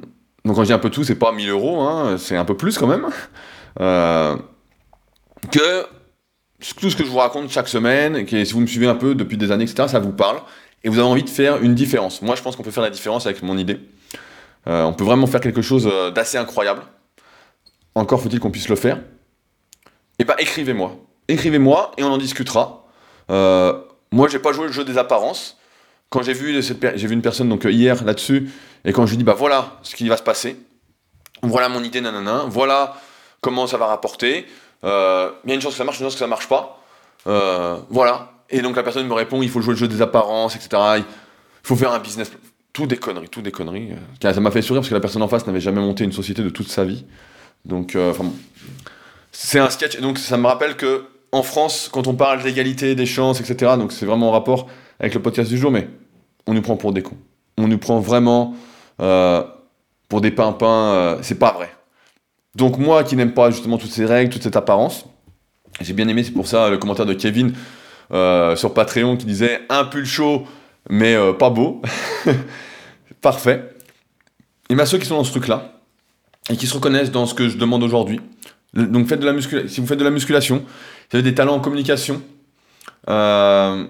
donc 0.44 0.57
quand 0.57 0.62
je 0.62 0.68
dis 0.68 0.72
un 0.72 0.78
peu 0.78 0.92
sous, 0.92 1.04
c'est 1.04 1.14
pas 1.14 1.33
1000 1.33 1.48
euros, 1.50 1.80
hein, 1.80 2.16
c'est 2.18 2.37
un 2.37 2.44
peu 2.44 2.57
plus 2.57 2.78
quand 2.78 2.87
même. 2.87 3.07
Euh, 3.80 4.37
que 5.50 5.87
tout 6.76 6.90
ce 6.90 6.96
que 6.96 7.04
je 7.04 7.11
vous 7.11 7.18
raconte 7.18 7.50
chaque 7.50 7.68
semaine, 7.68 8.16
et 8.16 8.44
si 8.44 8.52
vous 8.52 8.61
me 8.61 8.66
suivez 8.66 8.87
un 8.87 8.94
peu 8.94 9.14
depuis 9.14 9.37
des 9.37 9.50
années, 9.50 9.64
etc., 9.64 9.88
ça 9.88 10.00
vous 10.00 10.12
parle, 10.12 10.38
et 10.83 10.88
vous 10.88 10.98
avez 10.98 11.09
envie 11.09 11.22
de 11.22 11.30
faire 11.30 11.62
une 11.62 11.74
différence. 11.74 12.22
Moi, 12.22 12.37
je 12.37 12.42
pense 12.42 12.57
qu'on 12.57 12.62
peut 12.62 12.70
faire 12.70 12.83
la 12.83 12.90
différence 12.90 13.26
avec 13.26 13.42
mon 13.42 13.57
idée. 13.57 13.80
on 14.66 14.92
peut 14.92 15.04
vraiment 15.04 15.26
faire 15.26 15.40
quelque 15.40 15.62
chose 15.62 15.90
d'assez 16.14 16.38
incroyable. 16.38 16.83
Encore 17.94 18.20
faut-il 18.20 18.40
qu'on 18.40 18.50
puisse 18.50 18.68
le 18.68 18.76
faire. 18.76 18.96
Et 18.96 20.22
eh 20.22 20.24
bah 20.24 20.35
ben, 20.37 20.42
écrivez-moi. 20.42 20.96
Écrivez-moi 21.28 21.92
et 21.96 22.04
on 22.04 22.09
en 22.09 22.18
discutera. 22.18 22.87
Euh, 23.30 23.72
moi, 24.12 24.28
j'ai 24.28 24.38
pas 24.38 24.52
joué 24.52 24.66
le 24.66 24.72
jeu 24.72 24.85
des 24.85 24.98
apparences. 24.98 25.59
Quand 26.11 26.22
j'ai 26.22 26.33
vu, 26.33 26.57
une 27.11 27.22
personne 27.22 27.48
donc 27.48 27.66
euh, 27.66 27.72
hier 27.72 28.04
là-dessus, 28.04 28.50
et 28.84 28.92
quand 28.92 29.06
je 29.06 29.12
lui 29.12 29.18
dis 29.18 29.24
bah 29.24 29.34
voilà 29.34 29.78
ce 29.82 29.94
qui 29.94 30.08
va 30.08 30.16
se 30.16 30.22
passer, 30.22 30.56
voilà 31.42 31.68
mon 31.68 31.82
idée, 31.82 32.00
nanana, 32.00 32.44
voilà 32.48 32.96
comment 33.40 33.66
ça 33.66 33.76
va 33.76 33.86
rapporter. 33.86 34.46
Euh, 34.84 35.30
il 35.44 35.50
y 35.50 35.52
a 35.52 35.54
une 35.54 35.60
chance 35.60 35.72
que 35.72 35.78
ça 35.78 35.84
marche, 35.84 35.98
une 35.98 36.06
chance 36.06 36.14
que 36.14 36.18
ça 36.20 36.26
marche 36.26 36.48
pas. 36.48 36.80
voilà. 37.90 38.30
Et 38.50 38.60
donc 38.60 38.76
la 38.76 38.82
personne 38.82 39.06
me 39.06 39.14
répond 39.14 39.42
il 39.42 39.48
faut 39.48 39.60
jouer 39.60 39.74
le 39.74 39.78
jeu 39.78 39.88
des 39.88 40.02
apparences, 40.02 40.54
etc. 40.56 40.82
Il 40.98 41.04
faut 41.62 41.76
faire 41.76 41.92
un 41.92 41.98
business. 41.98 42.30
Tout 42.72 42.86
des 42.86 42.96
conneries, 42.96 43.28
tout 43.28 43.42
des 43.42 43.52
conneries. 43.52 43.90
Ça 44.20 44.38
m'a 44.40 44.50
fait 44.50 44.62
sourire 44.62 44.80
parce 44.80 44.88
que 44.88 44.94
la 44.94 45.00
personne 45.00 45.22
en 45.22 45.28
face 45.28 45.46
n'avait 45.46 45.60
jamais 45.60 45.80
monté 45.80 46.04
une 46.04 46.12
société 46.12 46.42
de 46.42 46.48
toute 46.48 46.68
sa 46.68 46.84
vie. 46.84 47.06
Donc, 47.64 47.96
c'est 49.34 49.58
un 49.58 49.68
sketch. 49.68 50.00
Donc 50.00 50.18
ça 50.18 50.36
me 50.36 50.46
rappelle 50.46 50.76
que 50.76 51.06
en 51.32 51.42
France, 51.42 51.90
quand 51.92 52.06
on 52.06 52.14
parle 52.14 52.42
d'égalité, 52.42 52.94
des 52.94 53.06
chances, 53.06 53.40
etc., 53.40 53.72
donc 53.76 53.92
c'est 53.92 54.06
vraiment 54.06 54.28
en 54.28 54.32
rapport 54.32 54.68
avec 55.00 55.14
le 55.14 55.20
podcast 55.20 55.50
du 55.50 55.58
jour, 55.58 55.72
mais 55.72 55.88
on 56.46 56.54
nous 56.54 56.62
prend 56.62 56.76
pour 56.76 56.92
des 56.92 57.02
cons. 57.02 57.16
On 57.58 57.66
nous 57.66 57.78
prend 57.78 57.98
vraiment 57.98 58.54
euh, 59.00 59.42
pour 60.09 60.20
des 60.20 60.30
pimpins. 60.30 60.92
Euh, 60.92 61.18
c'est 61.22 61.38
pas 61.38 61.52
vrai. 61.52 61.70
Donc 62.54 62.78
moi 62.78 63.04
qui 63.04 63.16
n'aime 63.16 63.35
pas 63.35 63.50
justement 63.50 63.78
toutes 63.78 63.90
ces 63.90 64.04
règles, 64.04 64.33
toute 64.33 64.42
cette 64.42 64.57
apparence, 64.57 65.07
j'ai 65.80 65.92
bien 65.92 66.07
aimé, 66.07 66.22
c'est 66.22 66.33
pour 66.33 66.46
ça 66.46 66.70
le 66.70 66.78
commentaire 66.78 67.07
de 67.07 67.14
Kevin 67.14 67.52
euh, 68.12 68.54
sur 68.54 68.74
Patreon 68.74 69.16
qui 69.16 69.26
disait 69.26 69.62
un 69.68 69.85
pull 69.85 70.07
chaud 70.07 70.46
mais 70.88 71.16
pas 71.38 71.50
beau. 71.50 71.80
Parfait. 73.22 73.74
Et 74.68 74.74
bien 74.74 74.87
ceux 74.87 74.98
qui 74.98 75.07
sont 75.07 75.16
dans 75.16 75.24
ce 75.24 75.30
truc-là, 75.30 75.72
et 76.50 76.57
qui 76.57 76.66
se 76.66 76.74
reconnaissent 76.74 77.11
dans 77.11 77.26
ce 77.26 77.35
que 77.35 77.48
je 77.48 77.57
demande 77.57 77.83
aujourd'hui, 77.83 78.20
donc 78.74 79.07
faites 79.07 79.20
de 79.20 79.26
la 79.26 79.68
si 79.68 79.80
vous 79.80 79.87
faites 79.87 79.98
de 79.98 80.04
la 80.04 80.11
musculation, 80.11 80.64
vous 81.11 81.16
avez 81.16 81.22
des 81.22 81.35
talents 81.35 81.54
en 81.54 81.61
communication, 81.61 82.22
euh, 83.09 83.87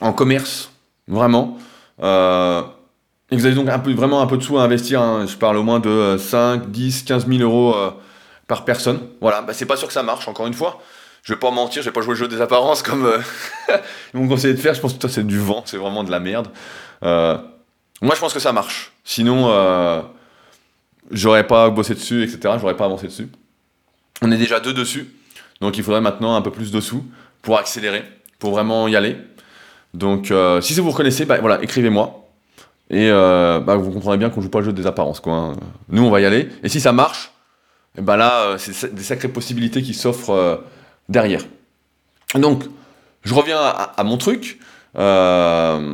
en 0.00 0.12
commerce, 0.12 0.72
vraiment. 1.06 1.58
Euh, 3.32 3.34
et 3.34 3.36
vous 3.36 3.46
avez 3.46 3.54
donc 3.54 3.68
vraiment 3.96 4.20
un 4.20 4.26
peu 4.26 4.36
de 4.36 4.42
sous 4.42 4.58
à 4.58 4.62
investir. 4.62 5.00
Hein. 5.00 5.26
je 5.26 5.36
parle 5.36 5.56
au 5.56 5.62
moins 5.62 5.80
de 5.80 6.16
5, 6.18 6.70
10, 6.70 7.02
15 7.04 7.26
000 7.26 7.40
euros 7.40 7.74
euh, 7.74 7.90
par 8.46 8.64
personne. 8.64 9.00
Voilà, 9.20 9.42
bah, 9.42 9.52
c'est 9.54 9.66
pas 9.66 9.76
sûr 9.76 9.88
que 9.88 9.94
ça 9.94 10.02
marche, 10.02 10.28
encore 10.28 10.46
une 10.46 10.54
fois. 10.54 10.80
Je 11.22 11.32
vais 11.32 11.38
pas 11.38 11.50
mentir, 11.50 11.82
je 11.82 11.88
vais 11.88 11.92
pas 11.92 12.00
jouer 12.00 12.14
le 12.14 12.18
jeu 12.18 12.28
des 12.28 12.40
apparences 12.40 12.82
comme 12.82 13.08
ils 14.14 14.20
m'ont 14.20 14.28
conseillé 14.28 14.54
de 14.54 14.58
faire. 14.58 14.74
Je 14.74 14.80
pense 14.80 14.94
que 14.94 15.08
c'est 15.08 15.26
du 15.26 15.38
vent, 15.38 15.62
c'est 15.64 15.76
vraiment 15.76 16.02
de 16.02 16.10
la 16.10 16.18
merde. 16.18 16.48
moi, 17.02 18.14
je 18.14 18.18
pense 18.20 18.34
que 18.34 18.40
ça 18.40 18.52
marche. 18.52 18.92
Sinon, 19.04 20.02
j'aurais 21.12 21.46
pas 21.46 21.70
bossé 21.70 21.94
dessus, 21.94 22.24
etc. 22.24 22.56
J'aurais 22.60 22.76
pas 22.76 22.86
avancé 22.86 23.06
dessus. 23.06 23.28
On 24.20 24.30
est 24.30 24.36
déjà 24.36 24.60
deux 24.60 24.72
dessus, 24.72 25.12
donc 25.60 25.78
il 25.78 25.84
faudrait 25.84 26.00
maintenant 26.00 26.36
un 26.36 26.42
peu 26.42 26.50
plus 26.50 26.70
de 26.70 26.80
sous 26.80 27.04
pour 27.42 27.58
accélérer, 27.58 28.04
pour 28.38 28.52
vraiment 28.52 28.88
y 28.88 28.96
aller. 28.96 29.16
Donc 29.94 30.30
euh, 30.30 30.60
si 30.60 30.74
vous 30.80 30.90
reconnaissez, 30.90 31.24
bah, 31.24 31.38
voilà, 31.40 31.62
écrivez-moi. 31.62 32.21
Et 32.90 33.10
euh, 33.10 33.60
bah, 33.60 33.76
vous 33.76 33.90
comprendrez 33.90 34.18
bien 34.18 34.30
qu'on 34.30 34.40
joue 34.40 34.50
pas 34.50 34.58
le 34.60 34.66
jeu 34.66 34.72
des 34.72 34.86
apparences. 34.86 35.20
Quoi, 35.20 35.34
hein. 35.34 35.52
Nous, 35.88 36.02
on 36.04 36.10
va 36.10 36.20
y 36.20 36.26
aller. 36.26 36.48
Et 36.62 36.68
si 36.68 36.80
ça 36.80 36.92
marche, 36.92 37.32
et 37.96 38.02
ben 38.02 38.16
là, 38.16 38.42
euh, 38.42 38.58
c'est 38.58 38.94
des 38.94 39.02
sacrées 39.02 39.28
possibilités 39.28 39.82
qui 39.82 39.94
s'offrent 39.94 40.62
derrière. 41.08 41.44
Donc, 42.34 42.64
je 43.22 43.34
reviens 43.34 43.58
à, 43.58 44.04
mon 44.04 44.16
truc. 44.18 44.58
en 44.94 45.90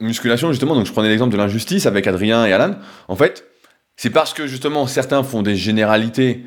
musculation, 0.00 0.50
justement, 0.50 0.74
donc 0.74 0.86
je 0.86 0.92
prenais 0.92 1.08
l'exemple 1.08 1.32
de 1.32 1.36
l'injustice 1.36 1.86
avec 1.86 2.06
Adrien 2.06 2.44
et 2.46 2.52
Alan. 2.52 2.76
En 3.08 3.16
fait, 3.16 3.44
c'est 3.96 4.10
parce 4.10 4.34
que 4.34 4.46
justement 4.46 4.86
certains 4.86 5.22
font 5.22 5.42
des 5.42 5.56
généralités 5.56 6.44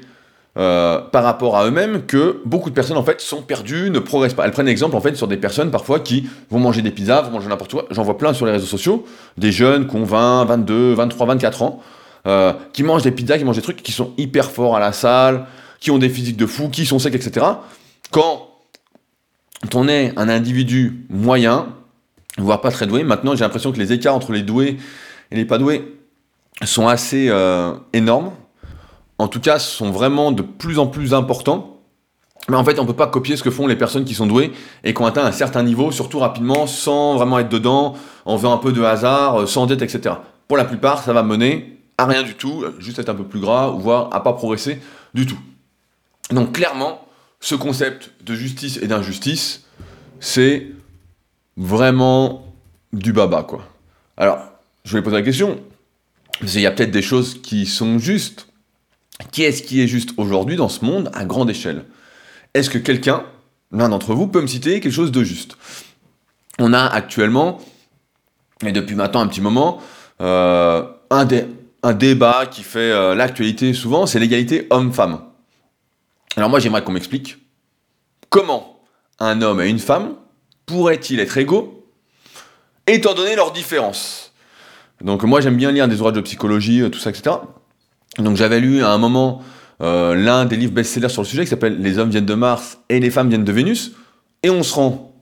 euh, 0.57 0.99
par 0.99 1.23
rapport 1.23 1.55
à 1.55 1.67
eux-mêmes 1.67 2.07
que 2.07 2.41
beaucoup 2.45 2.71
de 2.71 2.75
personnes 2.75 2.97
en 2.97 3.03
fait 3.03 3.21
sont 3.21 3.43
perdues, 3.43 3.91
ne 3.91 3.99
progressent 3.99 4.33
pas. 4.33 4.45
Elles 4.45 4.51
prennent 4.51 4.67
exemple 4.67 4.95
en 4.95 5.01
fait 5.01 5.15
sur 5.15 5.27
des 5.27 5.37
personnes 5.37 5.69
parfois 5.69 5.99
qui 5.99 6.27
vont 6.49 6.57
manger 6.57 6.81
des 6.81 6.89
pizzas, 6.89 7.21
vont 7.21 7.31
manger 7.31 7.47
n'importe 7.47 7.71
quoi. 7.71 7.85
J'en 7.91 8.01
vois 8.01 8.17
plein 8.17 8.33
sur 8.33 8.47
les 8.47 8.53
réseaux 8.53 8.65
sociaux, 8.65 9.05
des 9.37 9.51
jeunes 9.51 9.87
qui 9.87 9.95
ont 9.95 10.03
20, 10.03 10.45
22, 10.45 10.93
23, 10.93 11.27
24 11.27 11.61
ans, 11.61 11.79
euh, 12.25 12.53
qui 12.73 12.81
mangent 12.81 13.03
des 13.03 13.11
pizzas, 13.11 13.37
qui 13.37 13.45
mangent 13.45 13.57
des 13.57 13.61
trucs, 13.61 13.83
qui 13.83 13.91
sont 13.91 14.13
hyper 14.17 14.49
forts 14.49 14.75
à 14.75 14.79
la 14.79 14.93
salle, 14.93 15.45
qui 15.79 15.91
ont 15.91 15.99
des 15.99 16.09
physiques 16.09 16.37
de 16.37 16.47
fou, 16.47 16.69
qui 16.69 16.87
sont 16.87 16.97
secs, 16.97 17.13
etc. 17.13 17.45
Quand 18.09 18.47
on 19.75 19.87
est 19.87 20.17
un 20.17 20.27
individu 20.27 21.05
moyen, 21.09 21.67
voire 22.39 22.61
pas 22.61 22.71
très 22.71 22.87
doué, 22.87 23.03
maintenant 23.03 23.35
j'ai 23.35 23.43
l'impression 23.43 23.71
que 23.71 23.77
les 23.77 23.93
écarts 23.93 24.15
entre 24.15 24.31
les 24.31 24.41
doués 24.41 24.77
et 25.29 25.35
les 25.35 25.45
pas 25.45 25.59
doués 25.59 25.99
sont 26.63 26.87
assez 26.87 27.27
euh, 27.29 27.73
énormes. 27.93 28.31
En 29.17 29.27
tout 29.27 29.39
cas, 29.39 29.59
sont 29.59 29.91
vraiment 29.91 30.31
de 30.31 30.41
plus 30.41 30.79
en 30.79 30.87
plus 30.87 31.13
importants. 31.13 31.79
Mais 32.49 32.55
en 32.55 32.63
fait, 32.63 32.79
on 32.79 32.83
ne 32.83 32.87
peut 32.87 32.95
pas 32.95 33.07
copier 33.07 33.35
ce 33.35 33.43
que 33.43 33.51
font 33.51 33.67
les 33.67 33.75
personnes 33.75 34.05
qui 34.05 34.13
sont 34.13 34.27
douées 34.27 34.51
et 34.83 34.93
qui 34.93 35.01
ont 35.01 35.05
atteint 35.05 35.25
un 35.25 35.31
certain 35.31 35.63
niveau, 35.63 35.91
surtout 35.91 36.19
rapidement, 36.19 36.65
sans 36.65 37.15
vraiment 37.15 37.39
être 37.39 37.49
dedans, 37.49 37.95
en 38.25 38.37
faisant 38.37 38.53
un 38.53 38.57
peu 38.57 38.71
de 38.71 38.81
hasard, 38.83 39.41
euh, 39.41 39.45
sans 39.47 39.65
dette, 39.65 39.81
etc. 39.81 40.15
Pour 40.47 40.55
la 40.55 40.63
plupart, 40.63 41.03
ça 41.03 41.11
va 41.13 41.23
mener 41.23 41.77
à 41.97 42.05
rien 42.05 42.23
du 42.23 42.35
tout, 42.35 42.63
juste 42.79 42.99
être 42.99 43.09
un 43.09 43.15
peu 43.15 43.25
plus 43.25 43.39
gras, 43.39 43.69
voire 43.69 44.09
à 44.13 44.23
pas 44.23 44.33
progresser 44.33 44.79
du 45.13 45.25
tout. 45.25 45.39
Donc 46.31 46.53
clairement, 46.53 47.01
ce 47.39 47.55
concept 47.55 48.11
de 48.23 48.35
justice 48.35 48.77
et 48.77 48.87
d'injustice, 48.87 49.65
c'est 50.19 50.67
vraiment 51.55 52.53
du 52.93 53.13
baba, 53.13 53.43
quoi. 53.43 53.67
Alors, 54.15 54.39
je 54.85 54.97
vais 54.97 55.01
poser 55.01 55.17
la 55.17 55.21
question, 55.23 55.59
il 56.41 56.59
y 56.59 56.65
a 56.65 56.71
peut-être 56.71 56.91
des 56.91 57.01
choses 57.01 57.41
qui 57.41 57.65
sont 57.65 57.99
justes. 57.99 58.46
Qui 59.31 59.43
est-ce 59.43 59.63
qui 59.63 59.81
est 59.81 59.87
juste 59.87 60.11
aujourd'hui 60.17 60.55
dans 60.55 60.69
ce 60.69 60.85
monde 60.85 61.09
à 61.13 61.25
grande 61.25 61.49
échelle? 61.49 61.85
Est-ce 62.53 62.69
que 62.69 62.77
quelqu'un, 62.77 63.23
l'un 63.71 63.89
d'entre 63.89 64.13
vous, 64.13 64.27
peut 64.27 64.41
me 64.41 64.47
citer 64.47 64.79
quelque 64.79 64.93
chose 64.93 65.11
de 65.11 65.23
juste? 65.23 65.57
On 66.59 66.73
a 66.73 66.85
actuellement, 66.85 67.59
et 68.65 68.71
depuis 68.71 68.95
maintenant 68.95 69.21
un 69.21 69.27
petit 69.27 69.41
moment, 69.41 69.81
euh, 70.21 70.83
un, 71.09 71.93
débat 71.93 72.45
qui 72.47 72.63
fait 72.63 72.91
euh, 72.91 73.15
l'actualité 73.15 73.73
souvent, 73.73 74.05
c'est 74.05 74.19
l'égalité 74.19 74.67
homme-femme. 74.69 75.21
Alors 76.35 76.49
moi 76.49 76.59
j'aimerais 76.59 76.83
qu'on 76.83 76.91
m'explique 76.91 77.37
comment 78.29 78.79
un 79.19 79.41
homme 79.41 79.61
et 79.61 79.69
une 79.69 79.79
femme 79.79 80.15
pourraient-ils 80.65 81.19
être 81.19 81.37
égaux 81.37 81.85
étant 82.85 83.13
donné 83.13 83.35
leurs 83.35 83.51
différences? 83.51 84.33
Donc 85.01 85.23
moi 85.23 85.41
j'aime 85.41 85.57
bien 85.57 85.71
lire 85.71 85.87
des 85.87 85.95
ouvrages 85.95 86.13
de 86.13 86.21
psychologie, 86.21 86.81
euh, 86.81 86.89
tout 86.89 86.99
ça, 86.99 87.11
etc. 87.11 87.35
Donc 88.19 88.35
j'avais 88.37 88.59
lu 88.59 88.83
à 88.83 88.91
un 88.91 88.97
moment 88.97 89.41
euh, 89.81 90.15
l'un 90.15 90.45
des 90.45 90.55
livres 90.55 90.73
best-sellers 90.73 91.09
sur 91.09 91.21
le 91.21 91.27
sujet 91.27 91.43
qui 91.43 91.49
s'appelle 91.49 91.79
Les 91.79 91.97
hommes 91.99 92.09
viennent 92.09 92.25
de 92.25 92.33
Mars 92.33 92.79
et 92.89 92.99
les 92.99 93.09
femmes 93.09 93.29
viennent 93.29 93.43
de 93.43 93.51
Vénus. 93.51 93.93
Et 94.43 94.49
on 94.49 94.63
se 94.63 94.73
rend 94.73 95.13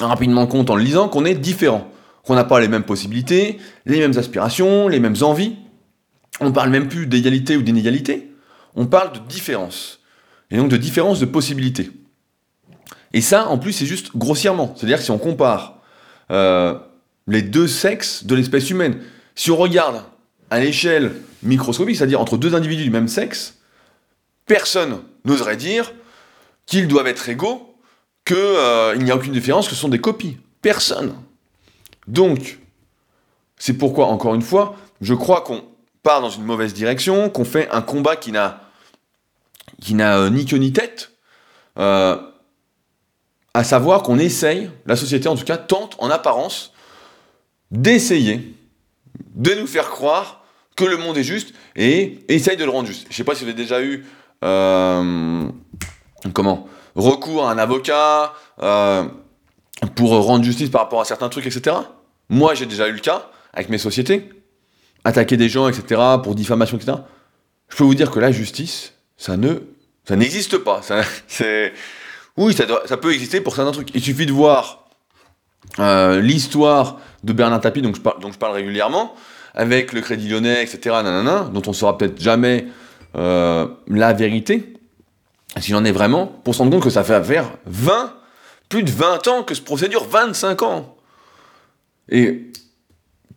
rapidement 0.00 0.46
compte 0.46 0.70
en 0.70 0.76
le 0.76 0.82
lisant 0.82 1.08
qu'on 1.08 1.24
est 1.24 1.34
différent. 1.34 1.88
Qu'on 2.24 2.34
n'a 2.34 2.44
pas 2.44 2.60
les 2.60 2.68
mêmes 2.68 2.84
possibilités, 2.84 3.58
les 3.84 3.98
mêmes 3.98 4.16
aspirations, 4.16 4.88
les 4.88 5.00
mêmes 5.00 5.16
envies. 5.22 5.56
On 6.40 6.52
parle 6.52 6.70
même 6.70 6.88
plus 6.88 7.06
d'égalité 7.06 7.56
ou 7.56 7.62
d'inégalité. 7.62 8.32
On 8.76 8.86
parle 8.86 9.12
de 9.12 9.18
différence. 9.28 10.00
Et 10.50 10.56
donc 10.56 10.68
de 10.68 10.76
différence 10.76 11.18
de 11.18 11.26
possibilités. 11.26 11.90
Et 13.12 13.20
ça, 13.20 13.48
en 13.48 13.58
plus, 13.58 13.72
c'est 13.72 13.86
juste 13.86 14.16
grossièrement. 14.16 14.72
C'est-à-dire 14.76 14.98
que 14.98 15.04
si 15.04 15.10
on 15.10 15.18
compare 15.18 15.82
euh, 16.30 16.78
les 17.26 17.42
deux 17.42 17.68
sexes 17.68 18.24
de 18.24 18.34
l'espèce 18.34 18.70
humaine. 18.70 18.98
Si 19.34 19.50
on 19.50 19.56
regarde 19.56 20.02
à 20.50 20.60
l'échelle 20.60 21.12
microscopique, 21.42 21.96
c'est-à-dire 21.96 22.20
entre 22.20 22.36
deux 22.36 22.54
individus 22.54 22.84
du 22.84 22.90
même 22.90 23.08
sexe, 23.08 23.58
personne 24.46 25.02
n'oserait 25.24 25.56
dire 25.56 25.92
qu'ils 26.66 26.88
doivent 26.88 27.06
être 27.06 27.28
égaux, 27.28 27.76
qu'il 28.24 28.36
euh, 28.38 28.96
n'y 28.96 29.10
a 29.10 29.16
aucune 29.16 29.32
différence, 29.32 29.68
que 29.68 29.74
ce 29.74 29.80
sont 29.80 29.88
des 29.88 30.00
copies. 30.00 30.38
Personne. 30.60 31.14
Donc, 32.06 32.58
c'est 33.58 33.74
pourquoi, 33.74 34.06
encore 34.06 34.34
une 34.34 34.42
fois, 34.42 34.76
je 35.00 35.14
crois 35.14 35.40
qu'on 35.40 35.64
part 36.02 36.20
dans 36.20 36.30
une 36.30 36.44
mauvaise 36.44 36.74
direction, 36.74 37.30
qu'on 37.30 37.44
fait 37.44 37.68
un 37.70 37.82
combat 37.82 38.16
qui 38.16 38.32
n'a 38.32 38.60
qui 39.80 39.94
n'a 39.94 40.18
euh, 40.18 40.30
ni 40.30 40.44
queue 40.44 40.58
ni 40.58 40.72
tête, 40.72 41.12
euh, 41.78 42.16
à 43.54 43.64
savoir 43.64 44.02
qu'on 44.02 44.18
essaye, 44.18 44.70
la 44.86 44.96
société 44.96 45.28
en 45.28 45.34
tout 45.34 45.44
cas 45.44 45.56
tente 45.56 45.96
en 45.98 46.08
apparence 46.08 46.72
d'essayer 47.70 48.54
de 49.34 49.54
nous 49.54 49.66
faire 49.66 49.90
croire 49.90 50.41
que 50.76 50.84
le 50.84 50.96
monde 50.96 51.18
est 51.18 51.24
juste 51.24 51.54
et 51.76 52.24
essaye 52.28 52.56
de 52.56 52.64
le 52.64 52.70
rendre 52.70 52.88
juste. 52.88 53.04
Je 53.04 53.12
ne 53.12 53.14
sais 53.14 53.24
pas 53.24 53.34
si 53.34 53.44
vous 53.44 53.50
avez 53.50 53.60
déjà 53.60 53.82
eu 53.82 54.04
euh, 54.44 55.48
comment 56.34 56.68
recours 56.94 57.48
à 57.48 57.52
un 57.52 57.58
avocat 57.58 58.34
pour 59.94 60.10
rendre 60.10 60.44
justice 60.44 60.70
par 60.70 60.82
rapport 60.82 61.00
à 61.00 61.04
certains 61.04 61.28
trucs, 61.28 61.46
etc. 61.46 61.76
Moi, 62.28 62.54
j'ai 62.54 62.66
déjà 62.66 62.88
eu 62.88 62.92
le 62.92 63.00
cas 63.00 63.30
avec 63.52 63.68
mes 63.68 63.78
sociétés, 63.78 64.30
attaquer 65.04 65.36
des 65.36 65.48
gens, 65.48 65.68
etc., 65.68 66.00
pour 66.22 66.34
diffamation, 66.34 66.76
etc. 66.76 66.98
Je 67.68 67.76
peux 67.76 67.84
vous 67.84 67.94
dire 67.94 68.10
que 68.10 68.20
la 68.20 68.32
justice, 68.32 68.94
ça 69.16 69.36
ne, 69.36 69.54
ça 70.04 70.16
n'existe 70.16 70.58
pas. 70.58 70.80
oui, 72.36 72.54
ça, 72.54 72.96
peut 72.96 73.12
exister 73.12 73.40
pour 73.40 73.56
certains 73.56 73.72
trucs. 73.72 73.94
Il 73.94 74.02
suffit 74.02 74.26
de 74.26 74.32
voir 74.32 74.86
euh, 75.78 76.20
l'histoire 76.20 76.98
de 77.24 77.32
Bernard 77.32 77.60
Tapie, 77.60 77.82
dont 77.82 77.92
je 77.94 78.38
parle 78.38 78.52
régulièrement, 78.52 79.14
avec 79.54 79.92
le 79.92 80.00
Crédit 80.00 80.28
Lyonnais, 80.28 80.62
etc., 80.62 80.80
nanana, 81.02 81.50
dont 81.52 81.62
on 81.66 81.72
saura 81.72 81.98
peut-être 81.98 82.20
jamais 82.20 82.66
euh, 83.16 83.66
la 83.88 84.12
vérité, 84.12 84.74
s'il 85.58 85.76
en 85.76 85.84
est 85.84 85.92
vraiment, 85.92 86.26
pour 86.26 86.54
se 86.54 86.60
rendre 86.60 86.70
compte 86.72 86.84
que 86.84 86.90
ça 86.90 87.04
fait 87.04 87.22
faire 87.22 87.52
20, 87.66 88.14
plus 88.68 88.82
de 88.82 88.90
20 88.90 89.28
ans 89.28 89.42
que 89.42 89.54
ce 89.54 89.60
procédure, 89.60 90.04
25 90.04 90.62
ans. 90.62 90.96
Et 92.08 92.50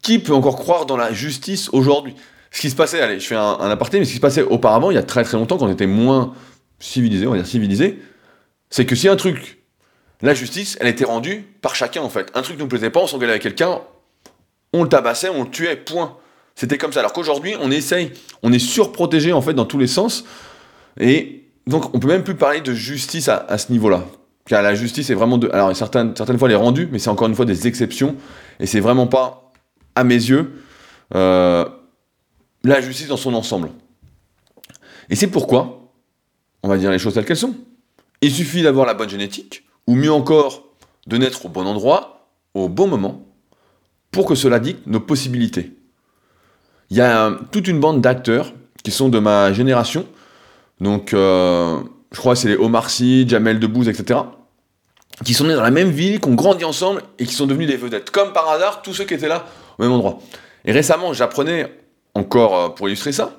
qui 0.02 0.20
peut 0.20 0.34
encore 0.34 0.56
croire 0.56 0.86
dans 0.86 0.98
la 0.98 1.12
justice 1.12 1.70
aujourd'hui? 1.74 2.16
Ce 2.52 2.62
qui 2.62 2.70
se 2.70 2.76
passait, 2.76 3.02
allez, 3.02 3.20
je 3.20 3.28
fais 3.28 3.36
un, 3.36 3.70
aparté, 3.70 4.00
mais 4.00 4.06
ce 4.06 4.12
qui 4.12 4.16
se 4.16 4.22
passait 4.22 4.44
auparavant, 4.44 4.92
il 4.92 4.96
y 4.96 4.98
a 4.98 5.04
très 5.04 5.24
très 5.24 5.36
longtemps, 5.36 5.58
quand 5.58 5.66
on 5.66 5.72
était 5.72 5.88
moins 5.88 6.34
civilisé, 6.80 7.28
on 7.28 7.32
va 7.32 7.38
dire 7.38 7.48
civilisé, 7.48 8.00
c'est 8.70 8.86
que 8.86 8.96
si 8.96 9.10
un 9.10 9.18
truc, 9.18 9.60
la 10.22 10.34
justice, 10.34 10.78
elle 10.80 10.88
était 10.88 11.04
rendue 11.04 11.46
par 11.62 11.76
chacun 11.76 12.02
en 12.02 12.10
fait. 12.10 12.32
Un 12.34 12.42
truc 12.42 12.56
ne 12.58 12.62
nous 12.62 12.70
plaisait 12.70 12.90
pas, 12.90 13.02
on 13.02 13.08
s'engueulait 13.08 13.32
avec 13.32 13.42
quelqu'un, 13.42 13.82
on 14.80 14.84
le 14.84 14.90
tabassait, 14.90 15.30
on 15.30 15.44
le 15.44 15.50
tuait, 15.50 15.76
point. 15.76 16.18
C'était 16.56 16.78
comme 16.78 16.94
ça. 16.94 17.00
Alors 17.00 17.14
qu'aujourd'hui, 17.14 17.56
on 17.62 17.72
essaye, 17.72 18.12
on 18.44 18.54
est 18.54 18.60
surprotégé 18.60 19.34
en 19.34 19.42
fait 19.42 19.54
dans 19.54 19.66
tous 19.66 19.78
les 19.78 19.88
sens, 19.88 20.26
et 21.00 21.44
donc 21.68 21.94
on 21.94 22.00
peut 22.00 22.08
même 22.08 22.24
plus 22.24 22.36
parler 22.36 22.62
de 22.62 22.74
justice 22.74 23.28
à, 23.30 23.58
ce 23.58 23.72
niveau-là. 23.72 24.06
Car 24.46 24.62
la 24.62 24.76
justice 24.76 25.10
est 25.10 25.16
vraiment 25.16 25.38
de. 25.38 25.50
Alors 25.52 25.76
certaines, 25.76 26.16
certaines 26.16 26.38
fois 26.38 26.48
elle 26.48 26.54
est 26.54 26.58
rendue, 26.58 26.88
mais 26.92 27.00
c'est 27.00 27.10
encore 27.10 27.28
une 27.28 27.36
fois 27.36 27.46
des 27.46 27.68
exceptions, 27.68 28.16
et 28.60 28.66
c'est 28.66 28.80
vraiment 28.80 29.08
pas 29.08 29.52
à 29.96 30.04
mes 30.04 30.16
yeux, 30.16 30.62
euh, 31.16 31.66
la 32.64 32.82
justice 32.82 33.08
dans 33.08 33.18
son 33.18 33.34
ensemble. 33.34 33.72
Et 35.10 35.16
c'est 35.16 35.28
pourquoi, 35.28 35.92
on 36.64 36.70
va 36.70 36.78
dire 36.78 36.92
les 36.92 37.00
choses 37.00 37.14
telles 37.14 37.26
qu'elles 37.26 37.38
sont, 37.38 37.56
il 38.22 38.32
suffit 38.32 38.62
d'avoir 38.62 38.86
la 38.86 38.94
bonne 38.94 39.10
génétique, 39.10 39.64
ou 39.88 39.96
mieux 39.96 40.12
encore, 40.12 40.64
de 41.08 41.18
naître 41.18 41.46
au 41.46 41.50
bon 41.50 41.66
endroit, 41.66 42.30
au 42.54 42.70
bon 42.70 42.88
moment, 42.88 43.25
pour 44.16 44.26
que 44.26 44.34
cela 44.34 44.60
dicte 44.60 44.88
nos 44.88 45.02
possibilités. 45.02 45.74
Il 46.90 46.96
y 46.96 47.02
a 47.02 47.38
toute 47.52 47.68
une 47.68 47.82
bande 47.82 48.00
d'acteurs 48.00 48.54
qui 48.82 48.92
sont 48.92 49.10
de 49.10 49.20
ma 49.20 49.52
génération, 49.52 50.08
donc 50.80 51.14
euh, 51.14 51.82
je 52.14 52.18
crois 52.18 52.36
que 52.36 52.40
c'est 52.40 52.48
les 52.48 52.56
Omar 52.56 52.90
Sy, 52.90 53.28
Jamel 53.28 53.60
Debbouze, 53.60 53.90
etc., 53.90 54.22
qui 55.26 55.34
sont 55.34 55.44
nés 55.44 55.54
dans 55.54 55.64
la 55.64 55.70
même 55.70 55.90
ville, 55.90 56.22
qui 56.22 56.30
ont 56.30 56.34
grandi 56.34 56.64
ensemble 56.64 57.02
et 57.20 57.26
qui 57.26 57.34
sont 57.34 57.46
devenus 57.46 57.68
des 57.68 57.76
vedettes. 57.76 58.10
Comme 58.10 58.32
par 58.32 58.50
hasard, 58.50 58.82
tous 58.82 58.94
ceux 58.94 59.04
qui 59.04 59.16
étaient 59.16 59.28
là 59.28 59.48
au 59.78 59.84
même 59.84 59.92
endroit. 59.92 60.20
Et 60.64 60.72
récemment, 60.72 61.12
j'apprenais, 61.12 61.70
encore 62.14 62.58
euh, 62.58 62.70
pour 62.70 62.88
illustrer 62.88 63.12
ça, 63.12 63.34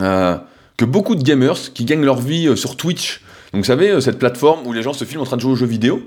euh, 0.00 0.36
que 0.76 0.84
beaucoup 0.84 1.14
de 1.14 1.22
gamers 1.22 1.72
qui 1.74 1.84
gagnent 1.84 2.04
leur 2.04 2.18
vie 2.18 2.56
sur 2.56 2.76
Twitch, 2.76 3.22
donc 3.52 3.62
vous 3.62 3.66
savez, 3.66 4.00
cette 4.00 4.18
plateforme 4.18 4.66
où 4.66 4.72
les 4.72 4.82
gens 4.82 4.94
se 4.94 5.04
filment 5.04 5.22
en 5.22 5.26
train 5.26 5.36
de 5.36 5.42
jouer 5.42 5.52
aux 5.52 5.56
jeux 5.56 5.64
vidéo, 5.66 6.02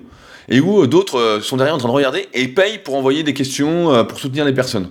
et 0.49 0.59
où 0.59 0.85
d'autres 0.87 1.39
sont 1.41 1.57
derrière 1.57 1.75
en 1.75 1.77
train 1.77 1.87
de 1.87 1.93
regarder 1.93 2.27
et 2.33 2.47
payent 2.47 2.79
pour 2.79 2.95
envoyer 2.95 3.23
des 3.23 3.33
questions 3.33 4.05
pour 4.05 4.19
soutenir 4.19 4.45
les 4.45 4.53
personnes. 4.53 4.89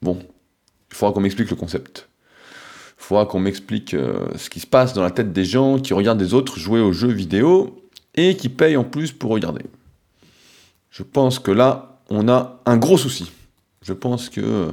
Bon, 0.00 0.18
il 0.90 0.96
faudra 0.96 1.12
qu'on 1.12 1.20
m'explique 1.20 1.50
le 1.50 1.56
concept. 1.56 2.08
Il 2.98 3.04
faudra 3.04 3.26
qu'on 3.26 3.40
m'explique 3.40 3.90
ce 4.36 4.48
qui 4.48 4.60
se 4.60 4.66
passe 4.66 4.92
dans 4.92 5.02
la 5.02 5.10
tête 5.10 5.32
des 5.32 5.44
gens 5.44 5.78
qui 5.78 5.92
regardent 5.92 6.18
des 6.18 6.34
autres 6.34 6.58
jouer 6.58 6.80
aux 6.80 6.92
jeux 6.92 7.12
vidéo 7.12 7.82
et 8.14 8.36
qui 8.36 8.48
payent 8.48 8.76
en 8.76 8.84
plus 8.84 9.12
pour 9.12 9.30
regarder. 9.30 9.62
Je 10.90 11.02
pense 11.02 11.38
que 11.38 11.50
là, 11.50 12.00
on 12.08 12.28
a 12.28 12.60
un 12.64 12.76
gros 12.76 12.96
souci. 12.96 13.30
Je 13.82 13.92
pense 13.92 14.30
que, 14.30 14.72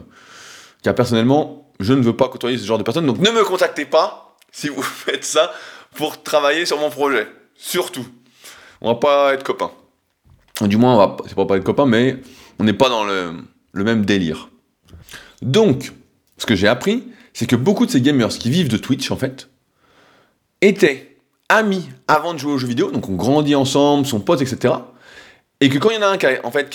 car 0.82 0.95
personnellement, 0.95 1.72
je 1.80 1.93
ne 1.93 2.01
veux 2.01 2.16
pas 2.16 2.30
côtoyer 2.30 2.57
ce 2.57 2.66
genre 2.66 2.78
de 2.78 2.84
personnes, 2.84 3.05
donc 3.05 3.20
ne 3.20 3.30
me 3.32 3.43
contactez 3.43 3.86
pas 3.86 4.38
si 4.51 4.70
vous 4.70 4.82
faites 4.82 5.26
ça 5.26 5.53
pour 5.95 6.24
travailler 6.24 6.66
sur 6.66 6.80
mon 6.80 6.89
projet. 6.89 7.28
Surtout. 7.55 8.05
On 8.82 8.93
va 8.93 8.95
pas 8.95 9.34
être 9.34 9.43
copains. 9.43 9.72
Du 10.61 10.77
moins, 10.77 11.17
c'est 11.25 11.35
pas 11.35 11.45
pas 11.45 11.57
être 11.57 11.63
copains, 11.63 11.85
mais 11.85 12.17
on 12.59 12.63
n'est 12.63 12.73
pas 12.73 12.89
dans 12.89 13.03
le, 13.03 13.33
même 13.73 14.05
délire. 14.05 14.49
Donc, 15.41 15.91
ce 16.37 16.45
que 16.45 16.55
j'ai 16.55 16.67
appris, 16.67 17.03
c'est 17.33 17.47
que 17.47 17.55
beaucoup 17.55 17.85
de 17.85 17.91
ces 17.91 18.01
gamers 18.01 18.29
qui 18.29 18.49
vivent 18.49 18.69
de 18.69 18.77
Twitch, 18.77 19.09
en 19.09 19.17
fait, 19.17 19.49
étaient 20.61 21.17
amis 21.49 21.89
avant 22.07 22.33
de 22.33 22.39
jouer 22.39 22.53
aux 22.53 22.57
jeux 22.57 22.67
vidéo, 22.67 22.91
donc 22.91 23.09
on 23.09 23.15
grandit 23.15 23.55
ensemble, 23.55 24.05
sont 24.05 24.19
potes, 24.19 24.41
etc. 24.41 24.75
Et 25.59 25.69
que 25.69 25.77
quand 25.79 25.89
il 25.89 25.95
y 25.95 25.99
en 25.99 26.03
a 26.03 26.07
un 26.07 26.17
qui 26.17 26.25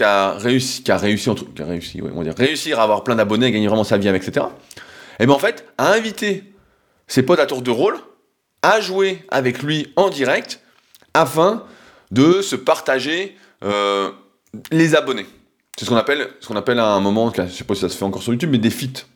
a, 0.03 0.31
a 0.31 0.39
réussi, 0.39 0.83
qui 0.83 0.91
a 0.91 0.97
a 0.97 0.99
réussir 0.99 2.81
à 2.81 2.83
avoir 2.83 3.05
plein 3.05 3.15
d'abonnés, 3.15 3.51
gagner 3.53 3.69
vraiment 3.69 3.85
sa 3.85 3.97
vie 3.97 4.09
avec, 4.09 4.27
etc. 4.27 4.47
Et 5.21 5.27
bien 5.27 5.35
en 5.35 5.39
fait, 5.39 5.65
à 5.79 5.93
inviter 5.93 6.53
ses 7.07 7.23
potes 7.23 7.41
à 7.41 7.47
tour 7.47 7.63
de 7.63 7.71
rôle 7.71 7.99
à 8.63 8.81
jouer 8.81 9.25
avec 9.31 9.63
lui 9.63 9.93
en 9.97 10.11
direct 10.11 10.61
afin 11.15 11.65
de 12.11 12.43
se 12.43 12.57
partager 12.57 13.37
euh, 13.65 14.11
les 14.71 14.95
abonnés. 14.95 15.27
C'est 15.77 15.85
ce 15.85 15.91
qu'on 15.91 15.97
appelle, 15.97 16.29
ce 16.41 16.53
appelle 16.55 16.79
à 16.79 16.93
un 16.93 17.01
moment, 17.01 17.33
je 17.33 17.47
sais 17.53 17.65
pas 17.65 17.75
si 17.75 17.81
ça 17.83 17.89
se 17.89 17.97
fait 17.97 18.05
encore 18.05 18.23
sur 18.23 18.33
YouTube, 18.33 18.51
mais 18.51 18.59
des 18.59 18.71
feats. 18.71 19.07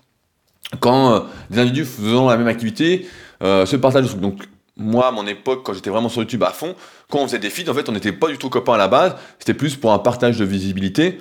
Quand 0.80 1.12
euh, 1.12 1.20
des 1.51 1.59
individus 1.59 1.84
faisant 1.84 2.28
la 2.28 2.36
même 2.36 2.47
activité 2.47 3.09
euh, 3.43 3.66
se 3.66 3.76
partagent. 3.76 4.16
Donc 4.16 4.45
moi, 4.76 5.09
à 5.09 5.11
mon 5.11 5.26
époque, 5.26 5.64
quand 5.64 5.74
j'étais 5.74 5.90
vraiment 5.90 6.09
sur 6.09 6.22
YouTube 6.22 6.43
à 6.45 6.51
fond, 6.51 6.74
quand 7.11 7.18
on 7.18 7.26
faisait 7.26 7.38
des 7.38 7.51
feeds, 7.51 7.68
en 7.68 7.74
fait, 7.74 7.88
on 7.88 7.93
n'était 7.93 8.12
pas 8.12 8.28
du 8.28 8.38
tout 8.38 8.49
copains 8.49 8.74
à 8.74 8.78
la 8.78 8.88
base. 8.88 9.16
C'était 9.38 9.55
plus 9.55 9.76
pour 9.76 9.93
un 9.93 9.99
partage 9.99 10.38
de 10.38 10.45
visibilité. 10.45 11.18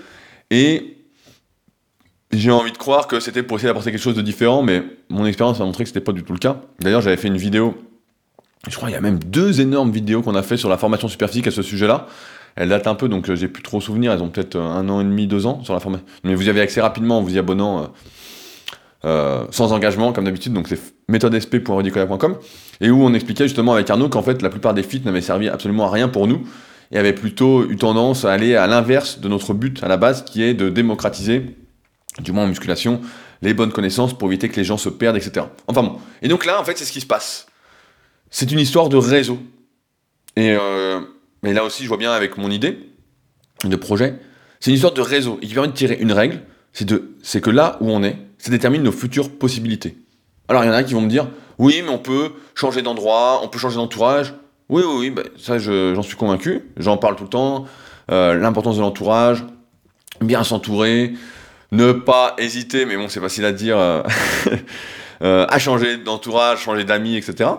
Et 0.52 0.98
j'ai 2.32 2.52
envie 2.52 2.72
de 2.72 2.78
croire 2.78 3.08
que 3.08 3.20
c'était 3.20 3.44
pour 3.44 3.58
essayer 3.58 3.68
d'apporter 3.68 3.92
quelque 3.92 4.02
chose 4.02 4.16
de 4.16 4.22
différent, 4.22 4.62
mais 4.62 4.84
mon 5.10 5.26
expérience 5.26 5.60
a 5.60 5.66
montré 5.66 5.84
que 5.84 5.90
c'était 5.90 6.02
pas 6.02 6.14
du 6.14 6.24
tout 6.24 6.34
le 6.34 6.40
cas. 6.40 6.62
D'ailleurs, 6.80 7.02
j'avais 7.02 7.18
fait 7.18 7.28
une 7.28 7.38
vidéo, 7.38 7.76
je 8.70 8.76
crois 8.76 8.88
qu'il 8.88 8.96
y 8.96 8.98
a 8.98 9.02
même 9.02 9.20
deux 9.20 9.60
énormes 9.60 9.92
vidéos 9.92 10.22
qu'on 10.22 10.36
a 10.36 10.44
fait 10.44 10.58
sur 10.58 10.70
la 10.70 10.78
formation 10.78 11.08
superphysique 11.08 11.48
à 11.48 11.52
ce 11.52 11.62
sujet-là. 11.62 12.08
Elles 12.56 12.70
datent 12.70 12.88
un 12.88 12.96
peu, 12.96 13.08
donc 13.08 13.30
euh, 13.30 13.36
j'ai 13.36 13.48
plus 13.48 13.64
trop 13.64 13.82
souvenir. 13.82 14.12
Elles 14.12 14.22
ont 14.22 14.30
peut-être 14.30 14.58
un 14.58 14.88
an 14.90 15.02
et 15.02 15.04
demi, 15.04 15.28
deux 15.28 15.46
ans 15.46 15.64
sur 15.64 15.74
la 15.74 15.80
formation. 15.80 16.06
Mais 16.24 16.36
vous 16.36 16.48
y 16.48 16.50
avez 16.50 16.62
accès 16.62 16.82
rapidement 16.82 17.20
en 17.20 17.22
vous 17.22 17.36
y 17.36 17.40
abonnant. 17.40 17.84
Euh, 17.84 17.86
euh, 19.04 19.46
sans 19.50 19.74
engagement 19.74 20.14
comme 20.14 20.26
d'habitude, 20.26 20.54
donc 20.54 20.68
c'est 20.68 20.80
méthodesp.redicola.com, 21.08 22.38
et 22.82 22.92
où 22.92 23.04
on 23.04 23.16
expliquait 23.16 23.46
justement 23.46 23.74
avec 23.74 23.90
Arnaud 23.90 24.10
qu'en 24.10 24.22
fait 24.22 24.44
la 24.44 24.52
plupart 24.52 24.76
des 24.76 24.84
feats 24.84 25.04
n'avaient 25.04 25.22
servi 25.22 25.50
absolument 25.50 25.88
à 25.88 25.90
rien 25.90 26.08
pour 26.08 26.28
nous, 26.28 26.44
et 26.92 27.00
avaient 27.00 27.14
plutôt 27.14 27.68
eu 27.68 27.78
tendance 27.78 28.26
à 28.26 28.32
aller 28.32 28.56
à 28.56 28.68
l'inverse 28.68 29.20
de 29.20 29.28
notre 29.28 29.56
but 29.56 29.84
à 29.84 29.88
la 29.88 29.98
base, 29.98 30.24
qui 30.24 30.44
est 30.44 30.54
de 30.54 30.70
démocratiser, 30.70 31.58
du 32.20 32.32
moins 32.32 32.44
en 32.44 32.48
musculation, 32.48 33.02
les 33.42 33.56
bonnes 33.56 33.72
connaissances 33.72 34.16
pour 34.16 34.28
éviter 34.28 34.50
que 34.50 34.58
les 34.58 34.64
gens 34.64 34.78
se 34.78 34.90
perdent, 34.90 35.18
etc. 35.18 35.48
Enfin 35.68 35.82
bon. 35.82 35.98
Et 36.22 36.28
donc 36.28 36.46
là, 36.46 36.62
en 36.62 36.64
fait, 36.64 36.78
c'est 36.78 36.86
ce 36.86 36.92
qui 36.92 37.02
se 37.02 37.08
passe. 37.08 37.48
C'est 38.30 38.52
une 38.52 38.60
histoire 38.60 38.88
de 38.88 38.98
réseau. 38.98 39.40
Et, 40.36 40.52
euh, 40.52 41.02
et 41.44 41.54
là 41.54 41.64
aussi, 41.64 41.84
je 41.84 41.88
vois 41.88 41.98
bien 41.98 42.12
avec 42.12 42.38
mon 42.38 42.52
idée 42.52 42.80
de 43.64 43.76
projet, 43.76 44.16
c'est 44.60 44.72
une 44.72 44.76
histoire 44.76 44.94
de 44.94 45.02
réseau, 45.02 45.40
et 45.42 45.48
qui 45.48 45.54
permet 45.54 45.70
de 45.70 45.74
tirer 45.74 45.98
une 46.00 46.12
règle, 46.12 46.42
c'est 46.74 47.42
que 47.42 47.50
là 47.50 47.78
où 47.82 47.90
on 47.92 48.04
est, 48.04 48.18
ça 48.38 48.52
détermine 48.52 48.84
nos 48.84 48.92
futures 48.92 49.30
possibilités. 49.30 49.98
Alors 50.48 50.64
il 50.64 50.68
y 50.68 50.70
en 50.70 50.74
a 50.74 50.84
qui 50.84 50.94
vont 50.94 51.02
me 51.02 51.10
dire, 51.10 51.28
oui, 51.58 51.82
mais 51.84 51.90
on 51.90 52.00
peut 52.00 52.32
changer 52.56 52.82
d'endroit, 52.82 53.42
on 53.44 53.48
peut 53.48 53.60
changer 53.60 53.76
d'entourage. 53.76 54.34
Oui, 54.70 54.84
oui, 54.86 54.96
oui, 54.98 55.10
ben, 55.12 55.24
ça 55.38 55.60
j'en 55.60 56.02
suis 56.02 56.16
convaincu, 56.16 56.64
j'en 56.78 56.98
parle 56.98 57.16
tout 57.16 57.24
le 57.24 57.30
temps. 57.30 57.66
Euh, 58.12 58.36
l'importance 58.36 58.78
de 58.78 58.82
l'entourage, 58.82 59.44
bien 60.22 60.44
s'entourer, 60.44 61.14
ne 61.72 61.92
pas 61.92 62.36
hésiter, 62.38 62.86
mais 62.86 62.98
bon, 62.98 63.08
c'est 63.08 63.20
facile 63.20 63.46
à 63.46 63.52
dire, 63.52 63.78
euh, 63.78 64.02
euh, 65.22 65.46
à 65.48 65.60
changer 65.60 65.98
d'entourage, 65.98 66.60
changer 66.60 66.84
d'amis, 66.84 67.16
etc. 67.16 67.52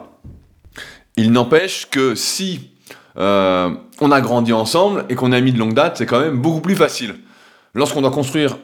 Il 1.17 1.33
n'empêche 1.33 1.89
que 1.89 2.15
si 2.15 2.72
on 3.17 4.11
a 4.11 4.21
grandi 4.21 4.53
ensemble 4.53 5.05
et 5.09 5.15
qu'on 5.15 5.33
a 5.33 5.41
mis 5.41 5.53
de 5.53 5.59
longue 5.59 5.75
date, 5.75 5.99
c'est 5.99 6.07
quand 6.07 6.21
même 6.21 6.41
beaucoup 6.41 6.61
plus 6.61 6.77
facile. 6.77 7.17
Lorsqu'on 7.75 8.03
doit 8.03 8.11
construire 8.11 8.57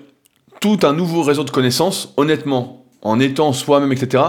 tout 0.60 0.78
un 0.82 0.92
nouveau 0.92 1.22
réseau 1.22 1.44
de 1.44 1.50
connaissances, 1.50 2.12
honnêtement, 2.16 2.84
en 3.02 3.20
étant 3.20 3.52
soi-même, 3.52 3.92
etc., 3.92 4.24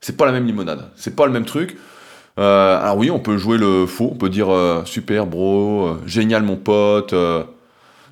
c'est 0.00 0.16
pas 0.16 0.26
la 0.26 0.32
même 0.32 0.46
limonade. 0.46 0.90
C'est 0.96 1.16
pas 1.16 1.26
le 1.26 1.32
même 1.32 1.44
truc. 1.44 1.76
Euh, 2.38 2.80
alors 2.80 2.96
oui, 2.96 3.10
on 3.10 3.18
peut 3.18 3.36
jouer 3.36 3.58
le 3.58 3.86
faux, 3.86 4.10
on 4.12 4.16
peut 4.16 4.30
dire 4.30 4.50
euh, 4.50 4.84
super 4.84 5.26
bro, 5.26 5.86
euh, 5.86 6.02
génial 6.06 6.42
mon 6.42 6.56
pote, 6.56 7.12
euh, 7.12 7.44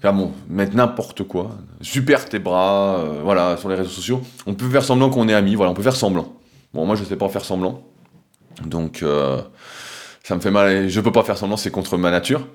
ah 0.02 0.12
bon, 0.12 0.32
mettre 0.48 0.76
n'importe 0.76 1.22
quoi, 1.22 1.50
super 1.80 2.28
tes 2.28 2.38
bras, 2.38 2.96
euh, 2.98 3.20
voilà, 3.22 3.56
sur 3.56 3.68
les 3.68 3.76
réseaux 3.76 3.88
sociaux. 3.88 4.20
On 4.46 4.54
peut 4.54 4.68
faire 4.68 4.84
semblant 4.84 5.08
qu'on 5.08 5.28
est 5.28 5.34
amis, 5.34 5.54
voilà, 5.54 5.70
on 5.70 5.74
peut 5.74 5.82
faire 5.82 5.96
semblant. 5.96 6.34
Bon, 6.74 6.84
moi 6.84 6.94
je 6.96 7.04
sais 7.04 7.16
pas 7.16 7.28
faire 7.28 7.44
semblant, 7.44 7.80
donc 8.66 9.02
euh, 9.02 9.40
ça 10.28 10.34
me 10.34 10.40
fait 10.40 10.50
mal, 10.50 10.70
et 10.70 10.88
je 10.90 11.00
peux 11.00 11.10
pas 11.10 11.22
faire 11.22 11.38
semblant, 11.38 11.56
c'est 11.56 11.70
contre 11.70 11.96
ma 11.96 12.10
nature. 12.10 12.46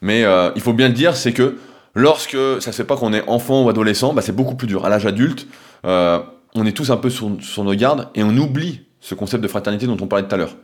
Mais 0.00 0.22
euh, 0.22 0.52
il 0.54 0.62
faut 0.62 0.72
bien 0.72 0.86
le 0.86 0.94
dire, 0.94 1.16
c'est 1.16 1.32
que 1.32 1.58
lorsque 1.92 2.36
ça 2.60 2.70
se 2.70 2.76
fait 2.76 2.84
pas 2.84 2.96
qu'on 2.96 3.12
est 3.12 3.28
enfant 3.28 3.64
ou 3.64 3.68
adolescent, 3.68 4.14
bah, 4.14 4.22
c'est 4.22 4.30
beaucoup 4.30 4.54
plus 4.54 4.68
dur. 4.68 4.84
À 4.84 4.88
l'âge 4.88 5.06
adulte, 5.06 5.48
euh, 5.86 6.20
on 6.54 6.64
est 6.64 6.70
tous 6.70 6.92
un 6.92 6.96
peu 6.96 7.10
sur, 7.10 7.28
nos 7.64 7.74
gardes 7.74 8.10
et 8.14 8.22
on 8.22 8.36
oublie 8.36 8.82
ce 9.00 9.16
concept 9.16 9.42
de 9.42 9.48
fraternité 9.48 9.88
dont 9.88 9.96
on 10.00 10.06
parlait 10.06 10.28
tout 10.28 10.36
à 10.36 10.38
l'heure. 10.38 10.54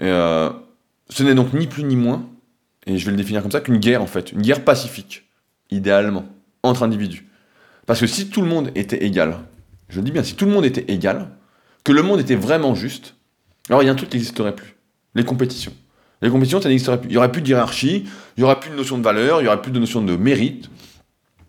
Euh, 0.00 0.48
ce 1.10 1.22
n'est 1.22 1.34
donc 1.34 1.52
ni 1.52 1.66
plus 1.66 1.84
ni 1.84 1.94
moins, 1.94 2.26
et 2.86 2.96
je 2.96 3.04
vais 3.04 3.10
le 3.10 3.18
définir 3.18 3.42
comme 3.42 3.52
ça, 3.52 3.60
qu'une 3.60 3.76
guerre 3.76 4.00
en 4.00 4.06
fait, 4.06 4.32
une 4.32 4.40
guerre 4.40 4.64
pacifique, 4.64 5.28
idéalement, 5.70 6.24
entre 6.62 6.84
individus. 6.84 7.28
Parce 7.84 8.00
que 8.00 8.06
si 8.06 8.30
tout 8.30 8.40
le 8.40 8.48
monde 8.48 8.70
était 8.76 9.04
égal, 9.04 9.40
je 9.90 10.00
dis 10.00 10.10
bien, 10.10 10.22
si 10.22 10.36
tout 10.36 10.46
le 10.46 10.52
monde 10.52 10.64
était 10.64 10.90
égal, 10.90 11.32
que 11.84 11.92
le 11.92 12.00
monde 12.00 12.18
était 12.18 12.34
vraiment 12.34 12.74
juste, 12.74 13.14
alors 13.68 13.82
il 13.82 13.86
y 13.86 13.88
a 13.90 13.92
un 13.92 13.96
truc 13.96 14.08
qui 14.08 14.16
n'existerait 14.16 14.56
plus, 14.56 14.75
les 15.16 15.24
compétitions. 15.24 15.72
Les 16.22 16.30
compétitions, 16.30 16.60
ça 16.60 16.68
n'existerait 16.68 17.00
plus. 17.00 17.08
Il 17.08 17.12
n'y 17.12 17.18
aurait 17.18 17.32
plus 17.32 17.42
de 17.42 17.48
hiérarchie, 17.48 18.04
il 18.36 18.40
n'y 18.40 18.44
aurait 18.44 18.60
plus 18.60 18.70
de 18.70 18.76
notion 18.76 18.98
de 18.98 19.02
valeur, 19.02 19.40
il 19.40 19.44
n'y 19.44 19.48
aurait 19.48 19.60
plus 19.60 19.72
de 19.72 19.78
notion 19.78 20.02
de 20.02 20.14
mérite. 20.16 20.70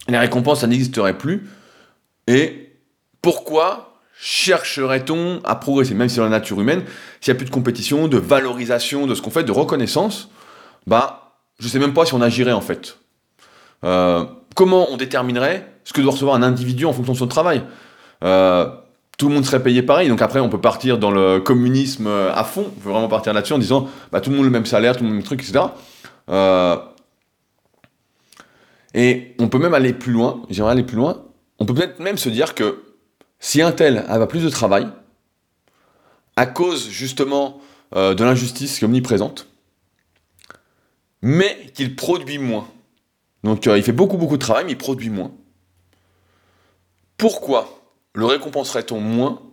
Les 0.07 0.17
récompenses, 0.17 0.61
ça 0.61 0.67
n'existerait 0.67 1.17
plus. 1.17 1.47
Et 2.27 2.71
pourquoi 3.21 3.99
chercherait-on 4.19 5.41
à 5.43 5.55
progresser, 5.55 5.93
même 5.93 6.09
si 6.09 6.17
dans 6.17 6.23
la 6.23 6.29
nature 6.29 6.59
humaine, 6.59 6.83
s'il 7.21 7.31
n'y 7.31 7.37
a 7.37 7.39
plus 7.39 7.45
de 7.45 7.51
compétition, 7.51 8.07
de 8.07 8.17
valorisation 8.17 9.05
de 9.05 9.13
ce 9.13 9.21
qu'on 9.21 9.29
fait, 9.29 9.43
de 9.43 9.51
reconnaissance, 9.51 10.29
bah, 10.87 11.35
je 11.59 11.67
sais 11.67 11.79
même 11.79 11.93
pas 11.93 12.05
si 12.05 12.13
on 12.13 12.21
agirait 12.21 12.53
en 12.53 12.61
fait. 12.61 12.97
Euh, 13.83 14.25
comment 14.55 14.87
on 14.91 14.97
déterminerait 14.97 15.71
ce 15.83 15.93
que 15.93 16.01
doit 16.01 16.13
recevoir 16.13 16.35
un 16.35 16.43
individu 16.43 16.85
en 16.85 16.93
fonction 16.93 17.13
de 17.13 17.19
son 17.19 17.27
travail? 17.27 17.61
Euh, 18.23 18.67
Tout 19.17 19.29
le 19.29 19.33
monde 19.33 19.45
serait 19.45 19.63
payé 19.63 19.81
pareil, 19.81 20.09
donc 20.09 20.21
après 20.21 20.39
on 20.39 20.49
peut 20.49 20.61
partir 20.61 20.99
dans 20.99 21.09
le 21.09 21.39
communisme 21.39 22.05
euh, 22.05 22.31
à 22.33 22.43
fond, 22.43 22.65
on 22.67 22.79
peut 22.79 22.89
vraiment 22.89 23.07
partir 23.07 23.33
là-dessus 23.33 23.53
en 23.53 23.57
disant 23.57 23.89
bah, 24.11 24.21
tout 24.21 24.29
le 24.29 24.35
monde 24.35 24.45
le 24.45 24.51
même 24.51 24.67
salaire, 24.67 24.95
tout 24.95 25.03
le 25.03 25.05
monde 25.05 25.13
le 25.13 25.17
même 25.17 25.25
truc, 25.25 25.41
etc. 25.41 25.65
Euh, 26.29 26.77
et 28.93 29.35
on 29.39 29.49
peut 29.49 29.57
même 29.57 29.73
aller 29.73 29.93
plus 29.93 30.11
loin, 30.11 30.43
j'aimerais 30.51 30.73
aller 30.73 30.83
plus 30.83 30.97
loin, 30.97 31.25
on 31.57 31.65
peut 31.65 31.73
peut-être 31.73 31.99
même 31.99 32.19
se 32.19 32.29
dire 32.29 32.53
que 32.53 32.83
si 33.39 33.63
un 33.63 33.71
tel 33.71 34.05
a 34.07 34.23
plus 34.27 34.43
de 34.43 34.49
travail, 34.49 34.87
à 36.35 36.45
cause 36.45 36.87
justement 36.87 37.59
euh, 37.95 38.13
de 38.13 38.23
l'injustice 38.23 38.77
qui 38.77 38.83
est 38.83 38.87
omniprésente, 38.87 39.47
mais 41.23 41.71
qu'il 41.73 41.95
produit 41.95 42.37
moins. 42.37 42.67
Donc 43.43 43.65
il 43.65 43.81
fait 43.81 43.91
beaucoup 43.91 44.17
beaucoup 44.17 44.37
de 44.37 44.41
travail, 44.41 44.65
mais 44.65 44.73
il 44.73 44.77
produit 44.77 45.09
moins. 45.09 45.31
Pourquoi? 47.17 47.76
Le 48.17 48.25
récompenserait-on 48.25 48.99
moins 48.99 49.43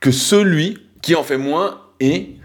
que 0.00 0.12
celui 0.12 0.78
qui 1.02 1.16
en 1.16 1.24
fait 1.24 1.36
moins 1.36 1.80
et 1.98 2.36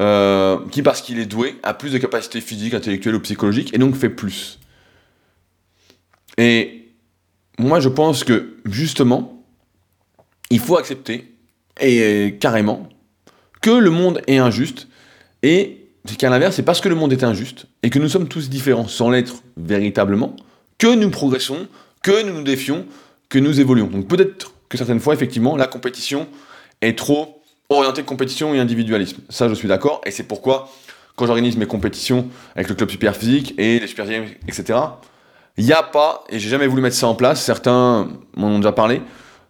euh, 0.00 0.58
qui, 0.72 0.82
parce 0.82 1.02
qu'il 1.02 1.20
est 1.20 1.26
doué, 1.26 1.54
a 1.62 1.72
plus 1.72 1.92
de 1.92 1.98
capacités 1.98 2.40
physiques, 2.40 2.74
intellectuelles 2.74 3.14
ou 3.14 3.20
psychologiques, 3.20 3.72
et 3.72 3.78
donc 3.78 3.94
fait 3.94 4.08
plus? 4.08 4.58
Et 6.36 6.88
moi 7.60 7.78
je 7.78 7.88
pense 7.88 8.24
que 8.24 8.56
justement, 8.64 9.44
il 10.50 10.58
faut 10.58 10.76
accepter, 10.76 11.32
et 11.80 12.36
carrément, 12.40 12.88
que 13.60 13.70
le 13.70 13.90
monde 13.90 14.20
est 14.26 14.38
injuste, 14.38 14.88
et 15.44 15.90
qu'à 16.18 16.28
l'inverse, 16.28 16.56
c'est 16.56 16.64
parce 16.64 16.80
que 16.80 16.88
le 16.88 16.96
monde 16.96 17.12
est 17.12 17.22
injuste, 17.22 17.66
et 17.84 17.90
que 17.90 18.00
nous 18.00 18.08
sommes 18.08 18.26
tous 18.26 18.50
différents 18.50 18.88
sans 18.88 19.10
l'être 19.10 19.44
véritablement, 19.56 20.34
que 20.76 20.92
nous 20.92 21.10
progressons, 21.10 21.68
que 22.02 22.26
nous 22.26 22.34
nous 22.34 22.42
défions, 22.42 22.84
que 23.28 23.38
nous 23.38 23.60
évoluons. 23.60 23.86
Donc 23.86 24.08
peut-être 24.08 24.54
que 24.68 24.76
certaines 24.76 25.00
fois, 25.00 25.14
effectivement, 25.14 25.56
la 25.56 25.66
compétition 25.66 26.28
est 26.80 26.96
trop 26.96 27.42
orientée 27.70 28.02
compétition 28.02 28.54
et 28.54 28.58
individualisme. 28.58 29.18
Ça, 29.28 29.48
je 29.48 29.54
suis 29.54 29.68
d'accord, 29.68 30.00
et 30.06 30.10
c'est 30.10 30.22
pourquoi, 30.22 30.70
quand 31.16 31.26
j'organise 31.26 31.56
mes 31.56 31.66
compétitions 31.66 32.28
avec 32.54 32.68
le 32.68 32.74
club 32.74 32.90
super 32.90 33.16
physique 33.16 33.54
et 33.58 33.78
les 33.78 33.86
super 33.86 34.06
etc., 34.10 34.78
il 35.56 35.64
n'y 35.64 35.72
a 35.72 35.82
pas, 35.82 36.24
et 36.28 36.38
j'ai 36.38 36.48
jamais 36.48 36.68
voulu 36.68 36.82
mettre 36.82 36.96
ça 36.96 37.08
en 37.08 37.14
place, 37.14 37.42
certains 37.42 38.08
m'en 38.36 38.46
ont 38.46 38.58
déjà 38.58 38.72
parlé, 38.72 39.02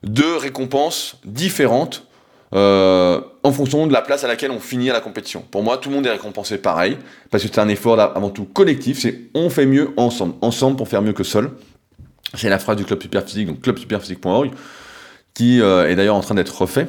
de 0.02 0.24
récompenses 0.24 1.16
différentes 1.24 2.06
euh, 2.54 3.20
en 3.42 3.52
fonction 3.52 3.86
de 3.86 3.92
la 3.92 4.00
place 4.00 4.24
à 4.24 4.28
laquelle 4.28 4.50
on 4.50 4.58
finit 4.58 4.88
à 4.88 4.94
la 4.94 5.00
compétition. 5.00 5.44
Pour 5.50 5.62
moi, 5.62 5.76
tout 5.76 5.90
le 5.90 5.96
monde 5.96 6.06
est 6.06 6.10
récompensé 6.10 6.56
pareil, 6.56 6.96
parce 7.30 7.42
que 7.42 7.50
c'est 7.52 7.60
un 7.60 7.68
effort 7.68 8.00
avant 8.00 8.30
tout 8.30 8.44
collectif, 8.46 9.00
c'est 9.00 9.28
on 9.34 9.50
fait 9.50 9.66
mieux 9.66 9.90
ensemble, 9.98 10.34
ensemble 10.40 10.76
pour 10.76 10.88
faire 10.88 11.02
mieux 11.02 11.12
que 11.12 11.24
seul. 11.24 11.50
C'est 12.34 12.48
la 12.48 12.58
phrase 12.58 12.76
du 12.76 12.84
club 12.84 13.02
superphysique, 13.02 13.46
donc 13.46 13.60
clubsuperphysique.org, 13.60 14.50
euh, 15.40 15.88
est 15.88 15.96
d'ailleurs 15.96 16.16
en 16.16 16.20
train 16.20 16.34
d'être 16.34 16.56
refait. 16.62 16.88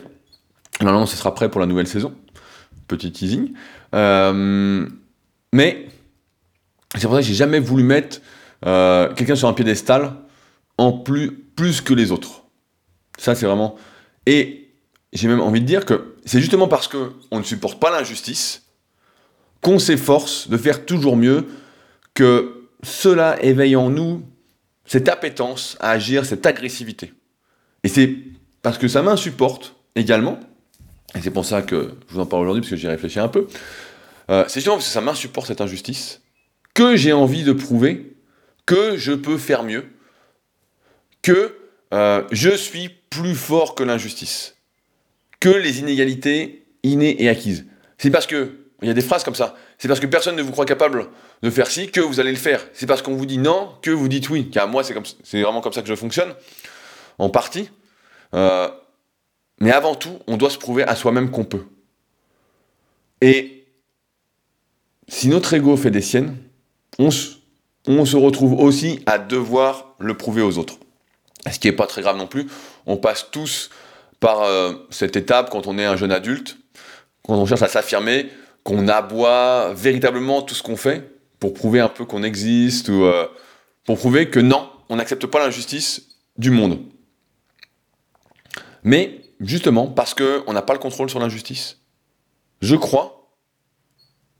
Normalement, 0.82 1.06
ce 1.06 1.18
sera 1.18 1.34
prêt 1.34 1.50
pour 1.50 1.60
la 1.60 1.68
nouvelle 1.68 1.88
saison. 1.88 2.14
Petit 2.88 3.12
teasing. 3.12 3.54
Euh, 3.94 4.88
mais 5.54 5.88
c'est 6.96 7.04
pour 7.04 7.14
ça 7.14 7.22
que 7.22 7.28
j'ai 7.28 7.34
jamais 7.34 7.60
voulu 7.60 7.84
mettre 7.84 8.22
euh, 8.66 9.14
quelqu'un 9.14 9.36
sur 9.36 9.48
un 9.48 9.54
piédestal 9.54 10.14
en 10.78 10.92
plus, 10.92 11.32
plus 11.32 11.82
que 11.82 11.94
les 11.94 12.12
autres. 12.12 12.44
Ça, 13.18 13.36
c'est 13.36 13.46
vraiment. 13.46 13.76
Et 14.26 14.70
j'ai 15.14 15.28
même 15.28 15.42
envie 15.42 15.62
de 15.62 15.66
dire 15.66 15.86
que 15.86 16.16
c'est 16.26 16.40
justement 16.40 16.68
parce 16.68 16.88
qu'on 16.88 17.38
ne 17.38 17.44
supporte 17.44 17.80
pas 17.80 17.92
l'injustice 17.92 18.64
qu'on 19.62 19.80
s'efforce 19.80 20.48
de 20.48 20.58
faire 20.58 20.86
toujours 20.86 21.18
mieux, 21.18 21.46
que 22.14 22.70
cela 22.82 23.42
éveille 23.44 23.76
en 23.76 23.90
nous 23.90 24.24
cette 24.86 25.10
appétence 25.10 25.78
à 25.80 25.92
agir, 25.92 26.26
cette 26.26 26.46
agressivité. 26.46 27.14
Et 27.84 27.88
c'est 27.88 28.18
parce 28.62 28.78
que 28.78 28.88
ça 28.88 29.02
m'insupporte 29.02 29.76
également, 29.96 30.40
et 31.16 31.22
c'est 31.22 31.32
pour 31.32 31.46
ça 31.46 31.62
que 31.62 31.96
je 32.08 32.14
vous 32.14 32.20
en 32.20 32.26
parle 32.26 32.44
aujourd'hui, 32.44 32.62
parce 32.62 32.72
que 32.72 32.76
j'y 32.76 32.88
réfléchis 32.88 33.20
un 33.20 33.28
peu, 33.28 33.48
euh, 34.30 34.44
c'est 34.48 34.60
justement 34.60 34.76
parce 34.76 34.88
que 34.88 34.94
ça 34.94 35.02
m'insupporte 35.02 35.48
cette 35.48 35.62
injustice, 35.62 36.22
que 36.74 36.96
j'ai 36.96 37.14
envie 37.14 37.44
de 37.44 37.54
prouver 37.54 38.16
que 38.66 38.98
je 38.98 39.14
peux 39.14 39.38
faire 39.38 39.64
mieux, 39.64 39.86
que 41.22 41.56
euh, 41.94 42.24
je 42.32 42.52
suis 42.52 42.90
plus 43.10 43.34
fort 43.34 43.74
que 43.74 43.84
l'injustice, 43.84 44.56
que 45.40 45.50
les 45.50 45.80
inégalités 45.80 46.68
innées 46.84 47.22
et 47.24 47.30
acquises. 47.30 47.66
C'est 47.98 48.12
parce 48.12 48.28
que, 48.28 48.58
il 48.82 48.88
y 48.88 48.92
a 48.92 48.94
des 48.94 49.02
phrases 49.02 49.24
comme 49.24 49.36
ça, 49.36 49.56
c'est 49.80 49.88
parce 49.88 50.00
que 50.00 50.06
personne 50.06 50.36
ne 50.36 50.42
vous 50.42 50.52
croit 50.52 50.66
capable 50.66 51.08
de 51.42 51.50
faire 51.50 51.68
ci 51.68 51.90
que 51.90 52.00
vous 52.00 52.20
allez 52.20 52.32
le 52.32 52.38
faire. 52.38 52.66
C'est 52.74 52.86
parce 52.86 53.02
qu'on 53.02 53.16
vous 53.16 53.26
dit 53.26 53.38
non 53.38 53.72
que 53.82 53.92
vous 53.92 54.08
dites 54.08 54.30
oui. 54.30 54.50
Car 54.50 54.68
moi, 54.68 54.84
c'est, 54.84 54.94
vraiment 55.42 55.62
comme 55.62 55.74
ça 55.74 55.82
que 55.82 55.88
je 55.88 55.96
fonctionne, 55.96 56.34
en 57.18 57.30
partie. 57.30 57.70
Euh, 58.34 58.70
mais 59.60 59.72
avant 59.72 59.96
tout, 59.96 60.20
on 60.28 60.38
doit 60.38 60.50
se 60.50 60.58
prouver 60.58 60.84
à 60.84 60.96
soi-même 60.96 61.32
qu'on 61.32 61.44
peut. 61.44 61.66
Et 63.22 63.66
si 65.08 65.28
notre 65.28 65.54
ego 65.54 65.76
fait 65.76 65.92
des 65.92 66.02
siennes, 66.02 66.38
on 66.98 67.12
se, 67.12 68.16
retrouve 68.16 68.54
aussi 68.60 69.02
à 69.06 69.18
devoir 69.18 69.96
le 70.00 70.16
prouver 70.16 70.42
aux 70.42 70.58
autres. 70.58 70.78
Ce 71.50 71.60
qui 71.60 71.68
n'est 71.68 71.76
pas 71.76 71.88
très 71.88 72.02
grave 72.02 72.18
non 72.18 72.28
plus. 72.28 72.48
On 72.86 72.98
passe 72.98 73.28
tous 73.32 73.70
par 74.20 74.44
euh, 74.44 74.74
cette 74.90 75.16
étape 75.16 75.50
quand 75.50 75.68
on 75.68 75.78
est 75.78 75.86
un 75.86 75.96
jeune 75.96 76.12
adulte, 76.12 76.58
quand 77.24 77.36
on 77.36 77.46
cherche 77.46 77.62
à 77.62 77.68
s'affirmer, 77.68 78.30
qu'on 78.64 78.88
aboie 78.88 79.74
véritablement 79.74 80.42
tout 80.42 80.54
ce 80.54 80.62
qu'on 80.62 80.76
fait 80.76 81.10
pour 81.40 81.54
prouver 81.54 81.80
un 81.80 81.88
peu 81.88 82.06
qu'on 82.06 82.24
existe 82.24 82.90
ou 82.90 83.04
euh, 83.04 83.26
pour 83.86 83.98
prouver 83.98 84.30
que 84.30 84.40
non, 84.40 84.70
on 84.90 84.98
n'accepte 84.98 85.26
pas 85.26 85.40
l'injustice 85.40 86.10
du 86.38 86.52
monde. 86.52 86.80
Mais 88.84 89.22
justement, 89.40 89.88
parce 89.88 90.14
qu'on 90.14 90.54
n'a 90.54 90.62
pas 90.62 90.74
le 90.74 90.80
contrôle 90.80 91.10
sur 91.10 91.20
l'injustice, 91.20 91.80
je 92.62 92.76
crois 92.76 93.30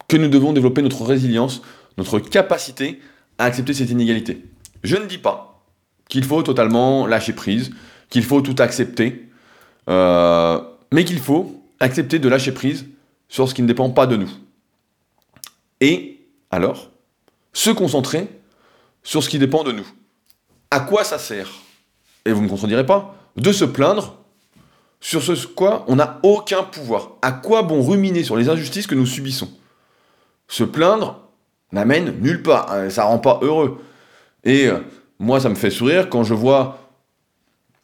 que 0.08 0.18
nous 0.18 0.28
devons 0.28 0.54
développer 0.54 0.82
notre 0.82 1.04
résilience, 1.04 1.62
notre 1.98 2.20
capacité 2.20 3.00
à 3.38 3.46
accepter 3.46 3.74
cette 3.74 3.90
inégalité. 3.90 4.44
Je 4.84 4.96
ne 4.96 5.06
dis 5.06 5.18
pas 5.18 5.64
qu'il 6.10 6.24
faut 6.24 6.42
totalement 6.44 7.06
lâcher 7.06 7.34
prise, 7.34 7.72
qu'il 8.10 8.24
faut 8.24 8.42
tout 8.42 8.56
accepter, 8.60 9.30
euh, 9.90 10.60
mais 10.92 11.06
qu'il 11.06 11.20
faut 11.20 11.64
accepter 11.80 12.20
de 12.20 12.28
lâcher 12.28 12.52
prise 12.52 12.88
sur 13.28 13.48
ce 13.48 13.54
qui 13.54 13.62
ne 13.62 13.68
dépend 13.68 13.90
pas 13.92 14.08
de 14.08 14.16
nous. 14.16 14.32
Et 15.82 16.28
alors, 16.52 16.90
se 17.54 17.70
concentrer 17.70 18.28
sur 19.04 19.24
ce 19.24 19.30
qui 19.30 19.40
dépend 19.40 19.64
de 19.64 19.72
nous. 19.72 19.88
À 20.72 20.80
quoi 20.80 21.04
ça 21.04 21.18
sert? 21.18 21.50
Et 22.26 22.32
vous 22.32 22.40
ne 22.40 22.46
me 22.46 22.50
contredirez 22.50 22.86
pas 22.86 23.16
De 23.38 23.52
se 23.52 23.66
plaindre 23.66 24.19
sur 25.00 25.24
ce 25.24 25.48
quoi 25.48 25.86
on 25.88 25.96
n'a 25.96 26.20
aucun 26.24 26.64
pouvoir. 26.64 27.12
À 27.22 27.32
quoi 27.32 27.64
bon 27.64 27.82
ruminer 27.82 28.24
sur 28.24 28.36
les 28.36 28.50
injustices 28.50 28.88
que 28.88 28.96
nous 28.96 29.06
subissons? 29.06 29.50
Se 30.48 30.64
plaindre 30.64 31.30
n'amène 31.72 32.20
nulle 32.20 32.42
part, 32.42 32.72
hein, 32.72 32.90
ça 32.90 33.04
rend 33.04 33.20
pas 33.20 33.40
heureux. 33.42 33.80
Et 34.44 34.68
euh, 34.68 34.80
moi, 35.20 35.40
ça 35.40 35.50
me 35.50 35.56
fait 35.56 35.70
sourire 35.70 36.10
quand 36.10 36.24
je 36.24 36.34
vois 36.34 36.80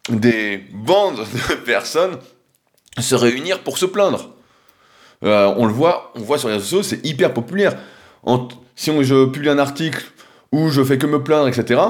des 0.09 0.63
bandes 0.73 1.19
de 1.49 1.55
personnes 1.55 2.17
se 2.99 3.15
réunir 3.15 3.59
pour 3.59 3.77
se 3.77 3.85
plaindre. 3.85 4.31
Euh, 5.23 5.53
on 5.57 5.65
le 5.65 5.73
voit, 5.73 6.11
on 6.15 6.21
voit 6.21 6.37
sur 6.37 6.49
les 6.49 6.55
réseaux 6.55 6.81
sociaux, 6.81 6.83
c'est 6.83 7.05
hyper 7.05 7.33
populaire. 7.33 7.77
si 8.75 8.91
je 9.03 9.25
publie 9.25 9.49
un 9.49 9.59
article 9.59 10.03
où 10.51 10.69
je 10.69 10.83
fais 10.83 10.97
que 10.97 11.05
me 11.05 11.23
plaindre, 11.23 11.47
etc., 11.47 11.81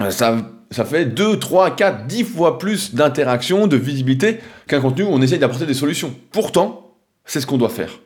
euh, 0.00 0.10
ça, 0.10 0.36
ça 0.70 0.84
fait 0.84 1.06
2, 1.06 1.38
3, 1.38 1.76
4, 1.76 2.06
10 2.06 2.24
fois 2.24 2.58
plus 2.58 2.94
d'interaction, 2.94 3.66
de 3.66 3.76
visibilité 3.76 4.40
qu'un 4.66 4.80
contenu 4.80 5.04
où 5.04 5.08
on 5.08 5.22
essaye 5.22 5.38
d'apporter 5.38 5.66
des 5.66 5.74
solutions. 5.74 6.14
Pourtant, 6.32 6.94
c'est 7.24 7.40
ce 7.40 7.46
qu'on 7.46 7.58
doit 7.58 7.68
faire. 7.68 8.00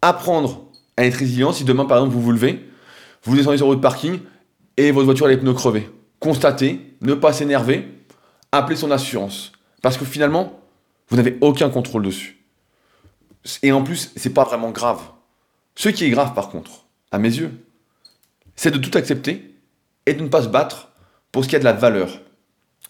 Apprendre 0.00 0.64
à 0.96 1.04
être 1.04 1.14
résilient 1.14 1.52
si 1.52 1.64
demain, 1.64 1.84
par 1.84 1.98
exemple, 1.98 2.14
vous 2.14 2.22
vous 2.22 2.32
levez, 2.32 2.68
vous 3.24 3.36
descendez 3.36 3.56
sur 3.56 3.66
votre 3.66 3.80
parking 3.80 4.20
et 4.76 4.90
votre 4.90 5.04
voiture 5.04 5.26
a 5.26 5.28
les 5.28 5.36
pneus 5.36 5.52
crevés. 5.52 5.88
Constatez, 6.18 6.80
ne 7.00 7.14
pas 7.14 7.32
s'énerver, 7.32 7.88
appelez 8.50 8.76
son 8.76 8.90
assurance. 8.90 9.52
Parce 9.82 9.96
que 9.96 10.04
finalement, 10.04 10.60
vous 11.08 11.16
n'avez 11.16 11.36
aucun 11.40 11.68
contrôle 11.68 12.04
dessus. 12.04 12.38
Et 13.62 13.72
en 13.72 13.82
plus, 13.82 14.12
c'est 14.16 14.32
pas 14.32 14.44
vraiment 14.44 14.70
grave. 14.70 15.00
Ce 15.74 15.88
qui 15.88 16.04
est 16.04 16.10
grave, 16.10 16.34
par 16.34 16.48
contre, 16.48 16.84
à 17.10 17.18
mes 17.18 17.28
yeux, 17.28 17.50
c'est 18.56 18.70
de 18.70 18.78
tout 18.78 18.96
accepter 18.96 19.54
et 20.06 20.14
de 20.14 20.22
ne 20.22 20.28
pas 20.28 20.42
se 20.42 20.48
battre 20.48 20.91
pour 21.32 21.44
ce 21.44 21.48
qui 21.48 21.56
a 21.56 21.58
de 21.58 21.64
la 21.64 21.72
valeur 21.72 22.20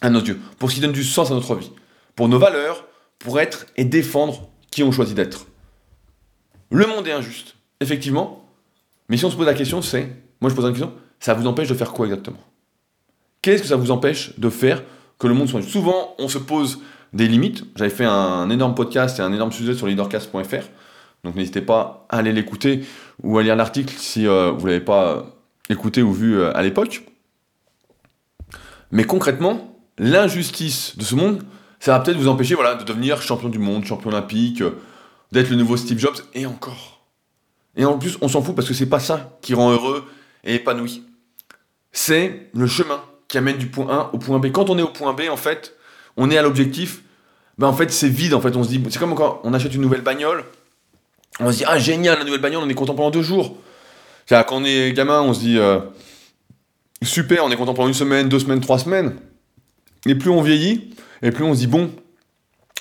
à 0.00 0.10
nos 0.10 0.20
yeux, 0.20 0.38
pour 0.58 0.70
ce 0.70 0.74
qui 0.74 0.80
donne 0.80 0.92
du 0.92 1.04
sens 1.04 1.30
à 1.30 1.34
notre 1.34 1.54
vie, 1.54 1.70
pour 2.16 2.28
nos 2.28 2.38
valeurs, 2.38 2.84
pour 3.18 3.40
être 3.40 3.66
et 3.76 3.84
défendre 3.84 4.50
qui 4.70 4.82
on 4.82 4.92
choisit 4.92 5.14
d'être. 5.14 5.46
Le 6.70 6.86
monde 6.86 7.06
est 7.06 7.12
injuste, 7.12 7.54
effectivement, 7.80 8.44
mais 9.08 9.16
si 9.16 9.24
on 9.24 9.30
se 9.30 9.36
pose 9.36 9.46
la 9.46 9.54
question, 9.54 9.80
c'est, 9.82 10.08
moi 10.40 10.50
je 10.50 10.54
pose 10.54 10.64
la 10.64 10.70
question, 10.70 10.92
ça 11.20 11.34
vous 11.34 11.46
empêche 11.46 11.68
de 11.68 11.74
faire 11.74 11.92
quoi 11.92 12.06
exactement? 12.06 12.40
Qu'est-ce 13.42 13.62
que 13.62 13.68
ça 13.68 13.76
vous 13.76 13.90
empêche 13.90 14.38
de 14.38 14.50
faire 14.50 14.82
que 15.18 15.26
le 15.26 15.34
monde 15.34 15.48
soit 15.48 15.58
injuste? 15.60 15.72
Souvent, 15.72 16.14
on 16.18 16.28
se 16.28 16.38
pose 16.38 16.80
des 17.12 17.28
limites. 17.28 17.64
J'avais 17.76 17.90
fait 17.90 18.04
un 18.04 18.48
énorme 18.50 18.74
podcast 18.74 19.18
et 19.18 19.22
un 19.22 19.32
énorme 19.32 19.52
sujet 19.52 19.74
sur 19.74 19.86
leadercast.fr. 19.86 20.68
Donc 21.24 21.36
n'hésitez 21.36 21.60
pas 21.60 22.06
à 22.08 22.18
aller 22.18 22.32
l'écouter 22.32 22.84
ou 23.22 23.38
à 23.38 23.42
lire 23.42 23.54
l'article 23.54 23.94
si 23.96 24.26
euh, 24.26 24.50
vous 24.50 24.66
ne 24.66 24.72
l'avez 24.72 24.84
pas 24.84 25.26
écouté 25.68 26.02
ou 26.02 26.12
vu 26.12 26.36
euh, 26.36 26.56
à 26.56 26.62
l'époque. 26.62 27.04
Mais 28.92 29.04
concrètement, 29.04 29.76
l'injustice 29.98 30.96
de 30.96 31.02
ce 31.02 31.14
monde, 31.14 31.42
ça 31.80 31.92
va 31.92 32.00
peut-être 32.00 32.18
vous 32.18 32.28
empêcher 32.28 32.54
voilà, 32.54 32.76
de 32.76 32.84
devenir 32.84 33.20
champion 33.22 33.48
du 33.48 33.58
monde, 33.58 33.84
champion 33.84 34.10
olympique, 34.10 34.60
euh, 34.60 34.78
d'être 35.32 35.50
le 35.50 35.56
nouveau 35.56 35.76
Steve 35.76 35.98
Jobs, 35.98 36.18
et 36.34 36.46
encore. 36.46 37.04
Et 37.74 37.84
en 37.86 37.98
plus, 37.98 38.18
on 38.20 38.28
s'en 38.28 38.42
fout 38.42 38.54
parce 38.54 38.68
que 38.68 38.74
c'est 38.74 38.88
pas 38.88 39.00
ça 39.00 39.38
qui 39.40 39.54
rend 39.54 39.72
heureux 39.72 40.04
et 40.44 40.56
épanoui. 40.56 41.02
C'est 41.90 42.50
le 42.54 42.66
chemin 42.66 43.02
qui 43.28 43.38
amène 43.38 43.56
du 43.56 43.66
point 43.66 43.88
A 43.88 44.10
au 44.12 44.18
point 44.18 44.38
B. 44.38 44.52
Quand 44.52 44.68
on 44.68 44.78
est 44.78 44.82
au 44.82 44.88
point 44.88 45.14
B, 45.14 45.22
en 45.30 45.38
fait, 45.38 45.74
on 46.18 46.30
est 46.30 46.36
à 46.36 46.42
l'objectif, 46.42 47.02
ben 47.56 47.66
en 47.68 47.72
fait 47.72 47.90
c'est 47.90 48.08
vide 48.08 48.34
en 48.34 48.40
fait. 48.40 48.54
On 48.56 48.62
se 48.62 48.68
dit, 48.68 48.82
c'est 48.90 48.98
comme 48.98 49.14
quand 49.14 49.40
on 49.44 49.54
achète 49.54 49.74
une 49.74 49.80
nouvelle 49.80 50.02
bagnole, 50.02 50.44
on 51.40 51.50
se 51.50 51.58
dit 51.58 51.64
ah 51.66 51.78
génial 51.78 52.18
la 52.18 52.24
nouvelle 52.24 52.40
bagnole, 52.40 52.62
on 52.62 52.68
est 52.68 52.74
content 52.74 52.94
pendant 52.94 53.10
deux 53.10 53.22
jours. 53.22 53.56
Quand 54.28 54.52
on 54.52 54.64
est 54.64 54.92
gamin, 54.92 55.22
on 55.22 55.34
se 55.34 55.40
dit 55.40 55.58
euh, 55.58 55.80
super, 57.02 57.44
on 57.44 57.50
est 57.50 57.56
content 57.56 57.74
pendant 57.74 57.88
une 57.88 57.94
semaine, 57.94 58.28
deux 58.28 58.38
semaines, 58.38 58.60
trois 58.60 58.78
semaines. 58.78 59.16
Et 60.06 60.14
plus 60.14 60.30
on 60.30 60.42
vieillit, 60.42 60.94
et 61.22 61.30
plus 61.30 61.44
on 61.44 61.54
se 61.54 61.60
dit 61.60 61.66
bon, 61.66 61.90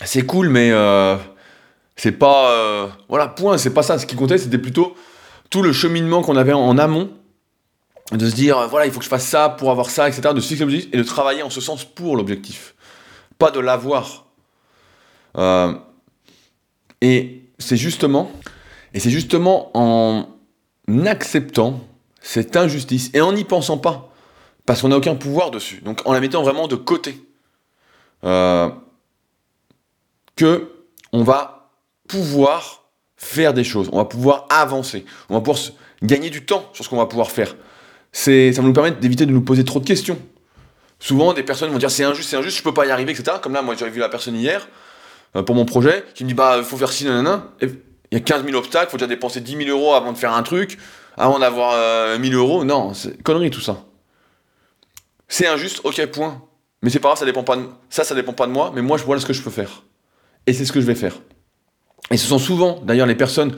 c'est 0.03 0.25
cool, 0.25 0.49
mais 0.49 0.71
euh, 0.71 1.15
c'est 1.95 2.11
pas 2.11 2.51
euh, 2.51 2.87
voilà 3.09 3.27
point, 3.27 3.57
c'est 3.57 3.73
pas 3.73 3.83
ça. 3.83 3.99
Ce 3.99 4.05
qui 4.05 4.15
comptait, 4.15 4.37
c'était 4.37 4.57
plutôt 4.57 4.95
tout 5.49 5.61
le 5.61 5.73
cheminement 5.73 6.21
qu'on 6.21 6.35
avait 6.35 6.53
en 6.53 6.77
amont 6.77 7.11
de 8.11 8.29
se 8.29 8.35
dire 8.35 8.67
voilà 8.67 8.85
il 8.85 8.91
faut 8.91 8.99
que 8.99 9.05
je 9.05 9.09
fasse 9.09 9.25
ça 9.25 9.47
pour 9.47 9.71
avoir 9.71 9.89
ça 9.89 10.09
etc 10.09 10.33
de 10.35 10.41
se 10.41 10.47
fixer 10.49 10.65
l'objectif 10.65 10.89
et 10.91 10.97
de 10.97 11.03
travailler 11.03 11.43
en 11.43 11.49
ce 11.49 11.61
sens 11.61 11.85
pour 11.85 12.17
l'objectif 12.17 12.75
pas 13.41 13.49
de 13.49 13.59
l'avoir. 13.59 14.27
Euh, 15.35 15.73
et 17.01 17.41
c'est 17.57 17.75
justement, 17.75 18.31
et 18.93 18.99
c'est 18.99 19.09
justement 19.09 19.71
en 19.73 20.27
acceptant 21.07 21.79
cette 22.21 22.55
injustice 22.55 23.09
et 23.15 23.21
en 23.21 23.33
n'y 23.33 23.43
pensant 23.43 23.79
pas, 23.79 24.10
parce 24.71 24.83
qu'on 24.83 24.87
n'a 24.87 24.95
aucun 24.95 25.15
pouvoir 25.15 25.51
dessus, 25.51 25.81
donc 25.83 25.99
en 26.05 26.13
la 26.13 26.21
mettant 26.21 26.43
vraiment 26.43 26.69
de 26.69 26.77
côté, 26.77 27.21
euh, 28.23 28.69
que 30.37 30.71
on 31.11 31.23
va 31.23 31.73
pouvoir 32.07 32.85
faire 33.17 33.53
des 33.53 33.65
choses, 33.65 33.89
on 33.91 33.97
va 33.97 34.05
pouvoir 34.05 34.45
avancer, 34.49 35.03
on 35.27 35.33
va 35.33 35.41
pouvoir 35.41 35.61
gagner 36.01 36.29
du 36.29 36.45
temps 36.45 36.69
sur 36.71 36.85
ce 36.85 36.89
qu'on 36.89 36.95
va 36.95 37.05
pouvoir 37.05 37.31
faire. 37.31 37.57
C'est, 38.13 38.53
ça 38.53 38.61
va 38.61 38.67
nous 38.69 38.73
permettre 38.73 39.01
d'éviter 39.01 39.25
de 39.25 39.33
nous 39.33 39.41
poser 39.41 39.65
trop 39.65 39.81
de 39.81 39.85
questions. 39.85 40.17
Souvent, 40.99 41.33
des 41.33 41.43
personnes 41.43 41.69
vont 41.69 41.77
dire 41.77 41.91
c'est 41.91 42.05
injuste, 42.05 42.29
c'est 42.29 42.37
injuste, 42.37 42.57
je 42.57 42.63
peux 42.63 42.73
pas 42.73 42.85
y 42.85 42.91
arriver, 42.91 43.11
etc. 43.11 43.39
Comme 43.41 43.51
là, 43.51 43.61
moi, 43.61 43.75
j'avais 43.77 43.91
vu 43.91 43.99
la 43.99 44.07
personne 44.07 44.37
hier 44.37 44.69
euh, 45.35 45.43
pour 45.43 45.53
mon 45.53 45.65
projet 45.65 46.05
qui 46.15 46.23
me 46.23 46.29
dit 46.29 46.33
bah, 46.33 46.63
faut 46.63 46.77
faire 46.77 46.93
ci, 46.93 47.03
nanana. 47.03 47.49
Il 47.61 47.75
y 48.13 48.15
a 48.15 48.21
15 48.21 48.45
000 48.45 48.57
obstacles, 48.57 48.89
faut 48.89 48.95
déjà 48.95 49.07
dépenser 49.07 49.41
10 49.41 49.65
000 49.65 49.69
euros 49.69 49.95
avant 49.95 50.13
de 50.13 50.17
faire 50.17 50.31
un 50.31 50.43
truc, 50.43 50.77
avant 51.17 51.39
d'avoir 51.39 51.73
1 51.73 51.75
euh, 51.75 52.19
1000 52.19 52.35
euros. 52.35 52.63
Non, 52.63 52.93
c'est 52.93 53.21
connerie 53.21 53.51
tout 53.51 53.59
ça. 53.59 53.83
C'est 55.31 55.47
injuste, 55.47 55.79
ok, 55.85 56.05
point. 56.07 56.43
Mais 56.81 56.89
c'est 56.89 56.99
pas 56.99 57.07
grave, 57.07 57.19
ça 57.19 57.25
dépend 57.25 57.43
pas 57.43 57.55
de... 57.55 57.63
ça, 57.89 58.03
ça 58.03 58.13
dépend 58.13 58.33
pas 58.33 58.47
de 58.47 58.51
moi, 58.51 58.73
mais 58.75 58.81
moi, 58.81 58.97
je 58.97 59.05
vois 59.05 59.17
ce 59.17 59.25
que 59.25 59.31
je 59.31 59.41
peux 59.41 59.49
faire. 59.49 59.83
Et 60.45 60.51
c'est 60.51 60.65
ce 60.65 60.73
que 60.73 60.81
je 60.81 60.85
vais 60.85 60.93
faire. 60.93 61.15
Et 62.11 62.17
ce 62.17 62.27
sont 62.27 62.37
souvent, 62.37 62.81
d'ailleurs, 62.83 63.07
les 63.07 63.15
personnes 63.15 63.57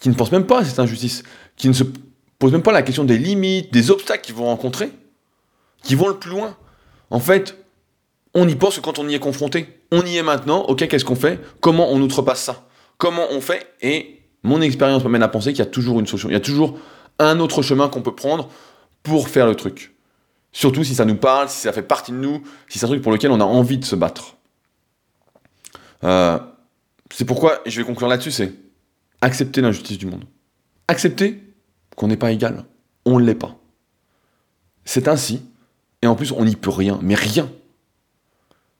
qui 0.00 0.08
ne 0.08 0.14
pensent 0.14 0.32
même 0.32 0.46
pas 0.46 0.60
à 0.60 0.64
cette 0.64 0.78
injustice, 0.78 1.22
qui 1.56 1.68
ne 1.68 1.74
se 1.74 1.84
posent 2.38 2.52
même 2.52 2.62
pas 2.62 2.72
la 2.72 2.80
question 2.80 3.04
des 3.04 3.18
limites, 3.18 3.70
des 3.70 3.90
obstacles 3.90 4.24
qu'ils 4.24 4.34
vont 4.34 4.46
rencontrer, 4.46 4.92
qui 5.82 5.94
vont 5.94 6.08
le 6.08 6.16
plus 6.16 6.30
loin. 6.30 6.56
En 7.10 7.20
fait, 7.20 7.54
on 8.32 8.48
y 8.48 8.54
pense 8.54 8.80
quand 8.80 8.98
on 8.98 9.06
y 9.06 9.14
est 9.14 9.20
confronté. 9.20 9.82
On 9.92 10.00
y 10.06 10.16
est 10.16 10.22
maintenant, 10.22 10.62
ok, 10.62 10.88
qu'est-ce 10.88 11.04
qu'on 11.04 11.16
fait? 11.16 11.38
Comment 11.60 11.92
on 11.92 12.00
outrepasse 12.00 12.40
ça? 12.40 12.66
Comment 12.96 13.26
on 13.30 13.42
fait? 13.42 13.66
Et 13.82 14.22
mon 14.42 14.62
expérience 14.62 15.04
m'amène 15.04 15.22
à 15.22 15.28
penser 15.28 15.52
qu'il 15.52 15.58
y 15.58 15.68
a 15.68 15.70
toujours 15.70 16.00
une 16.00 16.06
solution. 16.06 16.30
Il 16.30 16.32
y 16.32 16.36
a 16.36 16.40
toujours 16.40 16.78
un 17.18 17.40
autre 17.40 17.60
chemin 17.60 17.90
qu'on 17.90 18.00
peut 18.00 18.14
prendre 18.14 18.48
pour 19.02 19.28
faire 19.28 19.46
le 19.46 19.54
truc. 19.54 19.93
Surtout 20.54 20.84
si 20.84 20.94
ça 20.94 21.04
nous 21.04 21.16
parle, 21.16 21.50
si 21.50 21.60
ça 21.60 21.72
fait 21.72 21.82
partie 21.82 22.12
de 22.12 22.16
nous, 22.16 22.42
si 22.68 22.78
c'est 22.78 22.86
un 22.86 22.88
truc 22.88 23.02
pour 23.02 23.12
lequel 23.12 23.32
on 23.32 23.40
a 23.40 23.44
envie 23.44 23.76
de 23.76 23.84
se 23.84 23.96
battre. 23.96 24.36
Euh, 26.04 26.38
c'est 27.12 27.24
pourquoi, 27.24 27.60
et 27.66 27.70
je 27.70 27.80
vais 27.80 27.84
conclure 27.84 28.08
là-dessus, 28.08 28.30
c'est 28.30 28.52
accepter 29.20 29.60
l'injustice 29.60 29.98
du 29.98 30.06
monde. 30.06 30.24
Accepter 30.86 31.42
qu'on 31.96 32.06
n'est 32.06 32.16
pas 32.16 32.30
égal. 32.30 32.64
On 33.04 33.18
ne 33.18 33.24
l'est 33.24 33.34
pas. 33.34 33.58
C'est 34.84 35.08
ainsi 35.08 35.42
et 36.02 36.06
en 36.06 36.14
plus, 36.14 36.32
on 36.32 36.44
n'y 36.44 36.54
peut 36.54 36.70
rien, 36.70 37.00
mais 37.02 37.14
rien. 37.14 37.50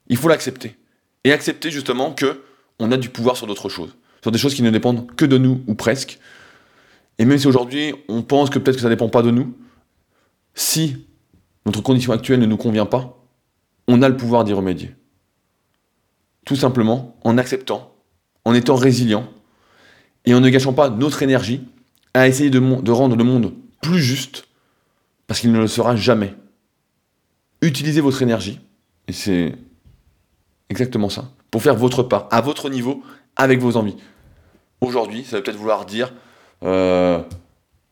Il 0.07 0.15
faut 0.15 0.27
l'accepter. 0.27 0.75
Et 1.23 1.33
accepter 1.33 1.71
justement 1.71 2.13
que 2.13 2.43
on 2.77 2.91
a 2.91 2.97
du 2.97 3.09
pouvoir 3.09 3.35
sur 3.35 3.47
d'autres 3.47 3.67
choses. 3.67 3.95
Sur 4.21 4.31
des 4.31 4.37
choses 4.37 4.53
qui 4.53 4.61
ne 4.61 4.69
dépendent 4.69 5.13
que 5.15 5.25
de 5.25 5.39
nous, 5.39 5.63
ou 5.65 5.73
presque. 5.73 6.19
Et 7.17 7.25
même 7.25 7.39
si 7.39 7.47
aujourd'hui, 7.47 7.95
on 8.07 8.21
pense 8.21 8.51
que 8.51 8.59
peut-être 8.59 8.75
que 8.75 8.81
ça 8.83 8.89
ne 8.89 8.93
dépend 8.93 9.09
pas 9.09 9.23
de 9.23 9.31
nous, 9.31 9.57
si 10.53 11.07
notre 11.65 11.81
condition 11.81 12.13
actuelle 12.13 12.39
ne 12.39 12.45
nous 12.45 12.57
convient 12.57 12.85
pas, 12.85 13.17
on 13.87 14.01
a 14.01 14.09
le 14.09 14.17
pouvoir 14.17 14.43
d'y 14.43 14.53
remédier. 14.53 14.95
Tout 16.45 16.55
simplement 16.55 17.15
en 17.23 17.37
acceptant, 17.37 17.91
en 18.45 18.53
étant 18.53 18.75
résilient, 18.75 19.27
et 20.25 20.33
en 20.33 20.39
ne 20.41 20.49
gâchant 20.49 20.73
pas 20.73 20.89
notre 20.89 21.23
énergie 21.23 21.61
à 22.13 22.27
essayer 22.27 22.49
de, 22.49 22.91
rendre 22.91 23.15
le 23.15 23.23
monde 23.23 23.53
plus 23.81 23.99
juste, 23.99 24.47
parce 25.27 25.39
qu'il 25.39 25.51
ne 25.51 25.59
le 25.59 25.67
sera 25.67 25.95
jamais 25.95 26.33
utilisez 27.61 28.01
votre 28.01 28.21
énergie, 28.21 28.59
et 29.07 29.13
c'est 29.13 29.55
exactement 30.69 31.09
ça, 31.09 31.31
pour 31.51 31.63
faire 31.63 31.75
votre 31.75 32.03
part, 32.03 32.27
à 32.31 32.41
votre 32.41 32.69
niveau, 32.69 33.01
avec 33.35 33.59
vos 33.59 33.75
envies. 33.75 33.95
Aujourd'hui, 34.81 35.23
ça 35.23 35.37
va 35.37 35.41
peut-être 35.41 35.57
vouloir 35.57 35.85
dire 35.85 36.13
euh, 36.63 37.21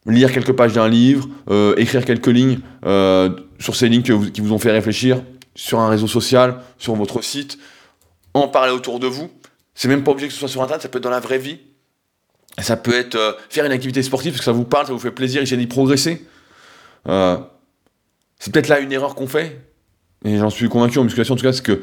lire 0.06 0.32
quelques 0.32 0.54
pages 0.54 0.74
d'un 0.74 0.88
livre, 0.88 1.28
euh, 1.50 1.76
écrire 1.78 2.06
quelques 2.06 2.28
lignes 2.28 2.60
euh, 2.86 3.30
sur 3.64 3.78
ces 3.78 3.88
lignes 3.88 4.02
qui 4.02 4.42
vous 4.42 4.52
ont 4.52 4.60
fait 4.60 4.72
réfléchir, 4.72 5.24
sur 5.56 5.80
un 5.80 5.88
réseau 5.88 6.08
social, 6.08 6.58
sur 6.78 6.96
votre 6.96 7.24
site, 7.24 7.58
en 8.34 8.50
parler 8.50 8.74
autour 8.74 9.00
de 9.00 9.08
vous. 9.08 9.32
C'est 9.74 9.88
même 9.88 10.04
pas 10.04 10.12
obligé 10.12 10.28
que 10.28 10.34
ce 10.34 10.40
soit 10.40 10.50
sur 10.50 10.62
Internet, 10.62 10.82
ça 10.82 10.90
peut 10.90 10.98
être 10.98 11.04
dans 11.04 11.10
la 11.10 11.22
vraie 11.22 11.38
vie. 11.38 11.60
Ça 12.60 12.76
peut 12.76 12.94
être 12.94 13.38
faire 13.50 13.66
une 13.66 13.72
activité 13.72 14.04
sportive 14.04 14.34
parce 14.34 14.42
que 14.42 14.46
ça 14.46 14.52
vous 14.52 14.66
parle, 14.66 14.88
ça 14.88 14.92
vous 14.92 15.00
fait 15.00 15.12
plaisir, 15.12 15.42
essayer 15.42 15.56
d'y 15.56 15.68
progresser. 15.68 16.28
C'est 17.06 18.52
peut-être 18.52 18.68
là 18.68 18.82
une 18.82 18.92
erreur 18.92 19.16
qu'on 19.16 19.28
fait, 19.28 19.62
et 20.26 20.38
j'en 20.38 20.50
suis 20.50 20.68
convaincu 20.68 21.00
en 21.00 21.06
musculation 21.06 21.36
en 21.36 21.38
tout 21.38 21.44
cas, 21.44 21.54
c'est 21.54 21.64
que 21.64 21.82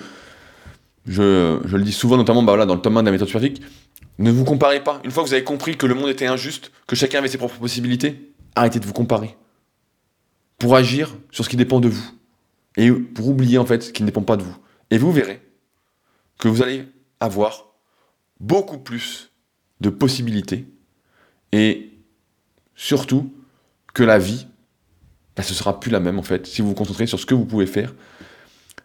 je, 1.06 1.56
le 1.66 1.82
dis 1.82 1.92
souvent, 1.92 2.18
notamment 2.18 2.42
bah, 2.42 2.66
dans 2.66 2.74
le 2.74 2.82
tome 2.82 2.98
1 2.98 3.02
de 3.02 3.06
la 3.06 3.12
méthode 3.12 3.28
scientifique, 3.28 3.62
ne 4.18 4.30
vous 4.30 4.44
comparez 4.44 4.84
pas. 4.84 5.00
Une 5.02 5.10
fois 5.10 5.22
que 5.22 5.28
vous 5.28 5.34
avez 5.34 5.44
compris 5.44 5.78
que 5.78 5.86
le 5.86 5.94
monde 5.94 6.10
était 6.10 6.26
injuste, 6.26 6.72
que 6.86 6.94
chacun 6.94 7.20
avait 7.20 7.28
ses 7.28 7.38
propres 7.38 7.58
possibilités, 7.58 8.32
arrêtez 8.54 8.80
de 8.80 8.84
vous 8.84 8.92
comparer. 8.92 9.34
Pour 10.60 10.76
agir 10.76 11.16
sur 11.32 11.44
ce 11.44 11.48
qui 11.48 11.56
dépend 11.56 11.80
de 11.80 11.88
vous. 11.88 12.12
Et 12.76 12.92
pour 12.92 13.28
oublier 13.28 13.58
en 13.58 13.66
fait 13.66 13.82
ce 13.82 13.92
qui 13.92 14.04
ne 14.04 14.06
dépend 14.06 14.22
pas 14.22 14.36
de 14.36 14.44
vous. 14.44 14.56
Et 14.92 14.98
vous 14.98 15.10
verrez 15.10 15.42
que 16.38 16.46
vous 16.46 16.62
allez 16.62 16.86
avoir 17.18 17.72
beaucoup 18.38 18.78
plus 18.78 19.32
de 19.80 19.90
possibilités 19.90 20.66
et 21.52 21.90
surtout 22.74 23.32
que 23.92 24.04
la 24.04 24.18
vie 24.18 24.46
bah, 25.36 25.42
ce 25.42 25.54
sera 25.54 25.80
plus 25.80 25.90
la 25.90 26.00
même 26.00 26.18
en 26.18 26.22
fait, 26.22 26.46
si 26.46 26.60
vous 26.60 26.68
vous 26.68 26.74
concentrez 26.74 27.06
sur 27.06 27.18
ce 27.18 27.24
que 27.24 27.34
vous 27.34 27.46
pouvez 27.46 27.66
faire 27.66 27.94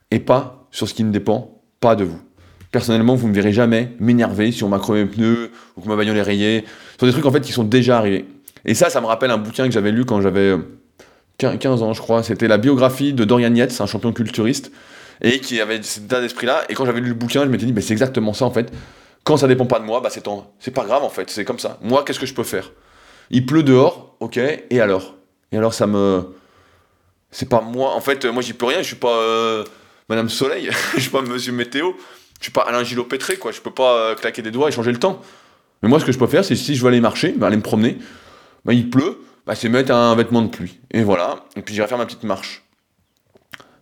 et 0.10 0.20
pas 0.20 0.68
sur 0.72 0.88
ce 0.88 0.94
qui 0.94 1.04
ne 1.04 1.12
dépend 1.12 1.62
pas 1.82 1.96
de 1.96 2.06
vous. 2.06 2.20
personnellement, 2.72 3.16
vous 3.16 3.28
ne 3.28 3.32
me 3.32 3.36
verrez 3.36 3.54
jamais 3.54 3.92
m'énerver 4.00 4.52
sur 4.52 4.70
ma 4.70 4.80
crevé 4.80 5.06
pneus 5.06 5.52
ou 5.76 5.82
que 5.82 5.88
ma 5.88 5.96
bagnole 5.96 6.18
est 6.18 6.22
rayée, 6.22 6.66
sur 6.98 7.08
des 7.08 7.12
trucs 7.12 7.26
en 7.26 7.32
fait 7.32 7.42
qui 7.42 7.52
sont 7.52 7.64
déjà 7.64 7.98
arrivés. 7.98 8.26
Et 8.64 8.74
ça, 8.74 8.90
ça 8.90 9.02
me 9.02 9.06
rappelle 9.06 9.32
un 9.32 9.38
bouquin 9.38 9.66
que 9.66 9.72
j'avais 9.72 9.92
lu 9.92 10.06
quand 10.06 10.22
j'avais 10.22 10.56
15 11.38 11.84
ans, 11.84 11.94
je 11.94 12.02
crois. 12.02 12.24
C'était 12.24 12.48
la 12.48 12.58
biographie 12.58 13.14
de 13.14 13.26
Dorian 13.26 13.54
Yates, 13.54 13.80
un 13.80 13.86
champion 13.86 14.14
culturiste, 14.14 14.72
et 15.22 15.40
qui 15.40 15.60
avait 15.62 15.82
cet 15.84 16.06
état 16.06 16.22
d'esprit-là. 16.22 16.64
Et 16.70 16.74
quand 16.74 16.86
j'avais 16.86 17.02
lu 17.02 17.10
le 17.10 17.14
bouquin, 17.14 17.44
je 17.44 17.50
m'étais 17.50 17.66
dit, 17.66 17.82
c'est 17.82 17.94
exactement 17.94 18.34
ça 18.34 18.46
en 18.46 18.52
fait. 18.52 18.72
Quand 19.24 19.38
ça 19.38 19.48
dépend 19.48 19.66
pas 19.66 19.80
de 19.80 19.86
moi, 19.86 20.02
bah, 20.02 20.10
c'est, 20.12 20.24
c'est 20.60 20.72
pas 20.72 20.86
grave 20.86 21.04
en 21.04 21.10
fait, 21.10 21.30
c'est 21.30 21.46
comme 21.46 21.60
ça. 21.60 21.80
Moi, 21.82 22.04
qu'est-ce 22.06 22.20
que 22.20 22.26
je 22.26 22.34
peux 22.34 22.44
faire? 22.44 22.72
Il 23.32 23.46
pleut 23.46 23.64
dehors, 23.64 24.16
ok, 24.20 24.38
et 24.38 24.82
alors? 24.82 25.16
Et 25.52 25.58
alors, 25.58 25.74
ça 25.74 25.88
me. 25.88 26.36
C'est 27.32 27.50
pas 27.50 27.62
moi, 27.62 27.94
en 27.96 28.02
fait, 28.02 28.24
moi 28.26 28.42
j'y 28.42 28.54
peux 28.54 28.66
rien, 28.66 28.80
je 28.80 28.88
suis 28.88 28.96
pas 28.96 29.18
euh, 29.18 29.64
Madame 30.10 30.30
Soleil, 30.30 30.70
je 30.96 31.02
suis 31.02 31.10
pas 31.10 31.22
Monsieur 31.22 31.52
Météo, 31.52 31.94
je 32.40 32.46
suis 32.46 32.52
pas 32.52 32.62
Alain 32.62 32.84
Gillot 32.84 33.04
Pétré, 33.04 33.38
quoi, 33.38 33.52
je 33.52 33.62
peux 33.62 33.72
pas 33.72 33.96
euh, 33.96 34.16
claquer 34.16 34.42
des 34.42 34.52
doigts 34.52 34.70
et 34.70 34.72
changer 34.72 34.92
le 34.92 35.00
temps. 35.00 35.22
Mais 35.82 35.90
moi, 35.90 36.00
ce 36.00 36.06
que 36.06 36.12
je 36.12 36.20
peux 36.20 36.28
faire, 36.28 36.46
c'est 36.46 36.56
si 36.56 36.76
je 36.76 36.82
veux 36.82 36.88
aller 36.88 37.02
marcher, 37.02 37.32
bah, 37.32 37.48
aller 37.48 37.58
me 37.58 37.62
promener, 37.62 37.98
bah, 38.64 38.74
il 38.74 38.90
pleut, 38.90 39.20
bah, 39.46 39.56
c'est 39.56 39.70
mettre 39.70 39.92
un 39.94 40.16
vêtement 40.16 40.42
de 40.42 40.48
pluie. 40.48 40.80
Et 40.92 41.04
voilà, 41.04 41.46
et 41.56 41.62
puis 41.62 41.74
j'irai 41.74 41.88
faire 41.88 41.98
ma 41.98 42.06
petite 42.06 42.24
marche. 42.24 42.64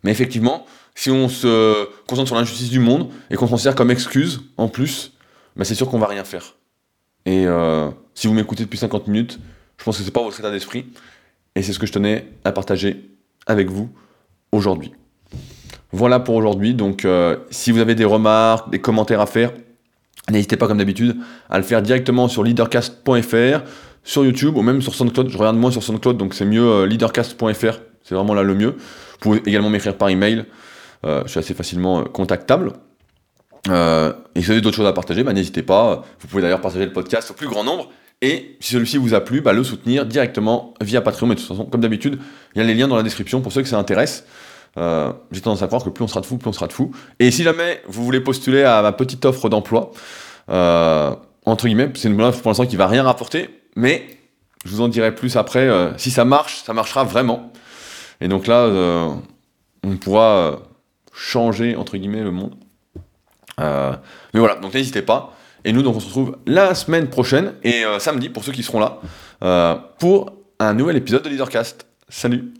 Mais 0.02 0.10
effectivement, 0.10 0.66
si 0.94 1.10
on 1.10 1.28
se 1.28 1.88
concentre 2.06 2.28
sur 2.28 2.36
l'injustice 2.36 2.70
du 2.70 2.78
monde 2.78 3.10
et 3.30 3.36
qu'on 3.36 3.48
considère 3.48 3.74
comme 3.74 3.90
excuse, 3.90 4.42
en 4.56 4.68
plus, 4.68 5.12
bah, 5.56 5.64
c'est 5.64 5.74
sûr 5.74 5.88
qu'on 5.88 5.98
va 5.98 6.06
rien 6.06 6.24
faire. 6.24 6.54
Et 7.26 7.46
euh, 7.46 7.90
si 8.14 8.26
vous 8.26 8.34
m'écoutez 8.34 8.64
depuis 8.64 8.78
50 8.78 9.08
minutes, 9.08 9.40
je 9.78 9.84
pense 9.84 9.98
que 9.98 10.04
c'est 10.04 10.10
pas 10.10 10.22
votre 10.22 10.38
état 10.38 10.50
d'esprit. 10.50 10.86
Et 11.54 11.62
c'est 11.62 11.72
ce 11.72 11.78
que 11.78 11.86
je 11.86 11.92
tenais 11.92 12.28
à 12.44 12.52
partager 12.52 13.10
avec 13.46 13.70
vous 13.70 13.88
aujourd'hui. 14.52 14.92
Voilà 15.92 16.20
pour 16.20 16.34
aujourd'hui. 16.34 16.74
Donc, 16.74 17.04
euh, 17.04 17.36
si 17.50 17.70
vous 17.70 17.78
avez 17.78 17.94
des 17.94 18.04
remarques, 18.04 18.70
des 18.70 18.80
commentaires 18.80 19.20
à 19.20 19.26
faire, 19.26 19.52
n'hésitez 20.30 20.56
pas, 20.56 20.66
comme 20.66 20.78
d'habitude, 20.78 21.16
à 21.48 21.58
le 21.58 21.64
faire 21.64 21.82
directement 21.82 22.28
sur 22.28 22.42
leadercast.fr 22.42 23.62
sur 24.04 24.24
YouTube 24.24 24.56
ou 24.56 24.62
même 24.62 24.82
sur 24.82 24.94
SoundCloud. 24.94 25.30
Je 25.30 25.38
regarde 25.38 25.56
moins 25.56 25.70
sur 25.70 25.82
SoundCloud, 25.82 26.16
donc 26.16 26.34
c'est 26.34 26.44
mieux 26.44 26.62
euh, 26.62 26.86
leadercast.fr. 26.86 27.78
C'est 28.02 28.14
vraiment 28.14 28.34
là 28.34 28.42
le 28.42 28.54
mieux. 28.54 28.70
Vous 28.70 29.18
pouvez 29.18 29.42
également 29.46 29.70
m'écrire 29.70 29.96
par 29.96 30.10
email. 30.10 30.44
Euh, 31.04 31.22
je 31.24 31.30
suis 31.30 31.40
assez 31.40 31.54
facilement 31.54 32.00
euh, 32.00 32.04
contactable. 32.04 32.74
et 33.66 33.70
si 33.70 34.44
vous 34.44 34.50
avez 34.52 34.60
d'autres 34.60 34.76
choses 34.76 34.86
à 34.86 34.92
partager, 34.92 35.24
bah, 35.24 35.32
n'hésitez 35.32 35.62
pas. 35.62 36.04
Vous 36.20 36.28
pouvez 36.28 36.42
d'ailleurs 36.42 36.60
partager 36.60 36.84
le 36.84 36.92
podcast 36.92 37.30
au 37.30 37.34
plus 37.34 37.48
grand 37.48 37.64
nombre. 37.64 37.90
Et 38.20 38.56
si 38.60 38.74
celui-ci 38.74 38.98
vous 38.98 39.14
a 39.14 39.20
plu, 39.20 39.40
bah, 39.40 39.52
le 39.52 39.64
soutenir 39.64 40.04
directement 40.06 40.74
via 40.82 41.00
Patreon. 41.00 41.26
Mais 41.26 41.34
de 41.34 41.40
toute 41.40 41.48
façon, 41.48 41.64
comme 41.64 41.80
d'habitude, 41.80 42.18
il 42.54 42.58
y 42.58 42.60
a 42.62 42.64
les 42.64 42.74
liens 42.74 42.88
dans 42.88 42.96
la 42.96 43.02
description 43.02 43.40
pour 43.40 43.52
ceux 43.52 43.62
que 43.62 43.68
ça 43.68 43.78
intéresse. 43.78 44.26
J'ai 44.76 45.40
tendance 45.40 45.62
à 45.62 45.66
croire 45.66 45.82
que 45.84 45.88
plus 45.88 46.04
on 46.04 46.08
sera 46.08 46.20
de 46.20 46.26
fou, 46.26 46.36
plus 46.36 46.48
on 46.48 46.52
sera 46.52 46.66
de 46.66 46.72
fou. 46.72 46.90
Et 47.20 47.30
si 47.30 47.42
jamais 47.42 47.80
vous 47.86 48.04
voulez 48.04 48.20
postuler 48.20 48.64
à 48.64 48.82
ma 48.82 48.92
petite 48.92 49.24
offre 49.24 49.48
d'emploi, 49.48 49.92
entre 50.48 51.66
guillemets, 51.66 51.90
c'est 51.94 52.08
une 52.08 52.20
offre 52.22 52.40
pour 52.40 52.50
l'instant 52.50 52.66
qui 52.66 52.76
va 52.76 52.86
rien 52.86 53.02
rapporter, 53.02 53.50
mais 53.76 54.18
je 54.64 54.70
vous 54.70 54.80
en 54.80 54.88
dirai 54.88 55.14
plus 55.14 55.36
après. 55.36 55.68
Euh, 55.68 55.96
si 55.98 56.10
ça 56.10 56.24
marche, 56.24 56.62
ça 56.64 56.72
marchera 56.72 57.04
vraiment. 57.04 57.52
Et 58.20 58.28
donc 58.28 58.46
là, 58.46 58.60
euh, 58.60 59.10
on 59.82 59.96
pourra 59.96 60.36
euh, 60.36 60.56
changer, 61.12 61.76
entre 61.76 61.96
guillemets, 61.96 62.22
le 62.22 62.30
monde. 62.30 62.54
mais 63.58 64.40
voilà, 64.40 64.56
donc 64.56 64.74
n'hésitez 64.74 65.02
pas. 65.02 65.36
Et 65.66 65.72
nous, 65.72 65.82
donc, 65.82 65.96
on 65.96 66.00
se 66.00 66.06
retrouve 66.06 66.36
la 66.46 66.74
semaine 66.74 67.08
prochaine 67.08 67.54
et 67.62 67.84
samedi, 67.98 68.28
pour 68.28 68.44
ceux 68.44 68.52
qui 68.52 68.62
seront 68.62 68.80
là, 68.80 69.00
pour 69.98 70.32
un 70.58 70.74
nouvel 70.74 70.96
épisode 70.96 71.22
de 71.22 71.30
Leadercast. 71.30 71.86
Salut 72.10 72.52